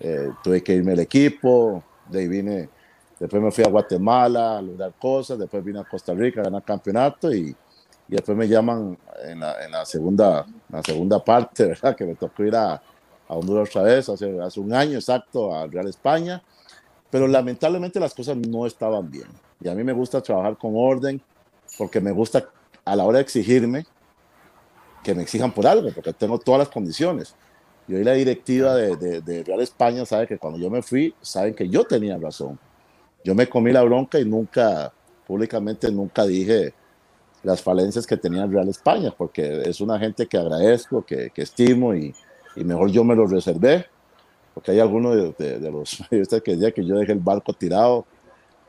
eh, 0.04 0.32
tuve 0.44 0.62
que 0.62 0.74
irme 0.74 0.92
al 0.92 1.00
equipo, 1.00 1.82
de 2.10 2.20
ahí 2.20 2.28
vine, 2.28 2.70
después 3.18 3.42
me 3.42 3.52
fui 3.52 3.64
a 3.64 3.70
Guatemala 3.70 4.58
a 4.58 4.62
lograr 4.62 4.94
cosas, 5.00 5.40
después 5.40 5.64
vine 5.64 5.80
a 5.80 5.86
Costa 5.86 6.14
Rica 6.14 6.42
a 6.42 6.44
ganar 6.44 6.62
campeonato 6.64 7.34
y, 7.34 7.56
y 8.10 8.12
después 8.12 8.38
me 8.38 8.48
llaman 8.48 8.98
en 9.24 9.40
la, 9.40 9.64
en 9.64 9.72
la, 9.72 9.86
segunda, 9.86 10.46
la 10.70 10.84
segunda 10.84 11.24
parte, 11.24 11.66
¿verdad? 11.68 11.96
Que 11.96 12.06
me 12.06 12.16
tocó 12.16 12.44
ir 12.44 12.56
a, 12.56 12.82
Honduras 13.26 13.70
otra 13.70 13.84
vez, 13.84 14.10
hace, 14.10 14.40
hace 14.42 14.60
un 14.60 14.74
año 14.74 14.96
exacto, 14.96 15.56
al 15.56 15.72
Real 15.72 15.88
España, 15.88 16.44
pero 17.10 17.28
lamentablemente 17.28 18.00
las 18.00 18.14
cosas 18.14 18.38
no 18.38 18.68
estaban 18.68 19.10
bien. 19.10 19.28
Y 19.60 19.70
a 19.70 19.74
mí 19.74 19.84
me 19.84 19.94
gusta 19.94 20.22
trabajar 20.22 20.58
con 20.58 20.74
orden, 20.76 21.20
porque 21.78 22.00
me 22.02 22.12
gusta 22.12 22.48
a 22.86 22.96
la 22.96 23.06
hora 23.06 23.18
de 23.18 23.24
exigirme, 23.24 23.86
que 25.04 25.16
me 25.16 25.24
exijan 25.24 25.52
por 25.52 25.66
algo, 25.66 25.90
porque 25.96 26.14
tengo 26.14 26.38
todas 26.38 26.60
las 26.60 26.70
condiciones. 26.70 27.34
Y 27.88 27.96
hoy 27.96 28.04
la 28.04 28.14
directiva 28.14 28.76
de, 28.76 29.22
de, 29.22 29.44
Real 29.44 29.62
España 29.62 30.06
sabe 30.06 30.28
que 30.28 30.38
cuando 30.38 30.60
yo 30.60 30.70
me 30.70 30.82
fui, 30.82 31.14
saben 31.22 31.54
que 31.54 31.68
yo 31.68 31.84
tenía 31.84 32.18
razón. 32.18 32.58
Yo 33.24 33.36
me 33.36 33.48
comí 33.48 33.72
la 33.72 33.84
bronca 33.84 34.20
y 34.20 34.26
nunca, 34.26 34.94
públicamente 35.28 35.92
nunca 35.92 36.26
dije 36.26 36.74
las 37.44 37.62
falencias 37.62 38.08
que 38.08 38.16
tenía 38.16 38.46
Real 38.46 38.70
España, 38.70 39.14
porque 39.18 39.64
es 39.66 39.82
una 39.82 40.00
gente 40.00 40.28
que 40.28 40.38
agradezco, 40.38 41.06
que, 41.06 41.30
que 41.32 41.42
estimo 41.42 41.94
y, 41.94 42.16
y, 42.56 42.64
mejor 42.64 42.90
yo 42.90 43.04
me 43.04 43.16
lo 43.16 43.28
reservé, 43.28 43.86
porque 44.54 44.72
hay 44.72 44.80
algunos 44.80 45.38
de, 45.38 45.60
de 45.60 45.72
los 45.72 45.98
periodistas 46.10 46.42
que 46.42 46.52
decían 46.52 46.72
que 46.72 46.86
yo 46.86 46.96
dejé 46.96 47.12
el 47.12 47.20
barco 47.20 47.52
tirado, 47.52 48.06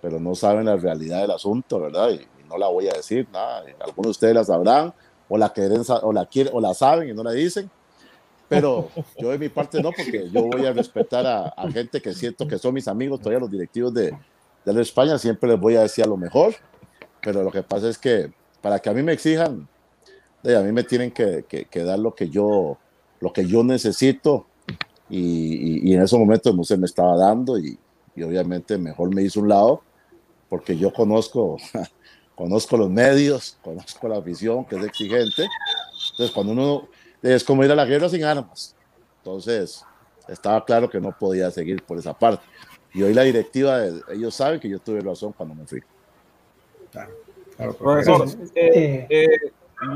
pero 0.02 0.18
no 0.18 0.34
saben 0.34 0.66
la 0.66 0.76
realidad 0.76 1.20
del 1.20 1.30
asunto, 1.30 1.80
¿verdad? 1.80 2.10
Y, 2.10 2.26
no 2.48 2.58
la 2.58 2.68
voy 2.68 2.88
a 2.88 2.92
decir, 2.92 3.26
nada. 3.32 3.64
Algunos 3.80 4.04
de 4.06 4.10
ustedes 4.10 4.34
la 4.34 4.44
sabrán, 4.44 4.92
o 5.28 5.38
la, 5.38 5.52
quieren, 5.52 5.82
o 6.02 6.12
la, 6.12 6.26
quieren, 6.26 6.52
o 6.54 6.60
la 6.60 6.74
saben 6.74 7.08
y 7.08 7.12
no 7.12 7.22
la 7.22 7.32
dicen, 7.32 7.70
pero 8.54 8.88
yo 9.18 9.30
de 9.30 9.38
mi 9.38 9.48
parte 9.48 9.82
no, 9.82 9.90
porque 9.90 10.28
yo 10.32 10.44
voy 10.44 10.66
a 10.66 10.72
respetar 10.72 11.26
a, 11.26 11.70
gente 11.70 12.00
que 12.00 12.14
siento 12.14 12.46
que 12.46 12.58
son 12.58 12.74
mis 12.74 12.88
amigos, 12.88 13.20
todavía 13.20 13.40
los 13.40 13.50
directivos 13.50 13.92
de, 13.92 14.16
de 14.64 14.82
España, 14.82 15.18
siempre 15.18 15.50
les 15.50 15.60
voy 15.60 15.76
a 15.76 15.82
decir 15.82 16.04
a 16.04 16.08
lo 16.08 16.16
mejor, 16.16 16.54
pero 17.20 17.42
lo 17.42 17.50
que 17.50 17.62
pasa 17.62 17.88
es 17.88 17.98
que 17.98 18.32
para 18.60 18.78
que 18.78 18.88
a 18.88 18.92
mí 18.92 19.02
me 19.02 19.12
exijan, 19.12 19.68
a 20.44 20.60
mí 20.60 20.72
me 20.72 20.84
tienen 20.84 21.10
que, 21.10 21.44
que, 21.48 21.84
dar 21.84 21.98
lo 21.98 22.14
que 22.14 22.28
yo, 22.28 22.78
lo 23.20 23.32
que 23.32 23.46
yo 23.46 23.64
necesito 23.64 24.46
y, 25.08 25.88
y, 25.88 25.94
en 25.94 26.02
esos 26.02 26.18
momentos 26.18 26.54
no 26.54 26.64
se 26.64 26.76
me 26.76 26.86
estaba 26.86 27.16
dando 27.16 27.58
y, 27.58 27.78
y, 28.16 28.22
obviamente 28.22 28.78
mejor 28.78 29.14
me 29.14 29.22
hizo 29.22 29.40
un 29.40 29.48
lado 29.48 29.82
porque 30.48 30.76
yo 30.76 30.92
conozco, 30.92 31.56
conozco 32.34 32.76
los 32.76 32.90
medios, 32.90 33.58
conozco 33.62 34.08
la 34.08 34.18
afición 34.18 34.64
que 34.64 34.76
es 34.76 34.84
exigente. 34.84 35.46
Entonces 36.12 36.30
cuando 36.34 36.52
uno 36.52 36.88
es 37.32 37.42
como 37.42 37.64
ir 37.64 37.72
a 37.72 37.74
la 37.74 37.86
guerra 37.86 38.08
sin 38.08 38.22
armas. 38.22 38.76
Entonces, 39.18 39.84
estaba 40.28 40.64
claro 40.64 40.88
que 40.90 41.00
no 41.00 41.16
podía 41.16 41.50
seguir 41.50 41.82
por 41.82 41.98
esa 41.98 42.12
parte. 42.12 42.44
Y 42.92 43.02
hoy 43.02 43.14
la 43.14 43.22
directiva, 43.22 43.80
ellos 44.12 44.34
saben 44.34 44.60
que 44.60 44.68
yo 44.68 44.78
tuve 44.78 45.00
razón 45.00 45.32
cuando 45.32 45.54
me 45.54 45.66
fui. 45.66 45.80
Profesor, 47.78 48.28
eh, 48.54 49.06
eh, 49.08 49.28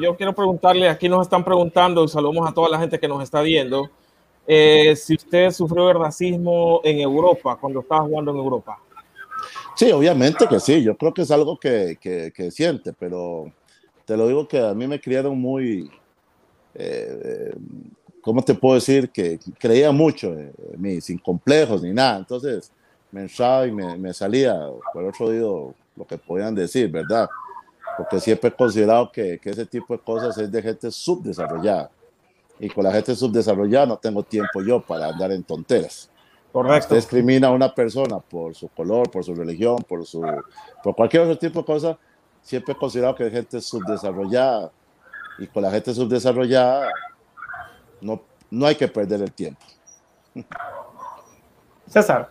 yo 0.00 0.16
quiero 0.16 0.34
preguntarle, 0.34 0.88
aquí 0.88 1.08
nos 1.08 1.22
están 1.22 1.44
preguntando, 1.44 2.04
y 2.04 2.08
saludamos 2.08 2.48
a 2.48 2.52
toda 2.52 2.68
la 2.70 2.78
gente 2.78 2.98
que 2.98 3.06
nos 3.06 3.22
está 3.22 3.42
viendo, 3.42 3.90
eh, 4.46 4.96
si 4.96 5.14
usted 5.14 5.50
sufrió 5.50 5.88
de 5.88 5.94
racismo 5.94 6.80
en 6.82 7.00
Europa, 7.00 7.56
cuando 7.60 7.80
estaba 7.80 8.02
jugando 8.02 8.30
en 8.30 8.38
Europa. 8.38 8.78
Sí, 9.76 9.92
obviamente 9.92 10.46
que 10.48 10.58
sí, 10.58 10.82
yo 10.82 10.96
creo 10.96 11.14
que 11.14 11.22
es 11.22 11.30
algo 11.30 11.58
que, 11.58 11.98
que, 12.00 12.32
que 12.34 12.50
siente, 12.50 12.92
pero 12.92 13.52
te 14.04 14.16
lo 14.16 14.26
digo 14.26 14.48
que 14.48 14.58
a 14.60 14.74
mí 14.74 14.88
me 14.88 15.00
criaron 15.00 15.38
muy, 15.38 15.88
eh, 16.78 17.54
¿cómo 18.22 18.42
te 18.42 18.54
puedo 18.54 18.76
decir? 18.76 19.10
Que 19.10 19.38
creía 19.58 19.90
mucho 19.90 20.32
en 20.32 20.52
mí, 20.76 21.00
sin 21.00 21.18
complejos 21.18 21.82
ni 21.82 21.92
nada. 21.92 22.18
Entonces 22.18 22.72
me 23.10 23.22
entraba 23.22 23.66
y 23.66 23.72
me, 23.72 24.12
salía 24.14 24.54
por 24.92 25.04
otro 25.04 25.26
oído 25.26 25.74
lo 25.96 26.06
que 26.06 26.16
podían 26.16 26.54
decir, 26.54 26.90
¿verdad? 26.90 27.28
Porque 27.96 28.20
siempre 28.20 28.50
he 28.50 28.52
considerado 28.52 29.10
que, 29.10 29.38
que 29.38 29.50
ese 29.50 29.66
tipo 29.66 29.96
de 29.96 30.02
cosas 30.02 30.38
es 30.38 30.50
de 30.50 30.62
gente 30.62 30.90
subdesarrollada. 30.90 31.90
Y 32.60 32.68
con 32.68 32.84
la 32.84 32.92
gente 32.92 33.14
subdesarrollada 33.14 33.86
no 33.86 33.96
tengo 33.96 34.22
tiempo 34.22 34.62
yo 34.62 34.80
para 34.80 35.08
andar 35.08 35.32
en 35.32 35.42
tonteras. 35.42 36.10
Correcto. 36.52 36.78
Usted 36.78 36.96
discrimina 36.96 37.48
a 37.48 37.50
una 37.50 37.74
persona 37.74 38.18
por 38.18 38.54
su 38.54 38.68
color, 38.68 39.10
por 39.10 39.24
su 39.24 39.34
religión, 39.34 39.78
por, 39.88 40.06
su, 40.06 40.24
por 40.82 40.94
cualquier 40.94 41.22
otro 41.24 41.38
tipo 41.38 41.60
de 41.60 41.64
cosa. 41.64 41.98
Siempre 42.40 42.72
he 42.72 42.76
considerado 42.76 43.14
que 43.14 43.26
es 43.26 43.32
gente 43.32 43.60
subdesarrollada 43.60 44.70
y 45.38 45.46
con 45.46 45.62
la 45.62 45.70
gente 45.70 45.94
subdesarrollada 45.94 46.90
no, 48.00 48.22
no 48.50 48.66
hay 48.66 48.74
que 48.74 48.88
perder 48.88 49.22
el 49.22 49.32
tiempo. 49.32 49.64
César. 51.88 52.30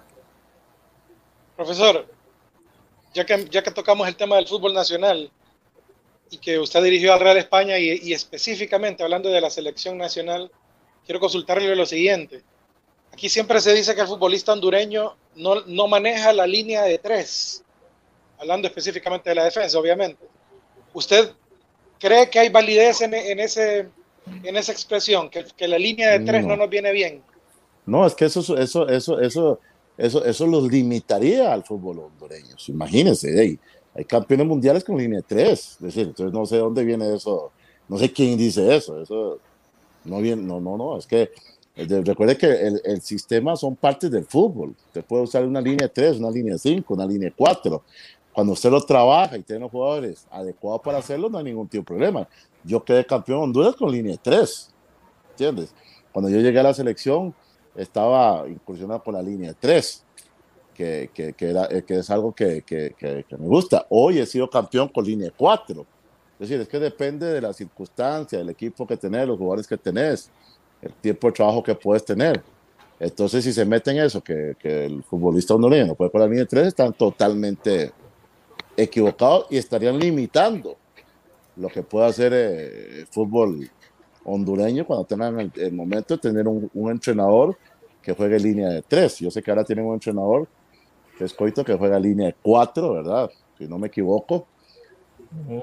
Profesor, 1.55 2.05
ya 3.13 3.25
que, 3.25 3.47
ya 3.49 3.63
que 3.63 3.71
tocamos 3.71 4.07
el 4.07 4.15
tema 4.15 4.35
del 4.35 4.47
fútbol 4.47 4.73
nacional 4.73 5.31
y 6.29 6.37
que 6.37 6.59
usted 6.59 6.83
dirigió 6.83 7.13
al 7.13 7.19
Real 7.19 7.37
España 7.37 7.79
y, 7.79 7.99
y 8.03 8.13
específicamente 8.13 9.03
hablando 9.03 9.29
de 9.29 9.41
la 9.41 9.49
selección 9.49 9.97
nacional, 9.97 10.51
quiero 11.05 11.19
consultarle 11.19 11.75
lo 11.75 11.85
siguiente. 11.85 12.43
Aquí 13.11 13.29
siempre 13.29 13.59
se 13.61 13.73
dice 13.73 13.95
que 13.95 14.01
el 14.01 14.07
futbolista 14.07 14.53
hondureño 14.53 15.15
no, 15.35 15.61
no 15.65 15.87
maneja 15.87 16.33
la 16.33 16.45
línea 16.45 16.83
de 16.83 16.99
tres, 16.99 17.63
hablando 18.37 18.67
específicamente 18.67 19.29
de 19.29 19.35
la 19.35 19.45
defensa, 19.45 19.79
obviamente. 19.79 20.23
¿Usted 20.93 21.31
¿Cree 21.99 22.29
que 22.29 22.39
hay 22.39 22.49
validez 22.49 23.01
en, 23.01 23.13
ese, 23.13 23.87
en 24.43 24.55
esa 24.55 24.71
expresión, 24.71 25.29
que, 25.29 25.45
que 25.55 25.67
la 25.67 25.79
línea 25.79 26.11
de 26.11 26.25
tres 26.25 26.45
no. 26.45 26.55
nos 26.55 26.69
viene 26.69 26.91
bien? 26.91 27.21
No, 27.85 28.05
es 28.05 28.13
que 28.13 28.25
eso, 28.25 28.39
eso, 28.57 28.87
eso, 28.87 29.19
eso, 29.19 29.59
eso, 29.97 30.25
eso 30.25 30.47
los 30.47 30.69
limitaría 30.69 31.51
al 31.51 31.63
fútbol 31.63 31.99
hondureño. 31.99 32.55
Imagínense, 32.67 33.39
hay, 33.39 33.59
hay 33.95 34.05
campeones 34.05 34.45
mundiales 34.45 34.83
con 34.83 34.97
línea 34.97 35.19
de 35.19 35.23
tres. 35.23 35.71
Es 35.71 35.79
decir, 35.79 36.07
entonces 36.07 36.33
no 36.33 36.45
sé 36.45 36.57
dónde 36.57 36.83
viene 36.83 37.15
eso, 37.15 37.51
no 37.87 37.97
sé 37.97 38.11
quién 38.11 38.37
dice 38.37 38.75
eso. 38.75 39.01
Eso 39.01 39.39
no 40.03 40.19
viene, 40.19 40.43
no, 40.43 40.59
no, 40.59 40.77
no, 40.77 40.97
es 40.97 41.07
que 41.07 41.31
recuerde 41.75 42.37
que 42.37 42.47
el, 42.47 42.81
el, 42.83 43.01
sistema 43.01 43.55
son 43.55 43.75
partes 43.75 44.11
del 44.11 44.25
fútbol. 44.25 44.75
Usted 44.87 45.03
puede 45.05 45.23
usar 45.23 45.45
una 45.45 45.61
línea 45.61 45.87
de 45.87 45.89
tres, 45.89 46.17
una 46.17 46.31
línea 46.31 46.53
de 46.53 46.59
cinco, 46.59 46.95
una 46.95 47.05
línea 47.05 47.29
de 47.29 47.35
cuatro 47.35 47.83
cuando 48.37 48.53
usted 48.53 48.69
lo 48.69 48.79
trabaja 48.81 49.35
y 49.35 49.41
tiene 49.41 49.61
los 49.61 49.71
jugadores 49.71 50.27
adecuados 50.29 50.81
para 50.83 50.99
hacerlo, 50.99 51.27
no 51.27 51.39
hay 51.39 51.45
ningún 51.45 51.67
tipo 51.67 51.81
de 51.81 51.87
problema. 51.87 52.27
Yo 52.63 52.85
quedé 52.85 53.03
campeón 53.03 53.39
de 53.39 53.43
Honduras 53.45 53.75
con 53.75 53.91
línea 53.91 54.15
3, 54.21 54.75
¿entiendes? 55.31 55.73
Cuando 56.11 56.29
yo 56.29 56.39
llegué 56.39 56.59
a 56.59 56.61
la 56.61 56.73
selección, 56.75 57.33
estaba 57.75 58.47
incursionado 58.47 59.01
con 59.03 59.15
la 59.15 59.23
línea 59.23 59.55
3, 59.59 60.05
que, 60.75 61.09
que, 61.15 61.33
que, 61.33 61.49
era, 61.49 61.65
eh, 61.71 61.81
que 61.81 61.97
es 61.97 62.11
algo 62.11 62.31
que, 62.31 62.61
que, 62.61 63.25
me 63.31 63.47
gusta. 63.47 63.87
Hoy 63.89 64.19
he 64.19 64.25
sido 64.27 64.47
campeón 64.47 64.89
con 64.89 65.03
línea 65.03 65.31
4. 65.35 65.81
Es 66.33 66.47
decir, 66.47 66.61
es 66.61 66.67
que 66.67 66.77
depende 66.77 67.25
de 67.25 67.41
la 67.41 67.51
circunstancia, 67.53 68.37
del 68.37 68.51
equipo 68.51 68.85
que 68.85 68.97
tenés, 68.97 69.27
los 69.27 69.39
jugadores 69.39 69.65
que 69.65 69.77
tenés, 69.77 70.29
el 70.83 70.93
tiempo 70.93 71.25
de 71.25 71.33
trabajo 71.33 71.63
que 71.63 71.73
puedes 71.73 72.05
tener. 72.05 72.43
Entonces, 72.99 73.43
si 73.43 73.51
se 73.51 73.65
meten 73.65 73.97
en 73.97 74.03
eso, 74.03 74.23
que, 74.23 74.55
el 74.61 75.01
futbolista 75.01 75.55
hondureño 75.55 75.87
no 75.87 75.95
puede 75.95 76.11
con 76.11 76.21
la 76.21 76.27
línea 76.27 76.45
3, 76.45 76.67
están 76.67 76.93
totalmente 76.93 77.91
equivocados 78.77 79.47
y 79.49 79.57
estarían 79.57 79.99
limitando 79.99 80.77
lo 81.55 81.67
que 81.67 81.81
puede 81.81 82.07
hacer 82.07 82.31
eh, 82.33 82.99
el 82.99 83.07
fútbol 83.07 83.69
hondureño 84.23 84.85
cuando 84.85 85.05
tengan 85.05 85.51
el, 85.55 85.73
momento 85.73 86.15
de 86.15 86.21
tener 86.21 86.47
un, 86.47 86.91
entrenador 86.91 87.57
que 88.01 88.13
juegue 88.13 88.39
línea 88.39 88.69
de 88.69 88.81
tres. 88.83 89.17
Yo 89.19 89.31
sé 89.31 89.41
que 89.41 89.49
ahora 89.49 89.63
tienen 89.63 89.85
un 89.85 89.95
entrenador 89.95 90.47
que 91.17 91.23
es 91.23 91.33
Coito 91.33 91.65
que 91.65 91.73
juega 91.73 91.99
línea 91.99 92.27
de 92.27 92.35
cuatro, 92.41 92.93
¿verdad? 92.93 93.29
Si 93.57 93.67
no 93.67 93.79
me 93.79 93.87
equivoco. 93.87 94.45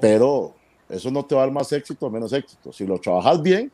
Pero 0.00 0.54
eso 0.88 1.10
no 1.10 1.24
te 1.24 1.34
va 1.34 1.42
a 1.42 1.44
dar 1.44 1.54
más 1.54 1.72
éxito 1.72 2.06
o 2.06 2.10
menos 2.10 2.32
éxito. 2.32 2.72
Si 2.72 2.86
lo 2.86 2.98
trabajas 2.98 3.40
bien, 3.40 3.70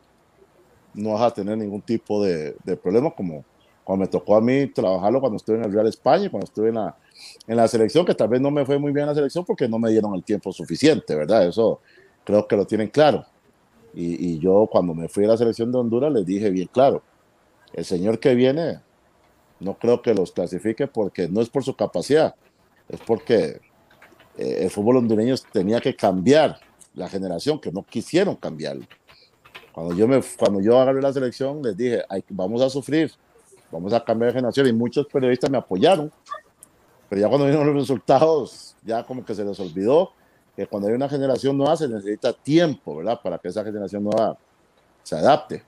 no 0.93 1.13
vas 1.13 1.23
a 1.23 1.33
tener 1.33 1.57
ningún 1.57 1.81
tipo 1.81 2.23
de, 2.23 2.55
de 2.63 2.77
problema 2.77 3.11
como 3.11 3.43
cuando 3.83 4.05
me 4.05 4.07
tocó 4.07 4.35
a 4.35 4.41
mí 4.41 4.67
trabajarlo 4.67 5.19
cuando 5.19 5.37
estuve 5.37 5.57
en 5.57 5.65
el 5.65 5.73
Real 5.73 5.87
España, 5.87 6.29
cuando 6.29 6.45
estuve 6.45 6.69
en 6.69 6.75
la, 6.75 6.95
en 7.47 7.57
la 7.57 7.67
selección, 7.67 8.05
que 8.05 8.15
tal 8.15 8.27
vez 8.27 8.41
no 8.41 8.51
me 8.51 8.65
fue 8.65 8.77
muy 8.77 8.91
bien 8.91 9.05
la 9.05 9.15
selección 9.15 9.45
porque 9.45 9.67
no 9.67 9.79
me 9.79 9.89
dieron 9.89 10.13
el 10.15 10.23
tiempo 10.23 10.51
suficiente, 10.51 11.15
¿verdad? 11.15 11.47
Eso 11.47 11.81
creo 12.23 12.47
que 12.47 12.55
lo 12.55 12.65
tienen 12.65 12.89
claro. 12.89 13.25
Y, 13.93 14.39
yo 14.39 14.69
cuando 14.71 14.93
me 14.93 15.09
fui 15.09 15.25
a 15.25 15.29
la 15.29 15.37
selección 15.37 15.71
de 15.71 15.77
Honduras 15.77 16.13
les 16.13 16.25
dije 16.25 16.49
bien 16.49 16.69
claro, 16.71 17.01
el 17.73 17.83
señor 17.83 18.19
que 18.19 18.35
viene 18.35 18.79
no 19.59 19.77
creo 19.77 20.01
que 20.01 20.13
los 20.13 20.31
clasifique 20.31 20.87
porque 20.87 21.27
no 21.27 21.41
es 21.41 21.49
por 21.49 21.63
su 21.63 21.75
capacidad, 21.75 22.35
es 22.87 22.99
porque 23.01 23.59
eh, 24.37 24.59
el 24.61 24.69
fútbol 24.69 24.97
hondureño 24.97 25.35
tenía 25.51 25.81
que 25.81 25.95
cambiar 25.95 26.57
la 26.93 27.09
generación, 27.09 27.59
que 27.59 27.71
no 27.71 27.83
quisieron 27.83 28.35
cambiarlo. 28.35 28.85
Cuando 29.71 29.95
yo, 29.95 30.07
me, 30.07 30.21
cuando 30.37 30.61
yo 30.61 30.79
agarré 30.79 31.01
la 31.01 31.13
selección, 31.13 31.61
les 31.61 31.77
dije, 31.77 32.03
vamos 32.29 32.61
a 32.61 32.69
sufrir, 32.69 33.11
vamos 33.71 33.93
a 33.93 34.03
cambiar 34.03 34.31
de 34.31 34.39
generación 34.39 34.67
y 34.67 34.73
muchos 34.73 35.07
periodistas 35.07 35.49
me 35.49 35.57
apoyaron, 35.57 36.11
pero 37.11 37.23
ya 37.23 37.27
cuando 37.27 37.45
vinieron 37.45 37.67
los 37.67 37.75
resultados, 37.75 38.73
ya 38.85 39.03
como 39.03 39.25
que 39.25 39.35
se 39.35 39.43
les 39.43 39.59
olvidó 39.59 40.13
que 40.55 40.65
cuando 40.65 40.87
hay 40.87 40.93
una 40.93 41.09
generación 41.09 41.57
nueva 41.57 41.75
se 41.75 41.89
necesita 41.89 42.31
tiempo, 42.31 42.95
¿verdad? 42.95 43.19
Para 43.21 43.37
que 43.37 43.49
esa 43.49 43.65
generación 43.65 44.05
nueva 44.05 44.37
se 45.03 45.17
adapte, 45.17 45.61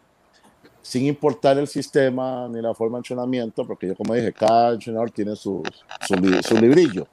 sin 0.82 1.06
importar 1.06 1.58
el 1.58 1.68
sistema 1.68 2.48
ni 2.48 2.62
la 2.62 2.74
forma 2.74 2.96
de 2.96 3.00
entrenamiento, 3.00 3.68
porque 3.68 3.88
yo 3.88 3.96
como 3.98 4.14
dije, 4.14 4.32
cada 4.32 4.72
entrenador 4.72 5.12
tiene 5.12 5.36
su, 5.36 5.62
su, 6.08 6.56
librillo. 6.56 7.08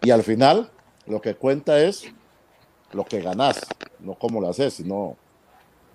Y 0.00 0.10
al 0.10 0.22
final, 0.22 0.70
lo 1.06 1.20
que 1.20 1.34
cuenta 1.34 1.78
es 1.78 2.06
lo 2.90 3.04
que 3.04 3.20
ganas, 3.20 3.60
no 4.00 4.14
cómo 4.14 4.40
lo 4.40 4.48
haces, 4.48 4.72
sino 4.72 5.14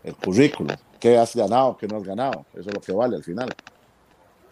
el 0.04 0.16
currículum. 0.16 0.76
qué 1.00 1.18
has 1.18 1.36
ganado, 1.36 1.76
qué 1.76 1.88
no 1.88 1.98
has 1.98 2.04
ganado. 2.04 2.46
Eso 2.54 2.70
es 2.70 2.76
lo 2.76 2.82
que 2.82 2.92
vale 2.92 3.16
al 3.16 3.24
final. 3.24 3.50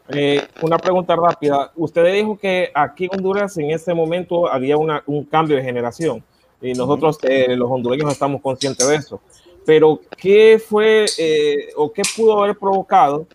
Eh, 0.09 0.41
una 0.61 0.77
pregunta 0.77 1.15
rápida. 1.15 1.71
Usted 1.75 2.13
dijo 2.13 2.37
que 2.37 2.71
aquí 2.73 3.05
en 3.05 3.11
Honduras 3.15 3.57
en 3.57 3.71
ese 3.71 3.93
momento 3.93 4.47
había 4.47 4.77
una, 4.77 5.03
un 5.07 5.23
cambio 5.25 5.57
de 5.57 5.63
generación 5.63 6.23
y 6.61 6.73
nosotros 6.73 7.17
eh, 7.23 7.55
los 7.55 7.69
hondureños 7.69 8.11
estamos 8.11 8.41
conscientes 8.41 8.87
de 8.87 8.95
eso. 8.95 9.19
Pero 9.65 9.99
¿qué 10.15 10.61
fue 10.63 11.05
eh, 11.17 11.69
o 11.75 11.91
qué 11.91 12.03
pudo 12.15 12.43
haber 12.43 12.57
provocado? 12.57 13.27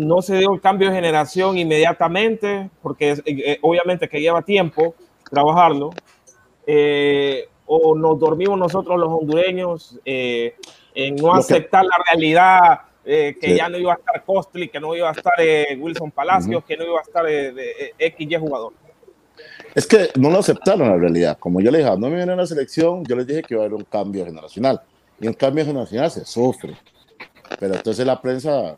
no 0.00 0.22
se 0.22 0.38
dio 0.38 0.54
el 0.54 0.60
cambio 0.60 0.88
de 0.88 0.94
generación 0.94 1.58
inmediatamente, 1.58 2.70
porque 2.80 3.58
obviamente 3.62 4.08
que 4.08 4.20
lleva 4.20 4.42
tiempo 4.42 4.94
trabajarlo, 5.28 5.90
o 7.66 7.96
nos 7.96 8.20
dormimos 8.20 8.56
nosotros 8.56 8.96
los 8.96 9.08
hondureños 9.08 9.98
en 10.04 11.16
no 11.16 11.34
aceptar 11.34 11.84
la 11.84 11.96
realidad 12.12 12.82
eh, 13.06 13.36
que 13.38 13.54
ya 13.54 13.68
no 13.68 13.76
iba 13.76 13.92
a 13.92 13.96
estar 13.96 14.24
Costly, 14.24 14.68
que 14.68 14.80
no 14.80 14.94
iba 14.94 15.10
a 15.10 15.12
estar 15.12 15.34
eh, 15.38 15.76
Wilson 15.78 16.10
Palacios, 16.10 16.64
que 16.64 16.76
no 16.76 16.84
iba 16.84 16.98
a 16.98 17.02
estar 17.02 17.28
eh, 17.28 17.52
de, 17.52 18.14
XY 18.16 18.36
jugador. 18.36 18.72
Es 19.74 19.86
que 19.86 20.10
no 20.16 20.30
lo 20.30 20.38
aceptaron 20.38 20.88
la 20.88 20.96
realidad. 20.96 21.38
Como 21.38 21.60
yo 21.60 21.70
le 21.70 21.78
dije, 21.78 21.90
no 21.90 22.08
me 22.08 22.16
viene 22.16 22.32
a 22.32 22.36
la 22.36 22.46
selección, 22.46 23.04
yo 23.04 23.16
les 23.16 23.26
dije 23.26 23.42
que 23.42 23.54
iba 23.54 23.62
a 23.62 23.66
haber 23.66 23.74
un 23.74 23.84
cambio 23.84 24.24
generacional. 24.24 24.80
Y 25.20 25.26
un 25.26 25.34
cambio 25.34 25.64
generacional 25.64 26.10
se 26.10 26.24
sufre. 26.24 26.76
Pero 27.58 27.74
entonces 27.74 28.06
la 28.06 28.20
prensa, 28.20 28.76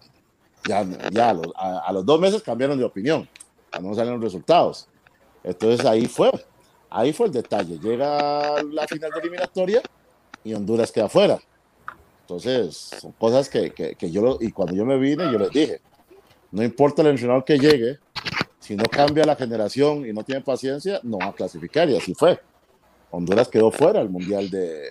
ya, 0.66 0.85
ya 1.12 1.31
a, 1.31 1.93
los, 1.93 2.05
dos 2.05 2.20
meses 2.20 2.43
cambiaron 2.43 2.79
de 2.79 2.85
opinión. 2.85 3.29
No 3.81 3.95
salen 3.95 4.14
los 4.14 4.22
resultados. 4.22 4.89
Entonces 5.45 5.87
ahí 5.87 6.07
fue. 6.07 6.33
Ahí 6.91 7.12
fue 7.12 7.27
el 7.27 7.33
detalle. 7.33 7.79
Llega 7.79 8.62
la 8.62 8.87
final 8.89 9.11
de 9.12 9.20
eliminatoria 9.20 9.83
y 10.43 10.55
Honduras 10.55 10.91
queda 10.91 11.09
fuera. 11.09 11.39
Entonces, 12.27 12.74
son 13.01 13.12
cosas 13.12 13.49
que, 13.49 13.70
que, 13.70 14.11
yo, 14.11 14.39
y 14.41 14.51
cuando 14.51 14.74
yo 14.74 14.85
me 14.85 14.99
vine, 14.99 15.31
yo 15.31 15.39
les 15.39 15.51
dije, 15.51 15.81
no 16.51 16.64
importa 16.64 17.03
el 17.03 17.09
entrenador 17.09 17.45
que 17.45 17.57
llegue, 17.57 18.01
si 18.59 18.74
no 18.74 18.83
cambia 18.91 19.24
la 19.24 19.37
generación 19.37 20.05
y 20.05 20.12
no 20.12 20.24
tiene 20.24 20.41
paciencia, 20.41 20.99
no 21.05 21.18
va 21.18 21.27
a 21.27 21.33
clasificar, 21.33 21.89
y 21.89 21.97
así 21.97 22.14
fue. 22.14 22.41
Honduras 23.12 23.47
quedó 23.47 23.70
fuera 23.70 24.01
del 24.01 24.09
Mundial 24.09 24.51
de, 24.51 24.89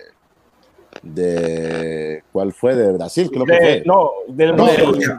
de 1.02 2.24
¿cuál 2.32 2.54
fue? 2.54 2.74
De 2.74 2.90
Brasil, 2.92 3.30
creo 3.30 3.44
que 3.44 3.54
fue. 3.54 3.82
No, 3.84 4.12
de, 4.28 4.52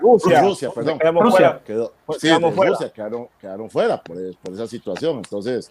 Rusia. 0.02 0.42
Rusia, 0.42 0.72
perdón. 0.72 0.98
Quedamos 0.98 1.30
fuera. 1.30 1.62
Quedó, 1.64 1.94
sí, 2.18 2.30
de 2.30 2.52
fuera. 2.52 2.72
Rusia 2.72 2.90
quedaron, 2.92 3.28
quedaron 3.40 3.70
fuera 3.70 4.02
por, 4.02 4.18
por, 4.38 4.56
esa 4.56 4.66
situación. 4.66 5.18
Entonces, 5.18 5.70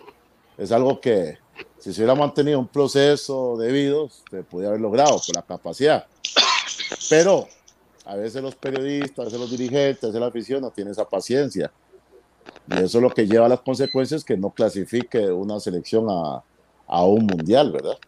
es 0.57 0.71
algo 0.71 1.01
que 1.01 1.39
si 1.79 1.93
se 1.93 2.01
hubiera 2.01 2.15
mantenido 2.15 2.59
un 2.59 2.69
proceso 2.69 3.57
debido, 3.57 4.09
se 4.31 4.43
podía 4.43 4.69
haber 4.69 4.81
logrado 4.81 5.21
por 5.25 5.37
la 5.37 5.43
capacidad. 5.43 6.07
Pero 7.09 7.47
a 8.05 8.17
veces 8.17 8.43
los 8.43 8.55
periodistas, 8.55 9.19
a 9.19 9.25
veces 9.25 9.41
los 9.41 9.51
dirigentes, 9.51 10.03
a 10.05 10.07
veces 10.09 10.21
la 10.21 10.27
afición 10.27 10.61
no 10.61 10.71
tienen 10.71 10.93
esa 10.93 11.09
paciencia. 11.09 11.71
Y 12.69 12.75
eso 12.75 12.99
es 12.99 13.03
lo 13.03 13.11
que 13.11 13.27
lleva 13.27 13.47
a 13.47 13.49
las 13.49 13.61
consecuencias 13.61 14.25
que 14.25 14.37
no 14.37 14.51
clasifique 14.51 15.31
una 15.31 15.61
selección 15.61 16.07
a, 16.09 16.43
a 16.87 17.05
un 17.05 17.27
mundial, 17.27 17.73
¿verdad? 17.73 17.99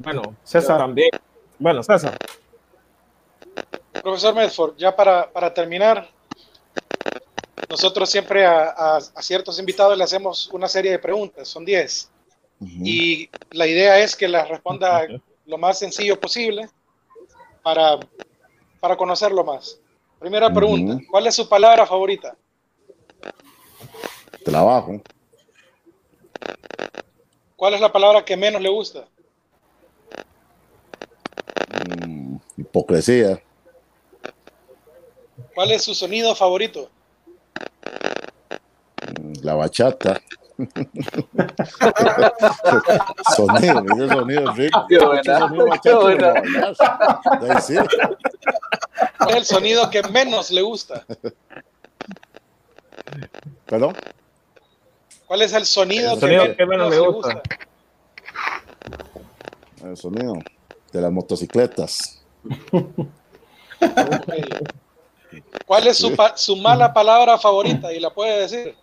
Bueno, 0.00 0.34
César 0.44 0.78
también. 0.78 1.10
Bueno, 1.58 1.82
César. 1.82 2.16
Profesor 4.02 4.34
Medford, 4.34 4.76
ya 4.76 4.94
para, 4.94 5.30
para 5.30 5.52
terminar, 5.52 6.08
nosotros 7.68 8.08
siempre 8.08 8.46
a, 8.46 8.96
a, 8.96 9.22
ciertos 9.22 9.58
invitados 9.58 9.96
le 9.98 10.04
hacemos 10.04 10.48
una 10.52 10.68
serie 10.68 10.92
de 10.92 10.98
preguntas, 10.98 11.48
son 11.48 11.64
10. 11.64 12.10
Y 12.60 13.30
la 13.50 13.66
idea 13.66 13.98
es 13.98 14.16
que 14.16 14.28
las 14.28 14.48
responda 14.48 15.06
lo 15.46 15.58
más 15.58 15.78
sencillo 15.78 16.18
posible 16.18 16.68
para, 17.62 17.98
para 18.80 18.96
conocerlo 18.96 19.44
más. 19.44 19.80
Primera 20.18 20.52
pregunta, 20.52 21.00
¿cuál 21.08 21.28
es 21.28 21.36
su 21.36 21.48
palabra 21.48 21.86
favorita? 21.86 22.36
Trabajo. 24.44 25.00
¿Cuál 27.54 27.74
es 27.74 27.80
la 27.80 27.92
palabra 27.92 28.24
que 28.24 28.36
menos 28.36 28.60
le 28.60 28.68
gusta? 28.68 29.06
Mm, 32.06 32.36
hipocresía. 32.56 33.42
¿Cuál 35.54 35.72
es 35.72 35.82
su 35.82 35.94
sonido 35.94 36.34
favorito? 36.34 36.90
Mm, 39.20 39.32
la 39.42 39.54
bachata. 39.54 40.20
sonido, 43.36 43.84
ese 43.94 44.08
sonido 44.08 44.52
rico. 44.54 44.86
Qué 44.88 44.98
¿Cuál 49.18 49.30
es 49.30 49.36
el 49.36 49.44
sonido 49.44 49.88
que 49.88 50.02
menos 50.02 50.50
le 50.50 50.62
gusta? 50.62 51.06
¿Perdón? 53.66 53.94
¿Cuál 55.26 55.42
es 55.42 55.52
el 55.52 55.64
sonido, 55.64 56.14
el 56.14 56.20
sonido 56.20 56.56
que, 56.56 56.66
menos 56.66 56.90
le 56.90 56.98
gusta? 56.98 57.40
El 59.84 59.96
sonido 59.96 60.34
de 60.92 61.00
las 61.00 61.12
motocicletas. 61.12 62.20
¿Cuál 65.66 65.86
es 65.86 65.98
su, 65.98 66.16
su 66.34 66.56
mala 66.56 66.92
palabra 66.92 67.38
favorita? 67.38 67.92
Y 67.92 68.00
la 68.00 68.10
puede 68.10 68.40
decir. 68.40 68.74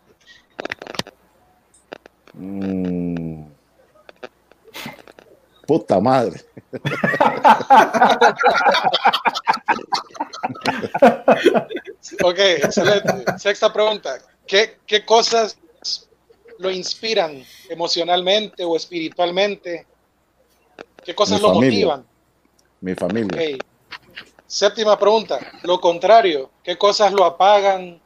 Mm. 2.37 3.45
Puta 5.65 5.99
madre. 5.99 6.41
ok, 12.23 12.39
excelente. 12.39 13.25
Sexta 13.37 13.73
pregunta. 13.73 14.19
¿Qué, 14.45 14.77
¿Qué, 14.85 15.03
cosas 15.03 15.57
lo 16.59 16.69
inspiran 16.69 17.43
emocionalmente 17.69 18.63
o 18.63 18.75
espiritualmente? 18.75 19.87
¿Qué 21.03 21.15
cosas 21.15 21.41
lo 21.41 21.53
motivan? 21.53 22.05
Mi 22.81 22.93
familia. 22.93 23.57
Séptima 24.45 24.99
pregunta. 24.99 25.39
Lo 25.63 25.79
contrario. 25.81 26.51
¿Qué 26.63 26.77
cosas 26.77 27.11
lo 27.11 27.25
apagan? 27.25 27.99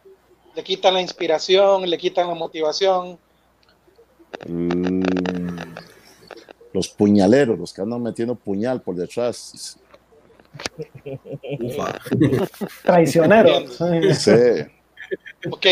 ¿Le 0.55 0.63
quitan 0.63 0.93
la 0.93 1.01
inspiración? 1.01 1.89
¿Le 1.89 1.97
quitan 1.97 2.27
la 2.27 2.35
motivación? 2.35 3.19
Mm, 4.47 5.01
los 6.73 6.89
puñaleros, 6.89 7.57
los 7.57 7.73
que 7.73 7.81
andan 7.81 8.01
metiendo 8.01 8.35
puñal 8.35 8.81
por 8.81 8.95
detrás. 8.95 9.77
Traicioneros. 12.83 13.77
Sí. 14.17 14.31
Ok. 15.49 15.65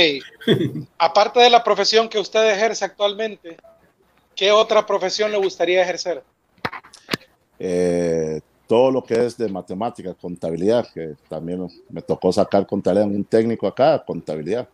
Aparte 0.97 1.39
de 1.39 1.49
la 1.49 1.63
profesión 1.63 2.09
que 2.09 2.19
usted 2.19 2.51
ejerce 2.51 2.85
actualmente, 2.85 3.57
¿qué 4.35 4.51
otra 4.51 4.85
profesión 4.85 5.31
le 5.31 5.37
gustaría 5.37 5.81
ejercer? 5.81 6.23
Eh, 7.59 8.41
todo 8.67 8.91
lo 8.91 9.03
que 9.03 9.25
es 9.25 9.37
de 9.37 9.47
matemáticas, 9.49 10.15
contabilidad, 10.19 10.87
que 10.93 11.15
también 11.29 11.67
me 11.89 12.01
tocó 12.01 12.31
sacar 12.31 12.65
contabilidad, 12.67 13.07
un 13.07 13.23
técnico 13.23 13.67
acá, 13.67 14.03
contabilidad. 14.05 14.67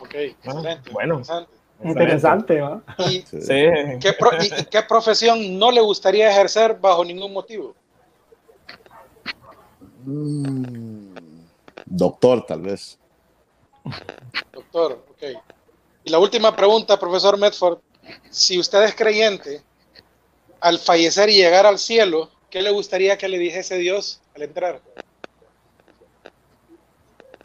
Ok, 0.00 0.14
excelente. 0.14 0.90
Bueno, 0.90 1.14
Interesante, 1.14 1.52
¿Y, 2.98 3.22
¿qué 4.70 4.82
profesión 4.88 5.58
no 5.58 5.70
le 5.70 5.80
gustaría 5.80 6.30
ejercer 6.30 6.78
bajo 6.80 7.04
ningún 7.04 7.32
motivo? 7.32 7.74
Mm, 10.04 11.14
doctor, 11.86 12.44
tal 12.46 12.60
vez. 12.60 12.98
Doctor, 14.52 15.04
ok. 15.10 15.22
Y 16.04 16.10
la 16.10 16.18
última 16.18 16.54
pregunta, 16.54 16.98
profesor 16.98 17.38
Medford. 17.38 17.78
Si 18.30 18.58
usted 18.58 18.82
es 18.84 18.94
creyente, 18.94 19.62
al 20.60 20.78
fallecer 20.78 21.28
y 21.30 21.36
llegar 21.36 21.66
al 21.66 21.78
cielo, 21.78 22.30
¿qué 22.50 22.62
le 22.62 22.70
gustaría 22.70 23.18
que 23.18 23.28
le 23.28 23.38
dijese 23.38 23.76
Dios 23.76 24.20
al 24.34 24.42
entrar? 24.42 24.80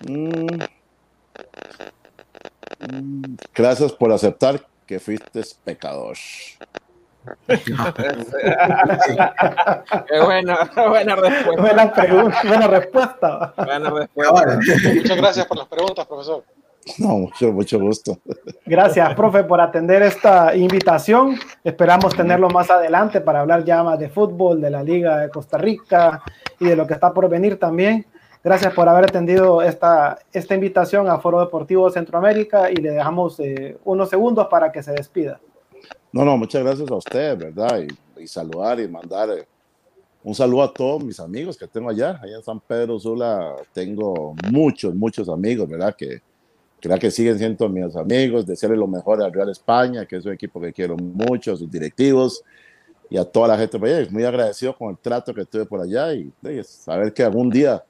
Mm, 0.07 0.63
Gracias 3.53 3.91
por 3.91 4.11
aceptar 4.11 4.61
que 4.85 4.99
fuiste 4.99 5.41
pecador. 5.63 6.17
Qué 7.47 7.73
buena, 10.23 10.71
buena 10.89 11.15
respuesta. 11.15 11.61
Buena, 11.61 11.93
pregunta, 11.93 12.41
buena 12.47 12.67
respuesta. 12.67 13.53
Buena 13.57 13.89
respuesta. 13.89 14.59
Muchas 14.95 15.17
gracias 15.17 15.45
por 15.45 15.57
las 15.57 15.67
preguntas, 15.67 16.05
profesor. 16.07 16.43
No, 16.97 17.09
mucho, 17.09 17.51
mucho 17.51 17.79
gusto. 17.79 18.17
Gracias, 18.65 19.13
profe, 19.13 19.43
por 19.43 19.61
atender 19.61 20.01
esta 20.01 20.55
invitación. 20.55 21.37
Esperamos 21.63 22.15
tenerlo 22.15 22.49
más 22.49 22.71
adelante 22.71 23.21
para 23.21 23.41
hablar 23.41 23.63
ya 23.63 23.83
más 23.83 23.99
de 23.99 24.09
fútbol, 24.09 24.59
de 24.61 24.69
la 24.71 24.81
Liga 24.81 25.17
de 25.17 25.29
Costa 25.29 25.57
Rica 25.57 26.23
y 26.59 26.65
de 26.65 26.75
lo 26.75 26.87
que 26.87 26.93
está 26.93 27.13
por 27.13 27.29
venir 27.29 27.59
también. 27.59 28.07
Gracias 28.49 28.73
por 28.73 28.89
haber 28.89 29.03
atendido 29.03 29.61
esta, 29.61 30.17
esta 30.33 30.55
invitación 30.55 31.07
a 31.07 31.19
Foro 31.19 31.39
Deportivo 31.39 31.87
Centroamérica 31.91 32.71
y 32.71 32.77
le 32.77 32.89
dejamos 32.89 33.39
eh, 33.39 33.77
unos 33.85 34.09
segundos 34.09 34.47
para 34.47 34.71
que 34.71 34.81
se 34.81 34.91
despida. 34.91 35.39
No, 36.11 36.25
no, 36.25 36.35
muchas 36.35 36.63
gracias 36.63 36.89
a 36.89 36.95
usted, 36.95 37.37
¿verdad? 37.37 37.83
Y, 38.17 38.27
saludar 38.27 38.79
y 38.79 38.87
mandar 38.87 39.29
eh, 39.29 39.47
un 40.23 40.33
saludo 40.33 40.63
a 40.63 40.73
todos 40.73 41.03
mis 41.03 41.19
amigos 41.19 41.55
que 41.57 41.67
tengo 41.67 41.91
allá, 41.91 42.19
allá 42.23 42.37
en 42.37 42.43
San 42.43 42.59
Pedro 42.59 42.99
Sula. 42.99 43.55
Tengo 43.71 44.33
muchos, 44.49 44.95
muchos 44.95 45.29
amigos, 45.29 45.69
¿verdad? 45.69 45.95
Que 45.95 46.19
creo 46.81 46.97
que 46.97 47.11
siguen 47.11 47.37
siendo 47.37 47.69
mis 47.69 47.95
amigos, 47.95 48.47
desearle 48.47 48.77
lo 48.77 48.87
mejor 48.87 49.21
al 49.21 49.31
Real 49.31 49.51
España, 49.51 50.07
que 50.07 50.15
es 50.15 50.25
un 50.25 50.33
equipo 50.33 50.59
que 50.59 50.73
quiero 50.73 50.97
mucho, 50.97 51.53
a 51.53 51.55
sus 51.55 51.69
directivos 51.69 52.43
y 53.11 53.17
a 53.17 53.25
toda 53.25 53.49
la 53.49 53.59
gente. 53.59 53.77
Muy 54.09 54.23
agradecido 54.23 54.75
con 54.75 54.89
el 54.89 54.97
trato 54.97 55.35
que 55.35 55.45
tuve 55.45 55.67
por 55.67 55.81
allá 55.81 56.15
y, 56.15 56.33
y 56.41 56.63
saber 56.63 57.13
que 57.13 57.21
algún 57.21 57.51
día 57.51 57.83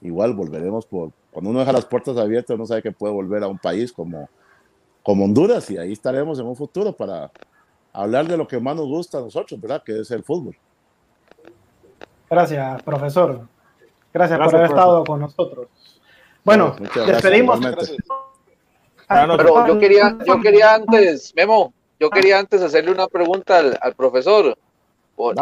igual 0.00 0.34
volveremos 0.34 0.86
por, 0.86 1.10
cuando 1.30 1.50
uno 1.50 1.60
deja 1.60 1.72
las 1.72 1.84
puertas 1.84 2.16
abiertas, 2.16 2.54
uno 2.54 2.66
sabe 2.66 2.82
que 2.82 2.92
puede 2.92 3.12
volver 3.12 3.42
a 3.42 3.48
un 3.48 3.58
país 3.58 3.92
como, 3.92 4.28
como 5.02 5.24
Honduras 5.24 5.70
y 5.70 5.78
ahí 5.78 5.92
estaremos 5.92 6.38
en 6.38 6.46
un 6.46 6.56
futuro 6.56 6.92
para 6.92 7.30
hablar 7.92 8.26
de 8.26 8.36
lo 8.36 8.46
que 8.46 8.58
más 8.60 8.76
nos 8.76 8.86
gusta 8.86 9.18
a 9.18 9.22
nosotros, 9.22 9.60
¿verdad? 9.60 9.82
Que 9.84 10.00
es 10.00 10.10
el 10.10 10.22
fútbol. 10.22 10.56
Gracias, 12.28 12.82
profesor. 12.82 13.48
Gracias, 14.12 14.38
por 14.38 14.54
haber 14.54 14.66
estado 14.70 15.04
con 15.04 15.20
nosotros. 15.20 15.68
Bueno, 16.44 16.76
despedimos. 17.06 17.60
Pero 19.08 19.66
yo 19.66 19.78
quería, 19.78 20.16
yo 20.24 20.40
quería 20.40 20.74
antes, 20.74 21.32
Memo, 21.34 21.72
yo 21.98 22.10
quería 22.10 22.38
antes 22.38 22.62
hacerle 22.62 22.92
una 22.92 23.08
pregunta 23.08 23.58
al, 23.58 23.94
profesor, 23.94 24.56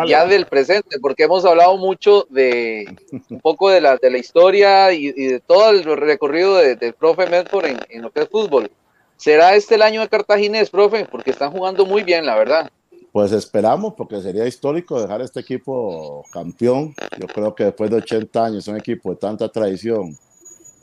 ya 0.07 0.26
del 0.26 0.47
presente, 0.47 0.99
porque 1.01 1.24
hemos 1.24 1.45
hablado 1.45 1.76
mucho 1.76 2.26
de 2.31 2.97
un 3.31 3.41
poco 3.41 3.70
de 3.70 3.81
la, 3.81 3.97
de 3.97 4.11
la 4.11 4.18
historia 4.18 4.93
y, 4.93 5.12
de 5.12 5.41
todo 5.41 5.70
el 5.70 5.85
recorrido 5.85 6.57
del 6.57 6.95
profe 6.95 7.26
Medford 7.26 7.66
en, 7.66 7.79
en, 7.89 8.03
lo 8.03 8.11
que 8.11 8.22
es 8.22 8.29
fútbol. 8.29 8.70
¿Será 9.16 9.55
este 9.55 9.74
el 9.74 9.83
año 9.83 10.01
de 10.01 10.09
Cartaginés, 10.09 10.70
profe? 10.70 11.05
Porque 11.05 11.31
están 11.31 11.51
jugando 11.51 11.85
muy 11.85 12.03
bien, 12.03 12.24
la 12.24 12.37
verdad. 12.37 12.70
Pues 13.12 13.33
esperamos, 13.33 13.95
porque 13.95 14.20
sería 14.20 14.47
histórico 14.47 15.01
dejar 15.01 15.22
este 15.22 15.41
equipo 15.41 16.24
campeón. 16.31 16.95
Yo 17.18 17.26
creo 17.26 17.55
que 17.55 17.64
después 17.64 17.91
de 17.91 17.97
80 17.97 18.45
años, 18.45 18.68
un 18.68 18.76
equipo 18.76 19.11
de 19.11 19.16
tanta 19.16 19.49
tradición, 19.49 20.16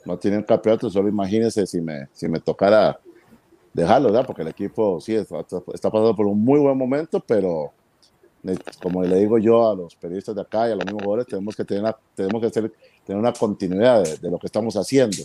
no 0.05 0.17
tiene 0.17 0.37
un 0.37 0.43
campeonato, 0.43 0.89
solo 0.89 1.07
imagínense 1.07 1.65
si 1.65 1.81
me, 1.81 2.07
si 2.13 2.27
me 2.27 2.39
tocara 2.39 2.99
dejarlo, 3.73 4.09
¿verdad? 4.09 4.25
Porque 4.25 4.41
el 4.41 4.47
equipo 4.49 4.99
sí 5.01 5.15
está, 5.15 5.39
está 5.39 5.89
pasando 5.89 6.15
por 6.15 6.25
un 6.25 6.43
muy 6.43 6.59
buen 6.59 6.77
momento, 6.77 7.19
pero 7.19 7.71
como 8.81 9.03
le 9.03 9.17
digo 9.17 9.37
yo 9.37 9.69
a 9.69 9.75
los 9.75 9.95
periodistas 9.95 10.35
de 10.35 10.41
acá 10.41 10.67
y 10.69 10.71
a 10.71 10.75
los 10.75 10.85
mismos 10.85 11.03
jugadores, 11.03 11.27
tenemos 11.27 11.55
que 11.55 11.65
tener, 11.65 11.95
tenemos 12.13 12.41
que 12.41 12.51
tener 12.51 12.71
una 13.19 13.33
continuidad 13.33 14.03
de, 14.03 14.17
de, 14.17 14.29
lo 14.29 14.37
que 14.37 14.47
estamos 14.47 14.75
haciendo. 14.75 15.17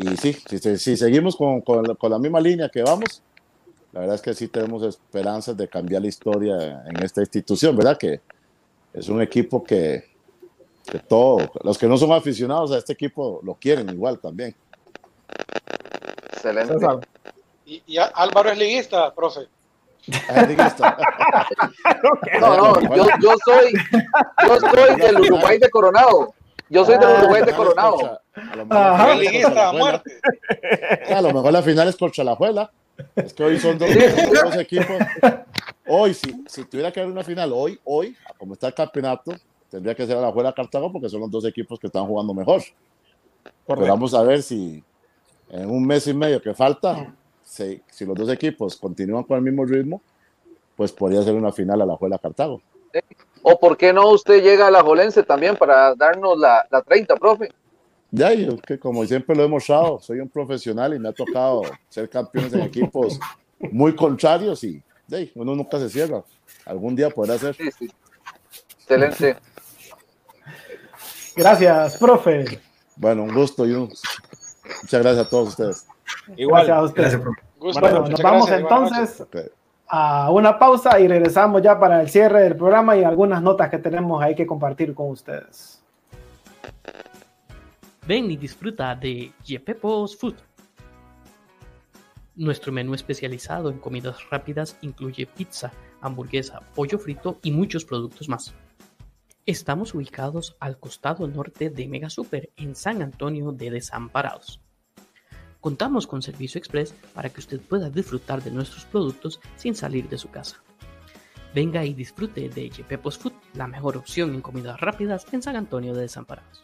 Y 0.00 0.16
sí, 0.16 0.32
si, 0.32 0.78
si 0.78 0.96
seguimos 0.96 1.36
con, 1.36 1.60
con, 1.60 1.94
con, 1.94 2.10
la 2.10 2.18
misma 2.18 2.40
línea 2.40 2.68
que 2.68 2.82
vamos, 2.82 3.22
la 3.92 4.00
verdad 4.00 4.16
es 4.16 4.22
que 4.22 4.34
sí 4.34 4.48
tenemos 4.48 4.82
esperanzas 4.82 5.56
de 5.56 5.68
cambiar 5.68 6.02
la 6.02 6.08
historia 6.08 6.82
en 6.86 7.02
esta 7.02 7.20
institución, 7.20 7.76
¿verdad? 7.76 7.96
Que 7.96 8.20
es 8.92 9.08
un 9.08 9.22
equipo 9.22 9.62
que, 9.62 10.04
que 10.84 10.98
todos, 10.98 11.48
los 11.62 11.78
que 11.78 11.86
no 11.86 11.96
son 11.96 12.12
aficionados 12.12 12.72
a 12.72 12.78
este 12.78 12.92
equipo 12.92 13.40
lo 13.44 13.54
quieren 13.54 13.88
igual 13.90 14.18
también. 14.18 14.54
Excelente. 16.32 16.74
Y, 17.66 17.82
y 17.86 17.96
Álvaro 17.98 18.50
es 18.50 18.58
liguista, 18.58 19.14
profe. 19.14 19.48
No, 22.40 22.56
no, 22.56 22.80
yo, 22.94 23.06
yo, 23.20 23.34
soy, 23.44 23.72
yo 24.46 24.60
soy 24.60 24.96
del 24.96 25.20
Uruguay 25.20 25.58
de 25.58 25.70
Coronado. 25.70 26.34
Yo 26.68 26.84
soy 26.84 26.98
del 26.98 27.08
ah, 27.08 27.18
Uruguay 27.20 27.42
de 27.44 27.52
Coronado. 27.52 28.20
A 28.34 28.56
lo 28.56 28.66
mejor. 28.66 30.02
A 31.08 31.20
lo 31.20 31.32
mejor 31.32 31.52
la 31.52 31.62
final 31.62 31.88
es 31.88 31.96
contra 31.96 32.24
la 32.24 32.34
Juela. 32.36 32.70
Es 33.16 33.32
que 33.34 33.44
hoy 33.44 33.58
son 33.58 33.78
dos, 33.78 33.88
dos 34.44 34.56
equipos. 34.56 34.96
Hoy, 35.86 36.14
si, 36.14 36.44
si 36.48 36.64
tuviera 36.64 36.90
que 36.92 37.00
haber 37.00 37.12
una 37.12 37.24
final, 37.24 37.52
hoy, 37.52 37.78
hoy, 37.84 38.16
como 38.38 38.54
está 38.54 38.68
el 38.68 38.74
campeonato, 38.74 39.32
tendría 39.70 39.94
que 39.94 40.06
ser 40.06 40.16
a 40.16 40.20
la 40.20 40.32
Juela 40.32 40.52
Cartago 40.52 40.90
porque 40.92 41.08
son 41.08 41.20
los 41.20 41.30
dos 41.30 41.44
equipos 41.44 41.78
que 41.78 41.88
están 41.88 42.06
jugando 42.06 42.32
mejor. 42.32 42.62
Pero 43.66 43.80
vamos 43.82 44.14
a 44.14 44.22
ver 44.22 44.42
si 44.42 44.82
en 45.50 45.70
un 45.70 45.86
mes 45.86 46.06
y 46.06 46.14
medio 46.14 46.40
que 46.40 46.54
falta, 46.54 47.14
si, 47.54 47.80
si 47.88 48.04
los 48.04 48.16
dos 48.16 48.28
equipos 48.30 48.76
continúan 48.76 49.22
con 49.22 49.36
el 49.36 49.44
mismo 49.44 49.64
ritmo, 49.64 50.02
pues 50.76 50.92
podría 50.92 51.22
ser 51.22 51.34
una 51.34 51.52
final 51.52 51.80
a 51.82 51.86
la 51.86 51.96
Juela 51.96 52.18
Cartago. 52.18 52.60
O 53.42 53.58
por 53.58 53.76
qué 53.76 53.92
no 53.92 54.08
usted 54.10 54.42
llega 54.42 54.66
a 54.66 54.70
la 54.70 54.82
Jolense 54.82 55.22
también 55.22 55.56
para 55.56 55.94
darnos 55.94 56.38
la, 56.38 56.66
la 56.70 56.82
30, 56.82 57.16
profe. 57.16 57.52
Ya, 58.10 58.32
yo 58.32 58.56
que 58.58 58.78
como 58.78 59.04
siempre 59.06 59.36
lo 59.36 59.44
he 59.44 59.48
mostrado, 59.48 60.00
soy 60.00 60.20
un 60.20 60.28
profesional 60.28 60.94
y 60.94 60.98
me 60.98 61.08
ha 61.08 61.12
tocado 61.12 61.62
ser 61.88 62.08
campeones 62.08 62.52
en 62.54 62.62
equipos 62.62 63.18
muy 63.58 63.94
contrarios 63.94 64.64
y 64.64 64.82
ya, 65.06 65.18
uno 65.34 65.54
nunca 65.54 65.78
se 65.78 65.90
cierra. 65.90 66.22
Algún 66.64 66.96
día 66.96 67.10
podrá 67.10 67.38
ser. 67.38 67.54
Sí, 67.54 67.70
sí. 67.78 67.90
Excelente. 68.78 69.36
Gracias, 71.36 71.96
profe. 71.98 72.60
Bueno, 72.96 73.24
un 73.24 73.34
gusto 73.34 73.66
y 73.66 73.72
un... 73.72 73.92
muchas 74.82 75.02
gracias 75.02 75.26
a 75.26 75.28
todos 75.28 75.48
ustedes. 75.50 75.86
Igual. 76.36 76.66
Gracias 76.66 76.78
a 76.78 76.82
ustedes. 76.82 77.36
Bueno, 77.72 78.06
nos 78.06 78.20
vamos 78.20 78.50
entonces 78.50 79.24
a 79.88 80.30
una 80.30 80.58
pausa 80.58 81.00
y 81.00 81.08
regresamos 81.08 81.62
ya 81.62 81.78
para 81.78 82.02
el 82.02 82.10
cierre 82.10 82.42
del 82.42 82.56
programa 82.56 82.96
y 82.96 83.04
algunas 83.04 83.40
notas 83.40 83.70
que 83.70 83.78
tenemos 83.78 84.22
ahí 84.22 84.34
que 84.34 84.46
compartir 84.46 84.94
con 84.94 85.10
ustedes. 85.10 85.82
Ven 88.06 88.30
y 88.30 88.36
disfruta 88.36 88.94
de 88.94 89.32
Yepepos 89.44 90.16
Food. 90.16 90.34
Nuestro 92.36 92.70
menú 92.70 92.94
especializado 92.94 93.70
en 93.70 93.78
comidas 93.78 94.18
rápidas 94.28 94.76
incluye 94.82 95.24
pizza, 95.24 95.72
hamburguesa, 96.02 96.60
pollo 96.74 96.98
frito 96.98 97.38
y 97.42 97.52
muchos 97.52 97.86
productos 97.86 98.28
más. 98.28 98.52
Estamos 99.46 99.94
ubicados 99.94 100.56
al 100.60 100.78
costado 100.78 101.26
norte 101.28 101.70
de 101.70 101.88
Mega 101.88 102.10
Super 102.10 102.50
en 102.56 102.74
San 102.74 103.00
Antonio 103.00 103.52
de 103.52 103.70
Desamparados. 103.70 104.63
Contamos 105.64 106.06
con 106.06 106.20
servicio 106.20 106.58
express 106.58 106.92
para 107.14 107.30
que 107.30 107.40
usted 107.40 107.58
pueda 107.58 107.88
disfrutar 107.88 108.42
de 108.42 108.50
nuestros 108.50 108.84
productos 108.84 109.40
sin 109.56 109.74
salir 109.74 110.10
de 110.10 110.18
su 110.18 110.28
casa. 110.28 110.62
Venga 111.54 111.82
y 111.86 111.94
disfrute 111.94 112.50
de 112.50 112.68
Yepepos 112.68 113.16
Food, 113.16 113.32
la 113.54 113.66
mejor 113.66 113.96
opción 113.96 114.34
en 114.34 114.42
comidas 114.42 114.78
rápidas 114.78 115.24
en 115.32 115.40
San 115.40 115.56
Antonio 115.56 115.94
de 115.94 116.02
Desamparados. 116.02 116.63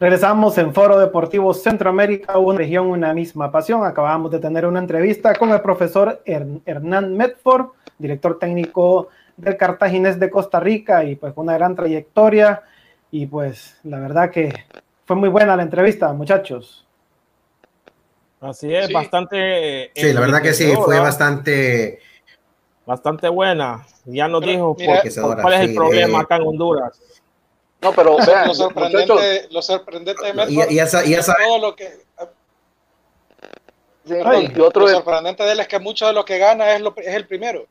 Regresamos 0.00 0.56
en 0.56 0.72
Foro 0.72 0.98
Deportivo 0.98 1.52
Centroamérica, 1.52 2.38
una 2.38 2.56
región, 2.56 2.86
una 2.86 3.12
misma 3.12 3.52
pasión. 3.52 3.84
Acabamos 3.84 4.30
de 4.30 4.38
tener 4.38 4.64
una 4.64 4.78
entrevista 4.78 5.34
con 5.34 5.50
el 5.50 5.60
profesor 5.60 6.22
Hernán 6.24 7.14
Medford, 7.14 7.66
director 7.98 8.38
técnico 8.38 9.08
del 9.36 9.58
Cartaginés 9.58 10.18
de 10.18 10.30
Costa 10.30 10.58
Rica 10.58 11.04
y 11.04 11.16
pues 11.16 11.34
una 11.36 11.52
gran 11.52 11.76
trayectoria 11.76 12.62
y 13.10 13.26
pues 13.26 13.78
la 13.84 14.00
verdad 14.00 14.30
que 14.30 14.64
fue 15.04 15.16
muy 15.16 15.28
buena 15.28 15.54
la 15.54 15.64
entrevista, 15.64 16.10
muchachos. 16.14 16.86
Así 18.40 18.74
es, 18.74 18.90
bastante. 18.90 19.90
Sí, 19.94 20.14
la 20.14 20.20
verdad 20.20 20.40
que 20.40 20.54
sí, 20.54 20.72
fue 20.82 20.98
bastante. 20.98 21.98
Bastante 22.86 23.28
buena. 23.28 23.86
Ya 24.06 24.28
nos 24.28 24.40
dijo 24.40 24.74
cuál 24.74 25.52
es 25.52 25.60
el 25.60 25.74
problema 25.74 26.20
acá 26.20 26.36
en 26.36 26.46
Honduras. 26.46 27.19
No, 27.82 27.92
pero 27.92 28.16
vean, 28.26 28.48
lo 28.48 28.54
sorprendente, 28.54 29.48
lo 29.50 29.62
sorprente 29.62 30.14
de 30.14 30.44
y, 30.48 30.74
y, 30.74 30.78
esa, 30.78 31.04
y 31.04 31.14
esa, 31.14 31.34
todo 31.34 31.58
lo 31.58 31.74
que 31.74 31.88
y 34.04 34.60
otro 34.60 34.82
lo 34.82 34.88
sorprendente 34.88 35.42
de 35.44 35.52
él 35.52 35.60
es 35.60 35.68
que 35.68 35.78
mucho 35.78 36.06
de 36.06 36.12
lo 36.12 36.24
que 36.24 36.38
gana 36.38 36.74
es, 36.74 36.80
lo, 36.80 36.94
es 36.96 37.14
el 37.14 37.26
primero. 37.26 37.66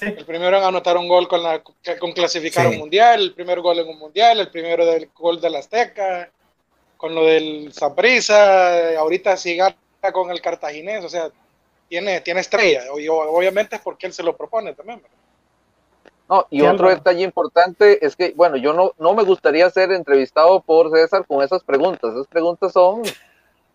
El 0.00 0.24
primero 0.24 0.58
en 0.58 0.64
anotar 0.64 0.96
un 0.96 1.06
gol 1.06 1.28
con, 1.28 1.42
la, 1.42 1.62
con 1.62 2.12
clasificar 2.12 2.66
un 2.66 2.78
mundial, 2.78 3.20
el 3.20 3.34
primer 3.34 3.60
gol 3.60 3.78
en 3.78 3.88
un 3.88 3.98
mundial, 3.98 4.40
el 4.40 4.50
primero 4.50 4.84
del 4.84 5.08
gol 5.14 5.40
del 5.40 5.54
Azteca, 5.54 6.30
con 6.96 7.14
lo 7.14 7.24
del 7.24 7.72
Zaprisa, 7.72 8.98
ahorita 8.98 9.36
sí 9.36 9.56
gana 9.56 9.76
con 10.12 10.30
el 10.30 10.42
Cartaginés, 10.42 11.04
o 11.04 11.08
sea, 11.08 11.30
tiene, 11.88 12.20
tiene 12.22 12.40
estrella, 12.40 12.82
y 12.98 13.06
obviamente 13.08 13.76
es 13.76 13.82
porque 13.82 14.06
él 14.06 14.12
se 14.12 14.24
lo 14.24 14.36
propone 14.36 14.74
también. 14.74 15.00
No, 16.28 16.46
y 16.50 16.62
otro 16.62 16.88
detalle 16.88 17.22
importante 17.22 18.04
es 18.04 18.16
que, 18.16 18.32
bueno, 18.34 18.56
yo 18.56 18.72
no, 18.72 18.92
no 18.98 19.14
me 19.14 19.24
gustaría 19.24 19.68
ser 19.68 19.92
entrevistado 19.92 20.60
por 20.60 20.90
César 20.90 21.26
con 21.26 21.42
esas 21.42 21.62
preguntas. 21.62 22.12
Esas 22.12 22.26
preguntas 22.26 22.72
son 22.72 23.02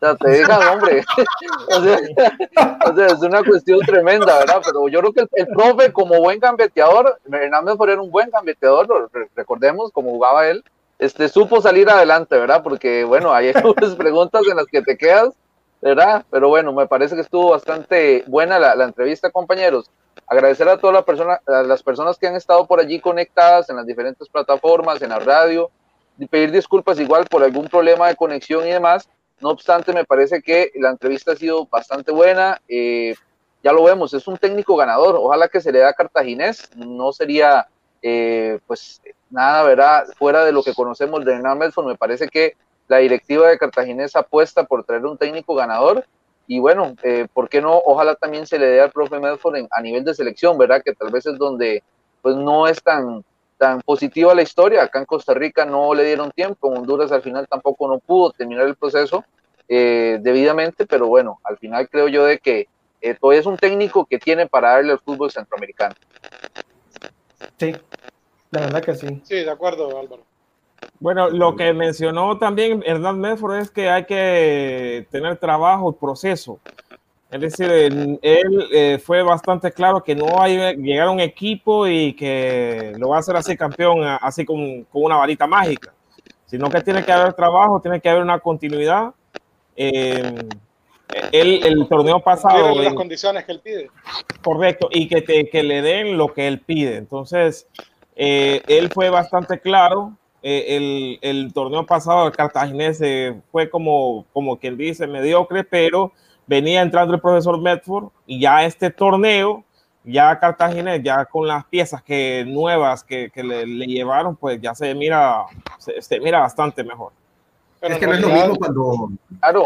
o 0.01 0.05
sea, 0.05 0.15
te 0.15 0.29
dejan, 0.29 0.67
hombre. 0.69 1.03
o, 1.75 2.95
sea, 2.95 3.07
es 3.07 3.21
una 3.21 3.43
cuestión 3.43 3.79
tremenda, 3.81 4.39
¿verdad? 4.39 4.61
Pero 4.63 4.87
yo 4.87 4.99
creo 5.01 5.13
que 5.13 5.25
el, 5.33 5.47
profe, 5.47 5.91
como 5.91 6.19
buen 6.19 6.39
gambeteador, 6.39 7.19
Hernández 7.29 7.75
por 7.75 7.89
era 7.89 8.01
un 8.01 8.09
buen 8.09 8.29
gambeteador, 8.29 9.09
recordemos 9.35 9.91
cómo 9.91 10.11
jugaba 10.11 10.47
él, 10.47 10.63
este, 10.99 11.27
supo 11.27 11.61
salir 11.61 11.89
adelante, 11.89 12.37
¿verdad? 12.37 12.63
Porque, 12.63 13.03
bueno, 13.03 13.33
hay 13.33 13.49
algunas 13.55 13.95
preguntas 13.95 14.41
en 14.49 14.55
las 14.55 14.67
que 14.67 14.81
te 14.81 14.97
quedas, 14.97 15.33
¿verdad? 15.81 16.25
Pero 16.29 16.49
bueno, 16.49 16.73
me 16.73 16.87
parece 16.87 17.15
que 17.15 17.21
estuvo 17.21 17.51
bastante 17.51 18.23
buena 18.27 18.59
la, 18.59 18.83
entrevista, 18.83 19.31
compañeros. 19.31 19.89
Agradecer 20.27 20.67
a 20.67 20.77
todas 20.77 20.93
la 20.93 21.05
persona, 21.05 21.39
las 21.47 21.81
personas 21.81 22.17
que 22.17 22.27
han 22.27 22.35
estado 22.35 22.65
por 22.67 22.79
allí 22.79 22.99
conectadas 22.99 23.69
en 23.69 23.77
las 23.77 23.85
diferentes 23.85 24.27
plataformas, 24.29 25.01
en 25.01 25.09
la 25.09 25.19
radio, 25.19 25.71
y 26.17 26.27
pedir 26.27 26.51
disculpas 26.51 26.99
igual 26.99 27.25
por 27.25 27.43
algún 27.43 27.67
problema 27.67 28.07
de 28.07 28.15
conexión 28.15 28.67
y 28.67 28.71
demás 28.71 29.09
no 29.41 29.49
obstante, 29.49 29.93
me 29.93 30.05
parece 30.05 30.41
que 30.41 30.71
la 30.75 30.89
entrevista 30.89 31.31
ha 31.31 31.35
sido 31.35 31.65
bastante 31.65 32.11
buena. 32.11 32.61
Eh, 32.67 33.15
ya 33.63 33.71
lo 33.71 33.83
vemos, 33.83 34.13
es 34.13 34.27
un 34.27 34.37
técnico 34.37 34.75
ganador. 34.75 35.15
Ojalá 35.15 35.47
que 35.47 35.61
se 35.61 35.71
le 35.71 35.79
da 35.79 35.93
cartaginés. 35.93 36.69
No 36.75 37.11
sería, 37.11 37.67
eh, 38.01 38.59
pues, 38.67 39.01
nada, 39.29 39.63
¿verdad? 39.63 40.05
Fuera 40.17 40.43
de 40.43 40.51
lo 40.51 40.63
que 40.63 40.73
conocemos 40.73 41.23
de 41.23 41.33
Hernán 41.33 41.57
Medford, 41.57 41.87
me 41.87 41.95
parece 41.95 42.27
que 42.27 42.55
la 42.89 42.97
directiva 42.97 43.47
de 43.47 43.57
Cartaginés 43.57 44.15
apuesta 44.15 44.65
por 44.65 44.83
traer 44.83 45.05
un 45.05 45.17
técnico 45.17 45.55
ganador. 45.55 46.05
Y 46.47 46.59
bueno, 46.59 46.95
eh, 47.03 47.27
¿por 47.31 47.47
qué 47.47 47.61
no? 47.61 47.77
Ojalá 47.85 48.15
también 48.15 48.47
se 48.47 48.57
le 48.57 48.65
dé 48.65 48.81
al 48.81 48.91
profe 48.91 49.19
Medford 49.19 49.67
a 49.69 49.81
nivel 49.81 50.03
de 50.03 50.15
selección, 50.15 50.57
¿verdad? 50.57 50.81
Que 50.83 50.93
tal 50.93 51.11
vez 51.11 51.25
es 51.27 51.37
donde 51.37 51.83
pues 52.21 52.35
no 52.35 52.67
es 52.67 52.81
tan, 52.81 53.23
tan 53.57 53.81
positiva 53.81 54.33
la 54.33 54.41
historia. 54.41 54.83
Acá 54.83 54.99
en 54.99 55.05
Costa 55.05 55.35
Rica 55.35 55.65
no 55.65 55.93
le 55.93 56.03
dieron 56.03 56.31
tiempo, 56.31 56.71
en 56.71 56.79
Honduras 56.79 57.11
al 57.11 57.21
final 57.21 57.47
tampoco 57.47 57.87
no 57.87 57.99
pudo 57.99 58.31
terminar 58.31 58.65
el 58.65 58.75
proceso 58.75 59.23
eh, 59.67 60.17
debidamente, 60.21 60.87
pero 60.87 61.07
bueno, 61.07 61.39
al 61.43 61.59
final 61.59 61.87
creo 61.87 62.07
yo 62.07 62.25
de 62.25 62.39
que 62.39 62.67
eh, 63.01 63.13
todavía 63.13 63.41
es 63.41 63.45
un 63.45 63.57
técnico 63.57 64.05
que 64.05 64.17
tiene 64.17 64.47
para 64.47 64.71
darle 64.71 64.93
al 64.93 64.99
fútbol 64.99 65.29
centroamericano. 65.29 65.93
Sí, 67.57 67.75
la 68.49 68.61
verdad 68.61 68.83
que 68.83 68.95
sí. 68.95 69.21
Sí, 69.23 69.35
de 69.35 69.51
acuerdo, 69.51 69.97
Álvaro. 69.99 70.23
Bueno, 70.99 71.29
lo 71.29 71.55
que 71.55 71.73
mencionó 71.73 72.37
también 72.37 72.83
Hernán 72.85 73.19
Medford 73.19 73.55
es 73.55 73.71
que 73.71 73.89
hay 73.89 74.05
que 74.05 75.07
tener 75.11 75.37
trabajo, 75.37 75.93
proceso. 75.93 76.59
Es 77.31 77.41
decir, 77.41 77.69
él 77.71 78.67
eh, 78.71 78.99
fue 79.03 79.21
bastante 79.21 79.71
claro 79.71 80.03
que 80.03 80.15
no 80.15 80.41
hay 80.41 80.75
llegar 80.77 81.07
a 81.07 81.11
un 81.11 81.19
equipo 81.19 81.87
y 81.87 82.13
que 82.13 82.93
lo 82.97 83.09
va 83.09 83.17
a 83.17 83.19
hacer 83.19 83.35
así 83.35 83.55
campeón, 83.55 83.99
así 84.03 84.43
con, 84.45 84.83
con, 84.85 85.03
una 85.03 85.15
varita 85.15 85.45
mágica, 85.45 85.93
sino 86.47 86.69
que 86.69 86.81
tiene 86.81 87.05
que 87.05 87.11
haber 87.11 87.33
trabajo, 87.33 87.79
tiene 87.79 88.01
que 88.01 88.09
haber 88.09 88.23
una 88.23 88.39
continuidad. 88.39 89.13
Eh, 89.75 90.49
él, 91.31 91.61
el 91.63 91.87
torneo 91.87 92.19
pasado. 92.19 92.81
las 92.81 92.93
condiciones 92.93 93.45
que 93.45 93.51
él 93.51 93.59
pide. 93.61 93.91
Correcto, 94.43 94.89
y 94.91 95.07
que, 95.07 95.21
te, 95.21 95.49
que 95.49 95.63
le 95.63 95.81
den 95.81 96.17
lo 96.17 96.33
que 96.33 96.47
él 96.47 96.59
pide. 96.59 96.97
Entonces, 96.97 97.67
eh, 98.15 98.61
él 98.67 98.89
fue 98.91 99.09
bastante 99.09 99.59
claro. 99.59 100.17
El, 100.41 101.19
el, 101.21 101.53
torneo 101.53 101.85
pasado, 101.85 102.27
el 102.27 102.35
cartaginense 102.35 103.41
fue 103.51 103.69
como, 103.69 104.25
como 104.33 104.57
quien 104.57 104.77
dice, 104.77 105.07
mediocre, 105.07 105.63
pero 105.63 106.13
venía 106.47 106.81
entrando 106.81 107.13
el 107.13 107.21
profesor 107.21 107.61
Medford 107.61 108.09
y 108.25 108.39
ya 108.39 108.63
este 108.63 108.89
torneo, 108.89 109.63
ya 110.03 110.39
Cartagena, 110.39 110.95
ya 110.97 111.25
con 111.25 111.47
las 111.47 111.65
piezas 111.65 112.01
que 112.01 112.45
nuevas 112.47 113.03
que, 113.03 113.29
que 113.31 113.43
le, 113.43 113.65
llevaron, 113.65 114.35
pues 114.35 114.59
ya 114.61 114.73
se 114.73 114.95
mira, 114.95 115.45
se, 115.77 116.19
mira 116.19 116.39
bastante 116.39 116.83
mejor. 116.83 117.11
es 117.81 117.97
que 117.97 118.07
no 118.07 118.13
es 118.13 118.21
lo 118.21 118.29
mismo 118.29 118.55
cuando, 118.55 119.11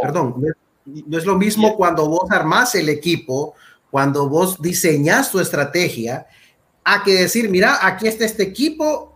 perdón, 0.01 0.43
no 0.85 1.17
es 1.17 1.25
lo 1.25 1.35
mismo 1.35 1.75
cuando 1.77 2.09
vos 2.09 2.29
armás 2.31 2.75
el 2.75 2.89
equipo, 2.89 3.53
cuando 3.89 4.27
vos 4.27 4.61
diseñas 4.61 5.31
tu 5.31 5.39
estrategia, 5.39 6.25
a 6.83 7.03
que 7.03 7.13
decir, 7.13 7.49
mira, 7.49 7.77
aquí 7.81 8.07
está 8.07 8.25
este 8.25 8.43
equipo, 8.43 9.12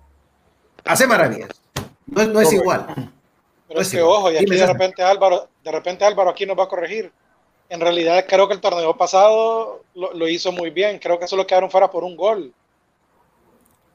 hace 0.88 1.07
maravillas. 1.07 1.49
No, 2.05 2.25
no 2.25 2.41
es 2.41 2.53
igual. 2.53 2.85
Pero 3.67 3.81
es, 3.81 3.91
que, 3.91 4.01
ojo, 4.01 4.31
y 4.31 4.38
aquí 4.38 4.55
de 4.55 4.65
repente 4.65 5.03
Álvaro, 5.03 5.49
de 5.63 5.71
repente 5.71 6.05
Álvaro 6.05 6.29
aquí 6.29 6.45
nos 6.45 6.57
va 6.57 6.63
a 6.63 6.69
corregir 6.69 7.11
en 7.69 7.81
realidad 7.81 8.25
creo 8.27 8.47
que 8.47 8.53
el 8.53 8.61
torneo 8.61 8.95
pasado 8.95 9.81
lo, 9.93 10.27
hizo 10.27 10.51
muy 10.51 10.69
bien. 10.69 10.99
Creo 10.99 11.19
que 11.19 11.27
solo 11.27 11.45
quedaron 11.45 11.69
fuera 11.69 11.89
por 11.89 12.03
un 12.03 12.15
gol. 12.15 12.53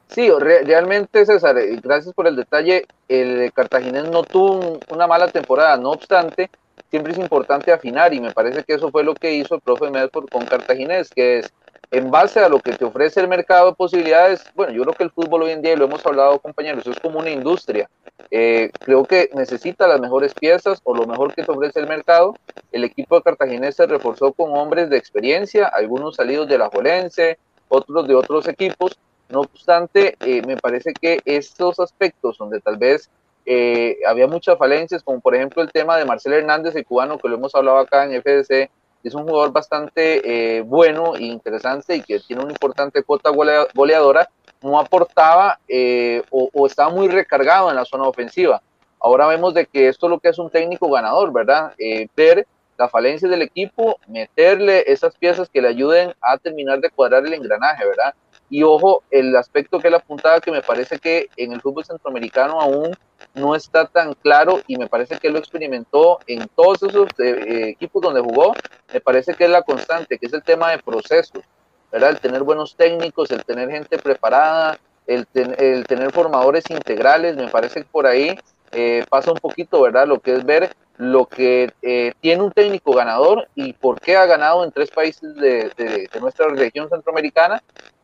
Sí, 0.08 0.30
realmente 0.30 1.24
César, 1.24 1.56
eh, 1.56 1.78
gracias 1.82 2.14
por 2.14 2.26
el 2.26 2.36
detalle. 2.36 2.84
El 3.08 3.50
Cartaginés 3.52 4.10
no 4.10 4.22
tuvo 4.24 4.78
una 4.90 5.06
mala 5.06 5.28
temporada, 5.28 5.78
no 5.78 5.92
obstante, 5.92 6.50
siempre 6.90 7.14
es 7.14 7.18
importante 7.18 7.72
afinar 7.72 8.12
y 8.12 8.20
me 8.20 8.32
parece 8.32 8.62
que 8.62 8.74
eso 8.74 8.90
fue 8.90 9.04
lo 9.04 9.14
que 9.14 9.32
hizo 9.32 9.54
el 9.54 9.62
profe 9.62 9.90
Medford 9.90 10.28
con 10.28 10.44
Cartaginés, 10.44 11.08
que 11.08 11.38
es 11.38 11.52
en 11.92 12.10
base 12.10 12.40
a 12.40 12.48
lo 12.48 12.58
que 12.58 12.72
te 12.72 12.86
ofrece 12.86 13.20
el 13.20 13.28
mercado 13.28 13.66
de 13.66 13.74
posibilidades, 13.74 14.42
bueno, 14.54 14.72
yo 14.72 14.82
creo 14.82 14.94
que 14.94 15.04
el 15.04 15.10
fútbol 15.10 15.42
hoy 15.42 15.50
en 15.50 15.60
día, 15.60 15.74
y 15.74 15.76
lo 15.76 15.84
hemos 15.84 16.04
hablado 16.06 16.38
compañeros, 16.38 16.86
es 16.86 16.98
como 16.98 17.18
una 17.18 17.28
industria. 17.28 17.88
Eh, 18.30 18.70
creo 18.80 19.04
que 19.04 19.28
necesita 19.34 19.86
las 19.86 20.00
mejores 20.00 20.32
piezas 20.32 20.80
o 20.84 20.96
lo 20.96 21.06
mejor 21.06 21.34
que 21.34 21.42
te 21.44 21.52
ofrece 21.52 21.80
el 21.80 21.86
mercado. 21.86 22.34
El 22.72 22.84
equipo 22.84 23.16
de 23.16 23.22
Cartaginés 23.22 23.76
se 23.76 23.86
reforzó 23.86 24.32
con 24.32 24.56
hombres 24.56 24.88
de 24.88 24.96
experiencia, 24.96 25.66
algunos 25.66 26.16
salidos 26.16 26.48
de 26.48 26.56
la 26.56 26.70
Jolense, 26.70 27.38
otros 27.68 28.08
de 28.08 28.14
otros 28.14 28.48
equipos. 28.48 28.98
No 29.28 29.40
obstante, 29.40 30.16
eh, 30.20 30.40
me 30.46 30.56
parece 30.56 30.94
que 30.94 31.20
estos 31.26 31.78
aspectos 31.78 32.38
donde 32.38 32.60
tal 32.60 32.78
vez 32.78 33.10
eh, 33.44 33.98
había 34.06 34.26
muchas 34.26 34.56
falencias, 34.56 35.02
como 35.02 35.20
por 35.20 35.34
ejemplo 35.34 35.62
el 35.62 35.70
tema 35.70 35.98
de 35.98 36.06
Marcelo 36.06 36.36
Hernández, 36.36 36.74
el 36.74 36.86
cubano, 36.86 37.18
que 37.18 37.28
lo 37.28 37.34
hemos 37.34 37.54
hablado 37.54 37.76
acá 37.76 38.04
en 38.04 38.22
FDC, 38.22 38.70
es 39.08 39.14
un 39.14 39.24
jugador 39.24 39.52
bastante 39.52 40.56
eh, 40.56 40.60
bueno 40.62 41.16
e 41.16 41.24
interesante 41.24 41.96
y 41.96 42.02
que 42.02 42.20
tiene 42.20 42.42
una 42.42 42.52
importante 42.52 43.02
cuota 43.02 43.30
goleadora, 43.30 44.28
no 44.62 44.78
aportaba 44.78 45.58
eh, 45.68 46.22
o, 46.30 46.66
estaba 46.66 46.90
muy 46.90 47.08
recargado 47.08 47.70
en 47.70 47.76
la 47.76 47.84
zona 47.84 48.04
ofensiva. 48.04 48.62
Ahora 49.00 49.26
vemos 49.26 49.54
de 49.54 49.66
que 49.66 49.88
esto 49.88 50.06
es 50.06 50.10
lo 50.10 50.20
que 50.20 50.28
es 50.28 50.38
un 50.38 50.50
técnico 50.50 50.88
ganador, 50.88 51.32
¿verdad? 51.32 51.74
Eh, 51.78 52.06
ver 52.16 52.46
la 52.78 52.88
falencia 52.88 53.28
del 53.28 53.42
equipo, 53.42 53.98
meterle 54.06 54.84
esas 54.86 55.16
piezas 55.16 55.48
que 55.48 55.60
le 55.60 55.68
ayuden 55.68 56.14
a 56.20 56.38
terminar 56.38 56.80
de 56.80 56.90
cuadrar 56.90 57.26
el 57.26 57.34
engranaje, 57.34 57.84
¿verdad? 57.84 58.14
Y 58.52 58.64
ojo, 58.64 59.02
el 59.10 59.34
aspecto 59.34 59.78
que 59.78 59.88
él 59.88 59.94
apuntaba 59.94 60.38
que 60.38 60.50
me 60.50 60.60
parece 60.60 60.98
que 60.98 61.30
en 61.38 61.52
el 61.52 61.62
fútbol 61.62 61.86
centroamericano 61.86 62.60
aún 62.60 62.94
no 63.32 63.56
está 63.56 63.86
tan 63.86 64.12
claro 64.12 64.60
y 64.66 64.76
me 64.76 64.88
parece 64.88 65.18
que 65.18 65.28
él 65.28 65.32
lo 65.32 65.38
experimentó 65.38 66.18
en 66.26 66.46
todos 66.54 66.82
esos 66.82 67.08
eh, 67.18 67.70
equipos 67.70 68.02
donde 68.02 68.20
jugó, 68.20 68.52
me 68.92 69.00
parece 69.00 69.32
que 69.32 69.44
es 69.44 69.50
la 69.50 69.62
constante, 69.62 70.18
que 70.18 70.26
es 70.26 70.34
el 70.34 70.42
tema 70.42 70.70
de 70.70 70.76
procesos, 70.80 71.42
¿verdad? 71.90 72.10
El 72.10 72.20
tener 72.20 72.42
buenos 72.42 72.76
técnicos, 72.76 73.30
el 73.30 73.42
tener 73.42 73.70
gente 73.70 73.96
preparada, 73.96 74.78
el, 75.06 75.26
el 75.32 75.86
tener 75.86 76.12
formadores 76.12 76.68
integrales, 76.68 77.34
me 77.36 77.48
parece 77.48 77.80
que 77.80 77.88
por 77.90 78.06
ahí 78.06 78.38
eh, 78.72 79.02
pasa 79.08 79.32
un 79.32 79.38
poquito, 79.38 79.80
¿verdad? 79.80 80.06
Lo 80.06 80.20
que 80.20 80.34
es 80.34 80.44
ver 80.44 80.76
lo 80.98 81.24
que 81.24 81.72
eh, 81.80 82.12
tiene 82.20 82.42
un 82.42 82.52
técnico 82.52 82.92
ganador 82.92 83.48
y 83.54 83.72
por 83.72 83.98
qué 83.98 84.14
ha 84.14 84.26
ganado 84.26 84.62
en 84.62 84.70
tres 84.72 84.90
países 84.90 85.34
de, 85.36 85.72
de 85.74 86.20
nuestra 86.20 86.48
región 86.48 86.90
centroamericana 86.90 87.62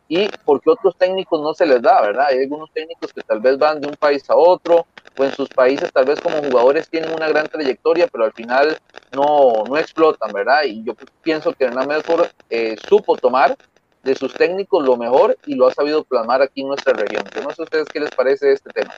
y 0.09 0.27
porque 0.43 0.71
otros 0.71 0.97
técnicos 0.97 1.39
no 1.39 1.53
se 1.53 1.67
les 1.67 1.81
da, 1.83 2.01
¿verdad? 2.01 2.25
Hay 2.29 2.39
algunos 2.39 2.71
técnicos 2.73 3.13
que 3.13 3.21
tal 3.21 3.39
vez 3.39 3.57
van 3.59 3.79
de 3.79 3.87
un 3.87 3.95
país 3.95 4.27
a 4.29 4.35
otro 4.35 4.87
o 5.15 5.23
en 5.23 5.31
sus 5.31 5.47
países 5.49 5.93
tal 5.93 6.05
vez 6.05 6.19
como 6.19 6.41
jugadores 6.41 6.89
tienen 6.89 7.13
una 7.13 7.29
gran 7.29 7.47
trayectoria, 7.47 8.07
pero 8.07 8.25
al 8.25 8.33
final 8.33 8.75
no, 9.13 9.63
no 9.67 9.77
explotan, 9.77 10.33
¿verdad? 10.33 10.63
Y 10.65 10.83
yo 10.83 10.95
pienso 11.21 11.53
que 11.53 11.65
Hernán 11.65 11.87
Medford 11.87 12.27
eh, 12.49 12.75
supo 12.87 13.17
tomar 13.17 13.55
de 14.03 14.15
sus 14.15 14.33
técnicos 14.33 14.83
lo 14.83 14.97
mejor 14.97 15.37
y 15.45 15.53
lo 15.53 15.67
ha 15.67 15.73
sabido 15.73 16.03
plasmar 16.03 16.41
aquí 16.41 16.61
en 16.61 16.69
nuestra 16.69 16.93
región. 16.93 17.23
Yo 17.35 17.43
no 17.43 17.51
sé 17.51 17.61
a 17.61 17.65
ustedes 17.65 17.87
qué 17.93 17.99
les 17.99 18.09
parece 18.09 18.51
este 18.51 18.71
tema. 18.71 18.93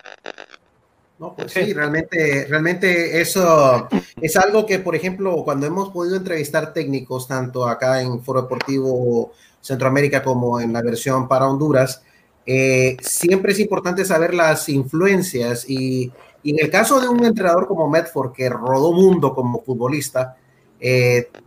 No, 1.20 1.36
pues 1.36 1.52
sí, 1.52 1.74
realmente, 1.74 2.48
realmente 2.50 3.22
eso 3.22 3.88
es 4.20 4.36
algo 4.38 4.66
que, 4.66 4.80
por 4.80 4.96
ejemplo, 4.96 5.44
cuando 5.44 5.68
hemos 5.68 5.90
podido 5.90 6.16
entrevistar 6.16 6.74
técnicos, 6.74 7.28
tanto 7.28 7.68
acá 7.68 8.02
en 8.02 8.24
Foro 8.24 8.44
Deportivo 8.44 9.34
Centroamérica 9.62 10.24
como 10.24 10.60
en 10.60 10.74
la 10.74 10.82
versión 10.82 11.28
para 11.28 11.48
Honduras, 11.48 12.04
eh, 12.46 12.98
siempre 13.02 13.54
es 13.54 13.60
importante 13.60 14.04
saber 14.04 14.34
las 14.34 14.68
influencias 14.70 15.70
y, 15.70 16.12
en 16.44 16.60
el 16.60 16.70
caso 16.70 17.00
de 17.00 17.08
un 17.08 17.24
entrenador 17.24 17.68
como 17.68 17.90
Medford, 17.90 18.34
que 18.34 18.50
rodó 18.50 18.92
mundo 18.92 19.34
como 19.34 19.64
futbolista, 19.64 20.38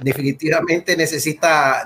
definitivamente 0.01 0.97
necesita, 0.97 1.85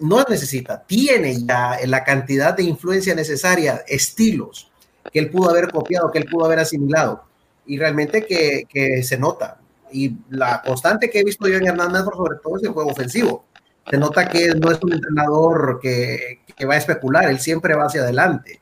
no 0.00 0.24
necesita, 0.28 0.82
tiene 0.84 1.36
ya 1.46 1.78
la 1.86 2.02
cantidad 2.02 2.56
de 2.56 2.64
influencia 2.64 3.14
necesaria, 3.14 3.84
estilos 3.86 4.72
que 5.10 5.18
él 5.18 5.30
pudo 5.30 5.50
haber 5.50 5.70
copiado, 5.70 6.10
que 6.10 6.18
él 6.18 6.26
pudo 6.30 6.44
haber 6.46 6.60
asimilado. 6.60 7.24
Y 7.66 7.78
realmente 7.78 8.24
que, 8.24 8.64
que 8.68 9.02
se 9.02 9.18
nota. 9.18 9.58
Y 9.92 10.16
la 10.30 10.62
constante 10.62 11.10
que 11.10 11.20
he 11.20 11.24
visto 11.24 11.48
yo 11.48 11.56
en 11.56 11.66
Hernández, 11.66 12.04
sobre 12.04 12.38
todo, 12.38 12.56
es 12.56 12.62
el 12.62 12.70
juego 12.70 12.90
ofensivo. 12.90 13.44
Se 13.90 13.96
nota 13.96 14.28
que 14.28 14.48
no 14.54 14.70
es 14.70 14.82
un 14.82 14.92
entrenador 14.92 15.78
que, 15.80 16.40
que 16.56 16.66
va 16.66 16.74
a 16.74 16.78
especular, 16.78 17.28
él 17.28 17.38
siempre 17.38 17.74
va 17.74 17.84
hacia 17.84 18.02
adelante. 18.02 18.60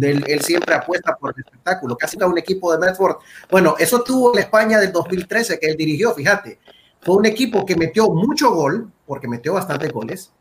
Él, 0.00 0.40
siempre 0.40 0.74
apuesta 0.74 1.14
por 1.16 1.34
el 1.36 1.44
espectáculo, 1.44 1.96
casi 1.96 2.16
a 2.20 2.26
un 2.26 2.38
equipo 2.38 2.72
de 2.72 2.78
Medford. 2.78 3.16
Bueno, 3.50 3.74
eso 3.78 4.02
tuvo 4.02 4.34
la 4.34 4.40
España 4.40 4.78
del 4.78 4.92
2013 4.92 5.58
que 5.58 5.66
él 5.66 5.76
dirigió, 5.76 6.14
fíjate. 6.14 6.58
Fue 7.02 7.16
un 7.16 7.26
equipo 7.26 7.66
que 7.66 7.76
metió 7.76 8.08
mucho 8.10 8.50
gol, 8.54 8.90
porque 9.06 9.28
metió 9.28 9.52
bastantes 9.52 9.92
goles, 9.92 10.32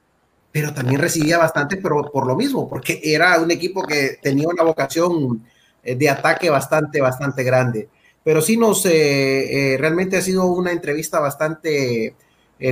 pero 0.51 0.73
también 0.73 1.01
recibía 1.01 1.37
bastante, 1.37 1.77
pero 1.77 2.09
por 2.11 2.25
lo 2.25 2.35
mismo, 2.35 2.69
porque 2.69 3.01
era 3.03 3.39
un 3.41 3.51
equipo 3.51 3.83
que 3.83 4.19
tenía 4.21 4.47
una 4.47 4.63
vocación 4.63 5.45
eh, 5.83 5.95
de 5.95 6.09
ataque 6.09 6.49
bastante, 6.49 7.01
bastante 7.01 7.43
grande. 7.43 7.89
Pero 8.23 8.41
sí 8.41 8.55
nos, 8.55 8.85
eh, 8.85 9.73
eh, 9.73 9.77
realmente 9.77 10.15
ha 10.15 10.21
sido 10.21 10.45
una 10.45 10.71
entrevista 10.71 11.19
bastante 11.19 12.15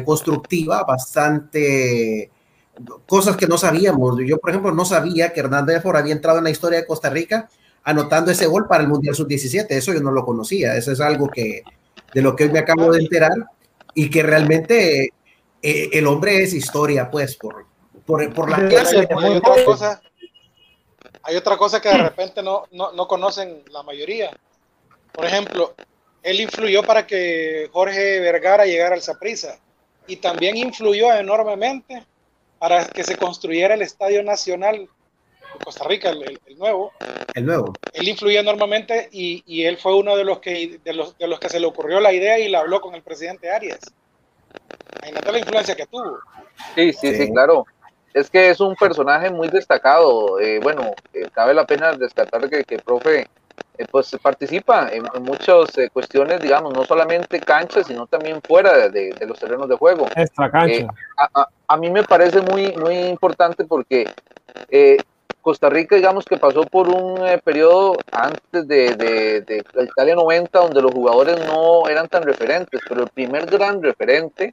constructiva, 0.05 0.83
bastante 0.83 2.31
cosas 3.05 3.37
que 3.37 3.47
no 3.47 3.57
sabíamos. 3.57 4.17
Yo, 4.25 4.37
por 4.37 4.49
ejemplo, 4.49 4.71
no 4.71 4.85
sabía 4.85 5.33
que 5.33 5.41
Hernández 5.41 5.81
Ford 5.81 5.97
había 5.97 6.13
entrado 6.13 6.37
en 6.37 6.45
la 6.45 6.49
historia 6.49 6.79
de 6.79 6.85
Costa 6.85 7.09
Rica 7.09 7.49
anotando 7.83 8.31
ese 8.31 8.45
gol 8.45 8.67
para 8.67 8.83
el 8.83 8.89
Mundial 8.89 9.15
Sub-17. 9.15 9.67
Eso 9.69 9.93
yo 9.93 10.01
no 10.01 10.11
lo 10.11 10.25
conocía. 10.25 10.75
Eso 10.75 10.91
es 10.91 11.01
algo 11.01 11.29
que 11.29 11.63
de 12.13 12.21
lo 12.21 12.35
que 12.35 12.45
hoy 12.45 12.51
me 12.51 12.59
acabo 12.59 12.91
de 12.91 12.99
enterar 12.99 13.31
y 13.93 14.09
que 14.09 14.23
realmente 14.23 15.13
el 15.61 16.07
hombre 16.07 16.43
es 16.43 16.53
historia, 16.53 17.09
pues, 17.09 17.35
por, 17.35 17.65
por, 18.05 18.49
la 18.49 18.67
clase. 18.67 18.97
Hay 18.97 19.35
otra, 19.35 19.65
cosa, 19.65 20.01
hay 21.23 21.35
otra 21.35 21.57
cosa 21.57 21.81
que 21.81 21.89
de 21.89 21.97
repente 21.97 22.41
no, 22.41 22.65
no, 22.71 22.91
no 22.93 23.07
conocen 23.07 23.63
la 23.71 23.83
mayoría. 23.83 24.31
Por 25.11 25.25
ejemplo, 25.25 25.73
él 26.23 26.39
influyó 26.39 26.83
para 26.83 27.05
que 27.05 27.69
Jorge 27.71 28.19
Vergara 28.19 28.65
llegara 28.65 28.95
al 28.95 29.01
Saprissa 29.01 29.59
y 30.07 30.17
también 30.17 30.57
influyó 30.57 31.13
enormemente 31.13 32.03
para 32.59 32.85
que 32.85 33.03
se 33.03 33.17
construyera 33.17 33.73
el 33.73 33.81
Estadio 33.81 34.23
Nacional 34.23 34.77
de 34.79 35.65
Costa 35.65 35.87
Rica, 35.87 36.09
el, 36.09 36.39
nuevo. 36.57 36.91
El 37.33 37.45
nuevo. 37.45 37.73
Él 37.93 38.07
influyó 38.07 38.39
enormemente 38.39 39.09
y, 39.11 39.43
y, 39.45 39.63
él 39.63 39.77
fue 39.77 39.95
uno 39.95 40.15
de 40.15 40.23
los, 40.23 40.39
que, 40.39 40.79
de, 40.83 40.93
los, 40.93 41.17
de 41.17 41.27
los 41.27 41.39
que 41.39 41.49
se 41.49 41.59
le 41.59 41.67
ocurrió 41.67 41.99
la 41.99 42.13
idea 42.13 42.39
y 42.39 42.49
la 42.49 42.59
habló 42.59 42.81
con 42.81 42.95
el 42.95 43.01
presidente 43.01 43.51
Arias. 43.51 43.79
Imagínate 44.97 45.31
la 45.31 45.39
influencia 45.39 45.75
que 45.75 45.85
tuvo. 45.87 46.19
Sí, 46.75 46.93
sí, 46.93 47.15
sí, 47.15 47.31
claro 47.31 47.65
es 48.13 48.29
que 48.29 48.49
es 48.49 48.59
un 48.59 48.75
personaje 48.75 49.29
muy 49.29 49.47
destacado. 49.47 50.39
Eh, 50.39 50.59
bueno, 50.61 50.93
eh, 51.13 51.27
cabe 51.33 51.53
la 51.53 51.65
pena 51.65 51.93
destacar 51.93 52.49
que, 52.49 52.63
que 52.63 52.75
el 52.75 52.81
profe 52.81 53.29
eh, 53.81 53.87
pues 53.89 54.15
participa 54.21 54.89
en, 54.91 55.03
muchas 55.23 55.71
cuestiones, 55.93 56.41
digamos, 56.41 56.73
no 56.73 56.83
solamente 56.85 57.39
cancha, 57.39 57.83
sino 57.83 58.07
también 58.07 58.41
fuera 58.41 58.89
de, 58.89 59.15
los 59.27 59.39
terrenos 59.39 59.67
de 59.69 59.75
juego. 59.75 60.07
Extra 60.15 60.49
cancha. 60.49 60.87
A, 61.17 61.47
a, 61.67 61.77
mí 61.77 61.89
me 61.89 62.03
parece 62.03 62.41
muy, 62.41 62.75
muy 62.77 62.95
importante 62.95 63.65
porque 63.65 64.13
Costa 65.41 65.69
Rica, 65.69 65.95
digamos 65.95 66.25
que 66.25 66.37
pasó 66.37 66.63
por 66.65 66.87
un 66.87 67.19
periodo 67.43 67.97
antes 68.11 68.67
de, 68.67 68.95
de, 68.95 69.41
de, 69.41 69.65
Italia 69.83 70.15
90, 70.15 70.59
donde 70.59 70.81
los 70.81 70.91
jugadores 70.91 71.37
no 71.47 71.87
eran 71.89 72.07
tan 72.07 72.23
referentes, 72.23 72.79
pero 72.87 73.03
el 73.03 73.09
primer 73.09 73.47
gran 73.47 73.81
referente 73.81 74.51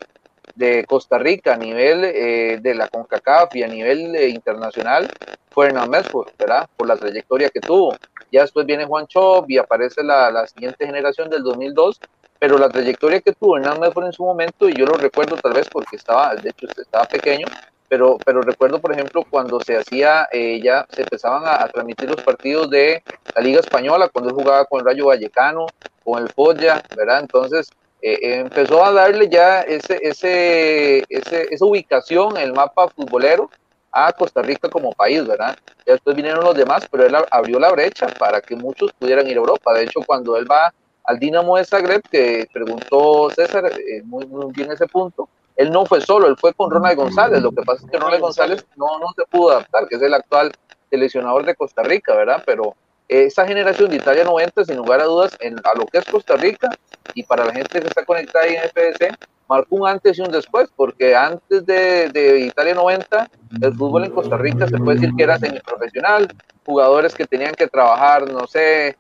de 0.55 0.85
Costa 0.87 1.19
Rica 1.19 1.55
a 1.55 1.57
nivel 1.57 2.05
eh, 2.05 2.59
de 2.61 2.75
la 2.75 2.89
CONCACAF 2.89 3.55
y 3.55 3.63
a 3.63 3.69
nivel 3.69 4.17
eh, 4.17 4.29
internacional 4.29 5.09
fue 5.51 5.67
Hernán 5.67 5.91
Medford, 5.91 6.31
¿verdad? 6.39 6.69
Por 6.77 6.89
la 6.89 6.97
trayectoria 6.97 7.51
que 7.51 7.61
tuvo. 7.61 7.95
Ya 8.31 8.43
después 8.43 8.67
viene 8.67 8.85
Juan 8.85 9.07
Chop 9.07 9.51
y 9.51 9.59
aparece 9.59 10.03
la, 10.03 10.31
la, 10.31 10.47
siguiente 10.47 10.87
generación 10.87 11.31
del 11.31 11.43
2002, 11.43 12.01
pero 12.39 12.59
la 12.59 12.69
trayectoria 12.69 13.21
que 13.21 13.33
tuvo 13.33 13.57
Hernán 13.57 13.81
Medford 13.81 14.07
en 14.07 14.13
su 14.13 14.25
momento, 14.25 14.69
y 14.69 14.75
yo 14.75 14.87
lo 14.87 14.95
recuerdo 14.95 15.37
tal 15.37 15.55
vez 15.55 15.69
porque 15.69 15.97
estaba, 15.97 16.35
de 16.35 16.51
hecho, 16.51 16.67
estaba 16.77 17.05
pequeño, 17.05 17.47
pero, 17.89 18.19
pero 18.25 18.43
recuerdo, 18.43 18.81
por 18.81 18.93
ejemplo, 18.93 19.25
cuando 19.29 19.61
se 19.61 19.77
hacía, 19.77 20.29
eh, 20.31 20.61
ya 20.63 20.87
se 20.91 21.03
empezaban 21.03 21.45
a, 21.47 21.63
a, 21.63 21.69
transmitir 21.69 22.11
los 22.11 22.23
partidos 22.23 22.69
de 22.71 23.03
la 23.35 23.41
Liga 23.41 23.61
Española, 23.61 24.09
cuando 24.09 24.31
él 24.31 24.37
jugaba 24.37 24.65
con 24.67 24.81
el 24.81 24.87
Rayo 24.87 25.07
Vallecano, 25.07 25.67
con 26.05 26.23
el 26.23 26.29
Foya, 26.29 26.83
¿verdad? 26.95 27.21
Entonces, 27.21 27.71
eh, 28.01 28.39
empezó 28.39 28.85
a 28.85 28.93
darle 28.93 29.29
ya 29.29 29.63
ese, 29.63 29.99
ese, 30.03 31.05
ese, 31.09 31.49
esa 31.51 31.65
ubicación 31.65 32.37
en 32.37 32.45
el 32.45 32.53
mapa 32.53 32.89
futbolero 32.89 33.51
a 33.93 34.13
Costa 34.13 34.43
Rica 34.43 34.69
como 34.69 34.93
país, 34.93 35.27
¿verdad? 35.27 35.57
Ya 35.87 35.95
después 35.95 36.15
vinieron 36.15 36.45
los 36.45 36.55
demás, 36.55 36.87
pero 36.91 37.07
él 37.07 37.17
abrió 37.31 37.59
la 37.59 37.71
brecha 37.71 38.07
para 38.19 38.41
que 38.41 38.55
muchos 38.57 38.93
pudieran 38.93 39.27
ir 39.27 39.37
a 39.37 39.41
Europa. 39.41 39.73
De 39.75 39.85
hecho, 39.85 40.01
cuando 40.07 40.37
él 40.37 40.51
va 40.51 40.73
al 41.05 41.19
Dinamo 41.19 41.57
de 41.57 41.65
Zagreb, 41.65 42.03
que 42.11 42.47
preguntó 42.53 43.31
César 43.31 43.65
eh, 43.67 44.03
muy, 44.05 44.27
muy 44.27 44.53
bien 44.53 44.71
ese 44.71 44.87
punto, 44.87 45.29
él 45.57 45.71
no 45.73 45.87
fue 45.87 46.01
solo, 46.01 46.29
él 46.29 46.37
fue 46.39 46.53
con 46.55 46.71
Ronald 46.71 46.97
González. 46.97 47.43
Lo 47.43 47.51
que 47.51 47.63
pasa 47.63 47.85
es 47.85 47.91
que 47.91 47.99
Ronald 47.99 48.21
González 48.21 48.65
no, 48.77 48.99
no 48.99 49.07
se 49.17 49.25
pudo 49.25 49.51
adaptar, 49.51 49.89
que 49.89 49.97
es 49.97 50.03
el 50.03 50.15
actual 50.15 50.53
seleccionador 50.91 51.45
de 51.45 51.55
Costa 51.55 51.83
Rica, 51.83 52.15
¿verdad? 52.15 52.43
Pero 52.47 52.77
esa 53.09 53.47
generación 53.47 53.91
de 53.91 53.97
Italia 53.97 54.25
90, 54.25 54.67
sin 54.67 54.77
lugar 54.77 55.01
a 55.01 55.05
dudas, 55.05 55.37
en, 55.41 55.57
a 55.65 55.75
lo 55.77 55.87
que 55.87 55.99
es 55.99 56.05
Costa 56.05 56.37
Rica 56.37 56.69
y 57.15 57.23
para 57.23 57.45
la 57.45 57.53
gente 57.53 57.81
que 57.81 57.89
está 57.89 58.05
conectada 58.05 58.45
ahí 58.45 58.55
en 58.55 58.69
FDC, 58.69 59.17
marcó 59.49 59.77
un 59.77 59.89
antes 59.89 60.19
y 60.19 60.23
un 60.23 60.31
después, 60.31 60.69
porque 60.77 61.17
antes 61.17 61.65
de, 61.65 62.09
de 62.11 62.41
Italia 62.41 62.75
90, 62.75 63.31
el 63.63 63.75
fútbol 63.75 64.05
en 64.05 64.11
Costa 64.11 64.37
Rica 64.37 64.67
se 64.67 64.79
puede 64.79 64.99
decir 64.99 65.15
que 65.17 65.23
era 65.23 65.39
semiprofesional, 65.39 66.29
jugadores 66.65 67.15
que 67.15 67.27
tenían 67.27 67.55
que 67.55 67.67
trabajar, 67.67 68.31
no 68.31 68.47
sé, 68.47 68.97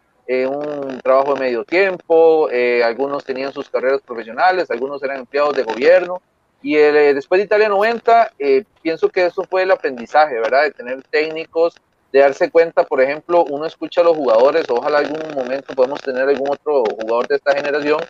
un 0.46 1.00
trabajo 1.02 1.34
de 1.34 1.40
medio 1.40 1.64
tiempo, 1.64 2.50
eh, 2.50 2.82
algunos 2.84 3.24
tenían 3.24 3.52
sus 3.52 3.70
carreras 3.70 4.00
profesionales, 4.02 4.70
algunos 4.70 5.02
eran 5.02 5.20
empleados 5.20 5.54
de 5.54 5.62
gobierno, 5.62 6.20
y 6.62 6.76
eh, 6.76 7.14
después 7.14 7.38
de 7.38 7.44
Italia 7.44 7.68
90, 7.68 8.32
eh, 8.38 8.64
pienso 8.82 9.08
que 9.08 9.26
eso 9.26 9.44
fue 9.48 9.62
el 9.62 9.70
aprendizaje, 9.70 10.34
¿verdad? 10.34 10.64
De 10.64 10.72
tener 10.72 11.02
técnicos 11.04 11.74
de 12.12 12.20
darse 12.20 12.50
cuenta, 12.50 12.84
por 12.84 13.02
ejemplo, 13.02 13.44
uno 13.44 13.66
escucha 13.66 14.00
a 14.00 14.04
los 14.04 14.16
jugadores, 14.16 14.64
ojalá 14.70 14.98
algún 14.98 15.34
momento 15.34 15.74
podemos 15.74 16.00
tener 16.00 16.28
algún 16.28 16.48
otro 16.50 16.82
jugador 16.84 17.28
de 17.28 17.36
esta 17.36 17.54
generación, 17.54 18.00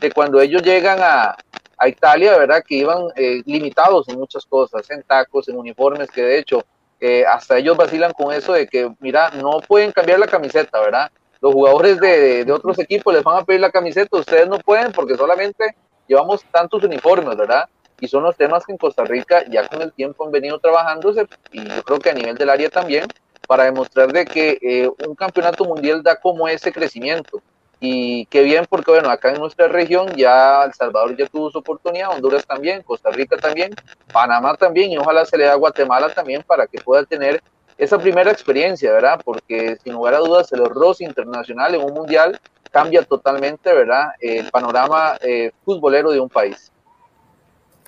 de 0.00 0.12
cuando 0.12 0.40
ellos 0.40 0.62
llegan 0.62 0.98
a, 1.00 1.36
a 1.76 1.88
Italia, 1.88 2.36
¿verdad? 2.38 2.62
Que 2.66 2.76
iban 2.76 3.08
eh, 3.16 3.42
limitados 3.44 4.08
en 4.08 4.18
muchas 4.18 4.44
cosas, 4.46 4.88
en 4.90 5.02
tacos, 5.02 5.48
en 5.48 5.56
uniformes, 5.56 6.10
que 6.10 6.22
de 6.22 6.38
hecho 6.38 6.64
eh, 7.00 7.24
hasta 7.26 7.58
ellos 7.58 7.76
vacilan 7.76 8.12
con 8.12 8.32
eso 8.32 8.52
de 8.52 8.66
que, 8.66 8.90
mira, 9.00 9.30
no 9.30 9.60
pueden 9.60 9.92
cambiar 9.92 10.18
la 10.18 10.26
camiseta, 10.26 10.80
¿verdad? 10.80 11.10
Los 11.40 11.52
jugadores 11.52 12.00
de, 12.00 12.50
otros 12.50 12.78
equipos 12.78 13.12
les 13.12 13.22
van 13.22 13.38
a 13.38 13.44
pedir 13.44 13.60
la 13.60 13.70
camiseta, 13.70 14.16
ustedes 14.16 14.48
no 14.48 14.58
pueden 14.58 14.92
porque 14.92 15.16
solamente 15.16 15.76
llevamos 16.08 16.44
tantos 16.50 16.82
uniformes, 16.82 17.36
¿verdad? 17.36 17.68
y 18.00 18.08
son 18.08 18.22
los 18.22 18.36
temas 18.36 18.64
que 18.64 18.72
en 18.72 18.78
Costa 18.78 19.04
Rica 19.04 19.44
ya 19.48 19.66
con 19.68 19.80
el 19.80 19.92
tiempo 19.92 20.24
han 20.24 20.30
venido 20.30 20.58
trabajándose 20.58 21.26
y 21.52 21.66
yo 21.66 21.82
creo 21.82 21.98
que 21.98 22.10
a 22.10 22.14
nivel 22.14 22.36
del 22.36 22.50
área 22.50 22.68
también 22.68 23.06
para 23.46 23.64
demostrar 23.64 24.12
de 24.12 24.24
que 24.24 24.58
eh, 24.60 24.90
un 25.06 25.14
campeonato 25.14 25.64
mundial 25.64 26.02
da 26.02 26.16
como 26.16 26.48
ese 26.48 26.72
crecimiento. 26.72 27.40
Y 27.88 28.26
qué 28.26 28.42
bien, 28.42 28.64
porque 28.68 28.90
bueno, 28.90 29.08
acá 29.08 29.30
en 29.30 29.38
nuestra 29.38 29.68
región 29.68 30.08
ya 30.16 30.64
El 30.64 30.74
Salvador 30.74 31.16
ya 31.16 31.26
tuvo 31.26 31.52
su 31.52 31.58
oportunidad, 31.58 32.10
Honduras 32.10 32.44
también, 32.44 32.82
Costa 32.82 33.10
Rica 33.10 33.36
también, 33.36 33.72
Panamá 34.12 34.56
también, 34.56 34.90
y 34.90 34.98
ojalá 34.98 35.24
se 35.24 35.38
le 35.38 35.44
dé 35.44 35.50
a 35.50 35.54
Guatemala 35.54 36.12
también 36.12 36.42
para 36.42 36.66
que 36.66 36.80
pueda 36.80 37.04
tener 37.04 37.40
esa 37.78 37.96
primera 37.96 38.32
experiencia, 38.32 38.92
¿verdad? 38.92 39.20
Porque 39.24 39.76
sin 39.84 39.92
lugar 39.92 40.14
a 40.14 40.18
dudas 40.18 40.52
el 40.52 40.64
ROS 40.64 41.00
internacional 41.00 41.76
en 41.76 41.84
un 41.84 41.94
mundial 41.94 42.40
cambia 42.72 43.02
totalmente, 43.02 43.72
¿verdad? 43.72 44.08
El 44.18 44.50
panorama 44.50 45.16
eh, 45.20 45.52
futbolero 45.64 46.10
de 46.10 46.18
un 46.18 46.28
país. 46.28 46.72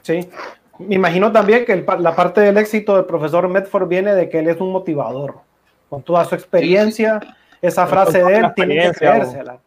Sí, 0.03 0.31
me 0.79 0.95
imagino 0.95 1.33
también 1.33 1.65
que 1.65 1.73
el, 1.73 1.87
la 1.99 2.15
parte 2.15 2.41
del 2.41 2.57
éxito 2.57 2.95
del 2.95 3.05
profesor 3.05 3.49
Medford 3.49 3.89
viene 3.89 4.15
de 4.15 4.29
que 4.29 4.39
él 4.39 4.49
es 4.49 4.61
un 4.61 4.71
motivador 4.71 5.41
con 5.91 6.03
toda 6.03 6.25
su 6.25 6.37
experiencia, 6.37 7.19
esa 7.61 7.87
frase 7.89 8.23
de 8.23 8.37
él 8.37 8.53
tiene 8.55 8.81
que 8.83 8.93
creérsela. 8.93 9.59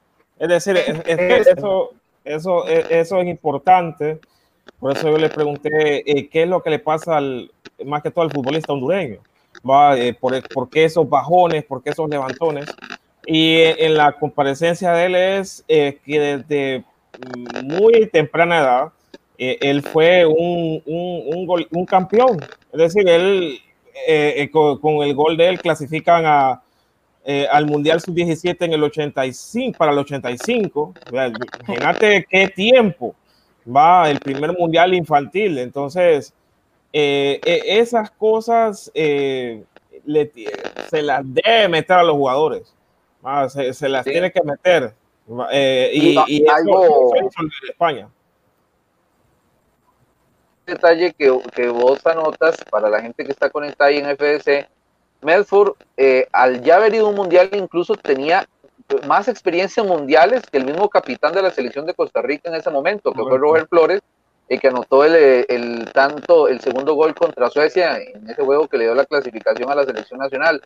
Es 0.42 0.48
decir, 0.48 0.76
eso, 0.76 1.92
eso, 2.26 2.68
eso 2.68 3.20
es 3.20 3.28
importante. 3.28 4.20
Por 4.80 4.98
eso 4.98 5.10
yo 5.12 5.18
le 5.18 5.30
pregunté 5.30 6.10
eh, 6.10 6.30
qué 6.30 6.44
es 6.44 6.50
lo 6.50 6.64
que 6.64 6.72
le 6.72 6.80
pasa 6.80 7.18
al, 7.18 7.52
más 7.86 8.02
que 8.02 8.10
todo 8.10 8.24
al 8.24 8.32
futbolista 8.32 8.74
hondureño. 8.74 9.20
¿Va? 9.70 9.98
Eh, 9.98 10.14
por, 10.14 10.42
por, 10.50 10.70
qué 10.70 10.86
esos 10.86 11.08
bajones, 11.08 11.64
por 11.64 11.84
qué 11.84 11.92
esos 11.92 12.10
levantones. 12.10 12.66
Y 13.26 13.58
eh, 13.58 13.86
en 13.86 13.96
la 13.96 14.14
comparecencia 14.14 14.94
de 14.94 15.06
él 15.06 15.16
es 15.16 15.64
que 15.68 16.20
desde 16.20 16.84
muy 17.64 18.08
temprana 18.08 18.60
edad, 18.60 18.92
él 19.38 19.84
fue 19.84 20.26
un, 20.26 20.82
un, 20.86 21.48
un, 21.48 21.68
un 21.72 21.86
campeón. 21.86 22.40
Es 22.72 22.80
decir, 22.80 23.08
él 23.08 23.60
eh, 24.08 24.34
eh, 24.38 24.50
con, 24.50 25.04
el 25.04 25.14
gol 25.14 25.38
de 25.38 25.50
él 25.50 25.60
clasifican 25.60 26.24
a, 26.26 26.62
eh, 27.24 27.48
al 27.52 27.68
Mundial 27.68 28.02
Sub-17 28.02 28.58
en 28.62 28.74
el 28.74 28.84
85, 28.84 29.78
para 29.78 29.92
el 29.92 30.00
85. 30.00 30.94
Imagínate 31.12 32.26
qué 32.30 32.48
tiempo. 32.48 33.16
va 33.68 34.10
el 34.10 34.20
primer 34.20 34.58
mundial 34.58 34.94
infantil. 34.96 35.60
Entonces, 35.60 36.34
eh, 36.92 37.40
eh, 37.46 37.62
esas 37.66 38.10
cosas 38.12 38.92
se 38.94 39.66
las 41.04 41.22
debe 41.24 41.70
meter 41.70 41.98
a 41.98 42.04
los 42.04 42.16
jugadores. 42.16 42.74
Se, 43.74 43.88
las 43.88 44.04
tiene 44.04 44.32
que 44.32 44.42
meter. 44.42 44.94
y, 45.54 46.18
y, 46.28 46.48
algo, 46.48 47.14
España 47.70 48.10
detalle 50.66 51.14
que, 51.14 51.40
que, 51.54 51.68
vos 51.68 52.06
anotas 52.06 52.56
para 52.70 52.90
la 52.90 53.02
gente 53.02 53.26
que 53.26 53.32
está 53.32 53.50
conectada 53.50 53.90
ahí 53.90 53.98
en 53.98 54.16
FDC, 54.16 54.68
Medford, 55.22 55.74
al 56.32 56.62
ya 56.64 56.76
haber 56.76 56.96
ido 56.96 57.08
a 57.08 57.10
un 57.10 57.16
mundial, 57.16 57.50
incluso 57.54 57.96
tenía 57.96 58.48
más 59.08 59.28
experiencias 59.28 59.86
mundiales 59.86 60.44
que 60.52 60.58
el 60.58 60.66
mismo 60.66 60.90
capitán 60.90 61.34
de 61.34 61.42
la 61.42 61.52
selección 61.52 61.86
de 61.86 61.94
Costa 61.94 62.22
Rica 62.22 62.50
en 62.50 62.56
ese 62.56 62.70
momento, 62.70 63.14
que 63.14 63.22
fue 63.22 63.38
Robert 63.38 63.70
Flores, 63.70 64.02
y 64.52 64.60
que 64.60 64.68
anotó 64.68 65.06
el, 65.06 65.46
el, 65.48 65.90
tanto, 65.94 66.50
el 66.50 66.60
segundo 66.60 66.94
gol 66.94 67.16
contra 67.16 67.50
Suecia 67.50 67.98
en 67.98 68.30
ese 68.30 68.44
juego 68.44 68.68
que 68.68 68.78
le 68.78 68.84
dio 68.84 68.94
la 68.94 69.06
clasificación 69.06 69.72
a 69.72 69.76
la 69.76 69.86
selección 69.86 70.20
nacional. 70.20 70.62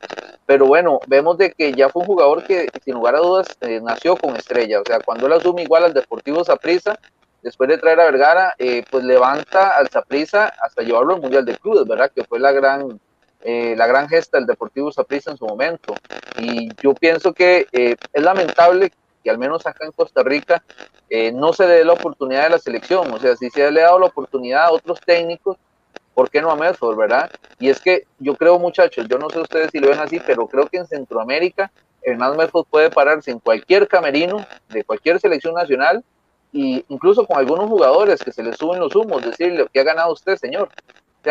Pero 0.48 0.66
bueno, 0.66 1.00
vemos 1.06 1.38
de 1.38 1.52
que 1.52 1.72
ya 1.72 1.90
fue 1.90 2.02
un 2.02 2.08
jugador 2.08 2.44
que, 2.44 2.68
sin 2.84 2.96
lugar 2.96 3.14
a 3.16 3.20
dudas, 3.20 3.46
eh, 3.62 3.80
nació 3.84 4.16
con 4.16 4.36
estrella. 4.36 4.82
O 4.82 4.84
sea, 4.88 5.02
cuando 5.02 5.28
él 5.28 5.34
asume 5.34 5.62
igual 5.62 5.84
al 5.84 5.94
Deportivo 5.94 6.44
Zaprisa, 6.44 6.98
después 7.44 7.70
de 7.70 7.78
traer 7.78 8.00
a 8.00 8.06
Vergara, 8.06 8.56
eh, 8.58 8.84
pues 8.90 9.04
levanta 9.04 9.78
al 9.78 9.88
Zaprisa 9.90 10.52
hasta 10.64 10.82
llevarlo 10.82 11.14
al 11.14 11.22
Mundial 11.22 11.46
de 11.46 11.56
Clubes, 11.56 11.86
¿verdad? 11.88 12.10
Que 12.10 12.24
fue 12.24 12.40
la 12.40 12.52
gran 12.54 13.00
eh, 13.48 13.76
la 13.78 13.86
gran 13.86 14.10
gesta 14.10 14.40
del 14.40 14.48
Deportivo 14.48 14.92
Saprissa 14.92 15.30
en 15.30 15.38
su 15.38 15.46
momento. 15.46 15.94
Y 16.40 16.68
yo 16.82 16.96
pienso 16.96 17.32
que 17.32 17.68
eh, 17.72 17.96
es 18.12 18.24
lamentable 18.24 18.92
que 19.24 19.30
al 19.30 19.38
menos 19.38 19.68
acá 19.68 19.86
en 19.86 19.92
Costa 19.92 20.24
Rica 20.24 20.64
eh, 21.12 21.32
no 21.32 21.54
se 21.54 21.68
le 21.68 21.76
dé 21.76 21.86
la 21.86 21.94
oportunidad 21.94 22.46
de 22.46 22.50
la 22.50 22.58
selección. 22.58 23.14
O 23.14 23.20
sea, 23.20 23.36
si 23.36 23.52
se 23.52 23.70
le 23.70 23.82
ha 23.82 23.86
dado 23.86 24.00
la 24.00 24.08
oportunidad 24.08 24.66
a 24.66 24.72
otros 24.72 25.00
técnicos, 25.00 25.58
¿por 26.16 26.32
qué 26.32 26.42
no 26.42 26.50
a 26.50 26.56
Medford, 26.56 26.98
verdad? 26.98 27.30
Y 27.60 27.70
es 27.70 27.80
que 27.80 28.08
yo 28.18 28.36
creo, 28.36 28.58
muchachos, 28.58 29.06
yo 29.08 29.20
no 29.20 29.30
sé 29.30 29.40
ustedes 29.40 29.70
si 29.72 29.80
lo 29.80 29.90
ven 29.90 30.00
así, 30.00 30.20
pero 30.26 30.48
creo 30.48 30.66
que 30.68 30.78
en 30.78 30.88
Centroamérica 30.88 31.72
Hernán 32.02 32.38
Medford 32.38 32.66
puede 32.68 32.90
pararse 32.90 33.30
en 33.30 33.38
cualquier 33.38 33.88
camerino 33.88 34.44
de 34.70 34.84
cualquier 34.84 35.20
selección 35.20 35.54
nacional 35.54 36.04
e 36.52 36.84
incluso 36.88 37.28
con 37.28 37.38
algunos 37.38 37.68
jugadores 37.68 38.24
que 38.24 38.32
se 38.32 38.42
le 38.42 38.54
suben 38.54 38.80
los 38.80 38.96
humos, 38.96 39.24
decirle, 39.24 39.68
¿qué 39.72 39.82
ha 39.82 39.84
ganado 39.84 40.14
usted, 40.14 40.36
señor? 40.38 40.70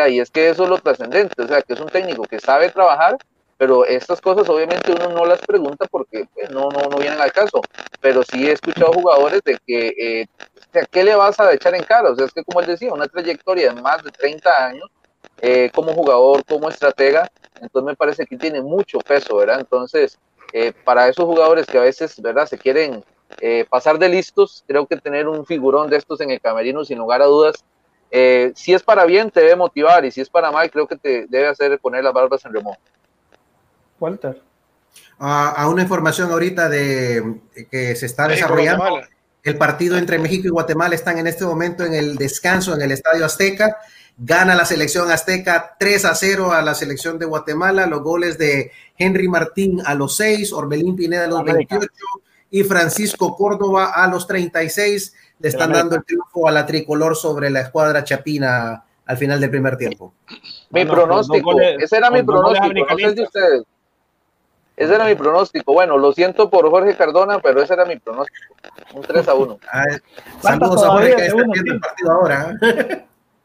Y 0.09 0.19
es 0.19 0.29
que 0.29 0.49
eso 0.49 0.63
es 0.63 0.69
lo 0.69 0.77
trascendente, 0.77 1.41
o 1.41 1.47
sea, 1.47 1.61
que 1.61 1.73
es 1.73 1.79
un 1.79 1.87
técnico 1.87 2.23
que 2.23 2.39
sabe 2.39 2.69
trabajar, 2.69 3.17
pero 3.57 3.85
estas 3.85 4.19
cosas 4.19 4.47
obviamente 4.49 4.91
uno 4.91 5.09
no 5.09 5.25
las 5.25 5.39
pregunta 5.39 5.85
porque 5.89 6.27
pues, 6.33 6.49
no, 6.49 6.69
no, 6.69 6.81
no 6.89 6.97
vienen 6.97 7.21
al 7.21 7.31
caso, 7.31 7.61
pero 8.01 8.21
sí 8.23 8.47
he 8.47 8.51
escuchado 8.51 8.91
jugadores 8.91 9.41
de 9.45 9.57
que, 9.65 9.87
eh, 9.97 10.25
o 10.39 10.71
sea, 10.73 10.85
¿qué 10.85 11.03
le 11.03 11.15
vas 11.15 11.39
a 11.39 11.53
echar 11.53 11.73
en 11.75 11.83
cara? 11.83 12.11
O 12.11 12.15
sea, 12.15 12.25
es 12.25 12.33
que 12.33 12.43
como 12.43 12.59
él 12.59 12.67
decía, 12.67 12.93
una 12.93 13.07
trayectoria 13.07 13.73
de 13.73 13.81
más 13.81 14.03
de 14.03 14.11
30 14.11 14.65
años 14.65 14.89
eh, 15.41 15.71
como 15.73 15.93
jugador, 15.93 16.43
como 16.45 16.69
estratega, 16.69 17.31
entonces 17.61 17.85
me 17.85 17.95
parece 17.95 18.25
que 18.25 18.37
tiene 18.37 18.61
mucho 18.61 18.99
peso, 18.99 19.37
¿verdad? 19.37 19.61
Entonces, 19.61 20.19
eh, 20.51 20.73
para 20.83 21.07
esos 21.07 21.25
jugadores 21.25 21.65
que 21.65 21.77
a 21.77 21.81
veces, 21.81 22.21
¿verdad? 22.21 22.47
Se 22.47 22.57
quieren 22.57 23.03
pasar 23.69 23.99
de 23.99 24.07
listos, 24.07 24.63
creo 24.65 24.85
que 24.85 24.95
tener 24.97 25.27
un 25.27 25.45
figurón 25.45 25.89
de 25.89 25.97
estos 25.97 26.21
en 26.21 26.31
el 26.31 26.39
camerino, 26.39 26.85
sin 26.85 26.99
lugar 26.99 27.21
a 27.21 27.25
dudas, 27.25 27.65
eh, 28.11 28.51
si 28.55 28.73
es 28.73 28.83
para 28.83 29.05
bien, 29.05 29.31
te 29.31 29.41
debe 29.41 29.55
motivar 29.55 30.05
y 30.05 30.11
si 30.11 30.21
es 30.21 30.29
para 30.29 30.51
mal, 30.51 30.69
creo 30.71 30.87
que 30.87 30.95
te 30.95 31.25
debe 31.27 31.47
hacer 31.47 31.77
poner 31.79 32.03
las 32.03 32.13
barbas 32.13 32.45
en 32.45 32.53
remojo. 32.53 32.77
Walter. 33.99 34.41
a 35.19 35.67
una 35.69 35.81
información 35.81 36.31
ahorita 36.31 36.69
de 36.69 37.39
que 37.71 37.95
se 37.95 38.05
está 38.05 38.27
desarrollando. 38.27 39.01
El 39.45 39.59
partido 39.59 39.95
entre 39.95 40.17
México 40.17 40.47
y 40.47 40.49
Guatemala 40.49 40.95
están 40.95 41.19
en 41.19 41.27
este 41.27 41.45
momento 41.45 41.85
en 41.85 41.93
el 41.93 42.15
descanso 42.15 42.73
en 42.73 42.81
el 42.81 42.91
Estadio 42.91 43.23
Azteca. 43.23 43.77
Gana 44.17 44.55
la 44.55 44.65
selección 44.65 45.11
azteca 45.11 45.75
3 45.77 46.05
a 46.05 46.15
0 46.15 46.51
a 46.51 46.63
la 46.63 46.73
selección 46.73 47.19
de 47.19 47.25
Guatemala. 47.25 47.85
Los 47.85 48.01
goles 48.01 48.39
de 48.39 48.71
Henry 48.97 49.27
Martín 49.27 49.83
a 49.85 49.93
los 49.93 50.15
6, 50.15 50.51
Orbelín 50.51 50.95
Pineda 50.95 51.25
a 51.25 51.27
los 51.27 51.43
28 51.43 51.87
y 52.49 52.63
Francisco 52.63 53.35
Córdoba 53.35 53.91
a 53.93 54.07
los 54.07 54.25
36 54.25 55.13
le 55.39 55.49
están 55.49 55.71
dando 55.71 55.95
el 55.95 56.05
triunfo 56.05 56.47
a 56.47 56.51
la 56.51 56.65
tricolor 56.65 57.15
sobre 57.15 57.49
la 57.49 57.61
escuadra 57.61 58.03
chapina 58.03 58.83
al 59.05 59.17
final 59.17 59.39
del 59.39 59.49
primer 59.49 59.77
tiempo. 59.77 60.13
Mi 60.69 60.85
pronóstico, 60.85 61.59
ese 61.59 61.97
era 61.97 62.09
mi 62.09 62.23
pronóstico, 62.23 62.85
no 62.89 62.97
sé 62.97 63.13
de 63.13 63.23
ustedes. 63.23 63.63
Ese 64.75 64.93
era 64.93 65.05
mi 65.05 65.15
pronóstico. 65.15 65.73
Bueno, 65.73 65.97
lo 65.97 66.11
siento 66.11 66.49
por 66.49 66.69
Jorge 66.69 66.97
Cardona, 66.97 67.39
pero 67.39 67.61
ese 67.61 67.73
era 67.73 67.85
mi 67.85 67.97
pronóstico. 67.97 68.55
Un 68.93 69.01
3 69.03 69.27
a 69.27 69.33
1. 69.33 69.59
saludos 70.41 70.83
a 70.83 70.89
Jorge 70.89 71.15
que 71.15 71.25
está 71.27 71.35
viendo 71.35 71.73
el 71.73 71.79
partido 71.79 72.11
ahora. 72.11 72.53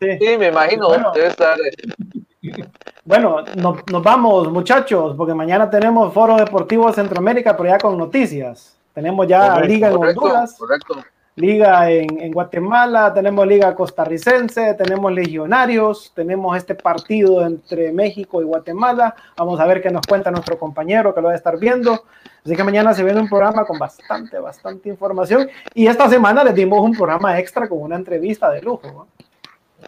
Sí. 0.00 0.36
me 0.38 0.48
imagino. 0.48 0.88
Bueno, 0.88 1.12
debe 1.14 1.28
estar. 1.28 1.56
Eh. 1.60 2.64
Bueno, 3.04 3.44
nos 3.54 4.02
vamos, 4.02 4.50
muchachos, 4.50 5.14
porque 5.16 5.34
mañana 5.34 5.70
tenemos 5.70 6.12
Foro 6.12 6.36
Deportivo 6.36 6.92
Centroamérica, 6.92 7.56
pero 7.56 7.68
ya 7.68 7.78
con 7.78 7.96
noticias. 7.96 8.76
Tenemos 8.92 9.28
ya 9.28 9.60
Liga 9.60 9.88
en 9.88 9.96
Honduras. 9.96 10.56
Correcto 10.58 10.96
liga 11.36 11.90
en, 11.90 12.32
Guatemala, 12.32 13.12
tenemos 13.12 13.46
liga 13.46 13.74
costarricense, 13.74 14.74
tenemos 14.74 15.12
legionarios, 15.12 16.12
tenemos 16.14 16.56
este 16.56 16.74
partido 16.74 17.44
entre 17.46 17.92
México 17.92 18.40
y 18.40 18.44
Guatemala. 18.44 19.14
Vamos 19.36 19.58
a 19.60 19.66
ver 19.66 19.80
qué 19.80 19.90
nos 19.90 20.06
cuenta 20.06 20.30
nuestro 20.30 20.58
compañero 20.58 21.14
que 21.14 21.20
lo 21.20 21.28
va 21.28 21.32
a 21.32 21.36
estar 21.36 21.58
viendo. 21.58 22.04
Así 22.44 22.56
que 22.56 22.64
mañana 22.64 22.92
se 22.94 23.04
viene 23.04 23.20
un 23.20 23.28
programa 23.28 23.64
con 23.64 23.78
bastante, 23.78 24.38
bastante 24.38 24.88
información. 24.88 25.48
Y 25.74 25.86
esta 25.86 26.08
semana 26.08 26.44
les 26.44 26.54
dimos 26.54 26.80
un 26.80 26.92
programa 26.92 27.38
extra 27.38 27.68
con 27.68 27.82
una 27.82 27.96
entrevista 27.96 28.50
de 28.50 28.62
lujo. 28.62 29.06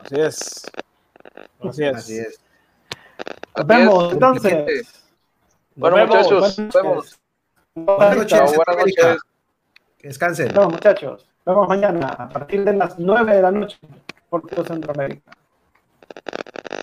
Así 0.04 0.20
es. 0.20 0.70
Así 1.60 1.84
es. 1.84 1.96
Así 1.96 2.18
es. 2.18 2.40
Nos 3.56 3.66
vemos 3.66 4.12
entonces. 4.12 5.04
Bueno, 5.74 5.96
muchachos, 5.98 6.58
nos 6.58 6.74
vemos. 6.74 7.18
Buenas 7.74 8.16
noches. 8.16 8.56
Buenas 8.56 8.76
noches. 8.76 9.18
Que 9.98 10.08
descansen. 10.08 10.52
No, 10.54 10.68
muchachos. 10.68 11.31
Nos 11.44 11.56
vemos 11.56 11.68
mañana 11.68 12.06
a 12.06 12.28
partir 12.28 12.64
de 12.64 12.72
las 12.72 13.00
9 13.00 13.34
de 13.34 13.42
la 13.42 13.50
noche 13.50 13.76
por 14.30 14.42
todo 14.42 14.64
Centroamérica. 14.64 15.32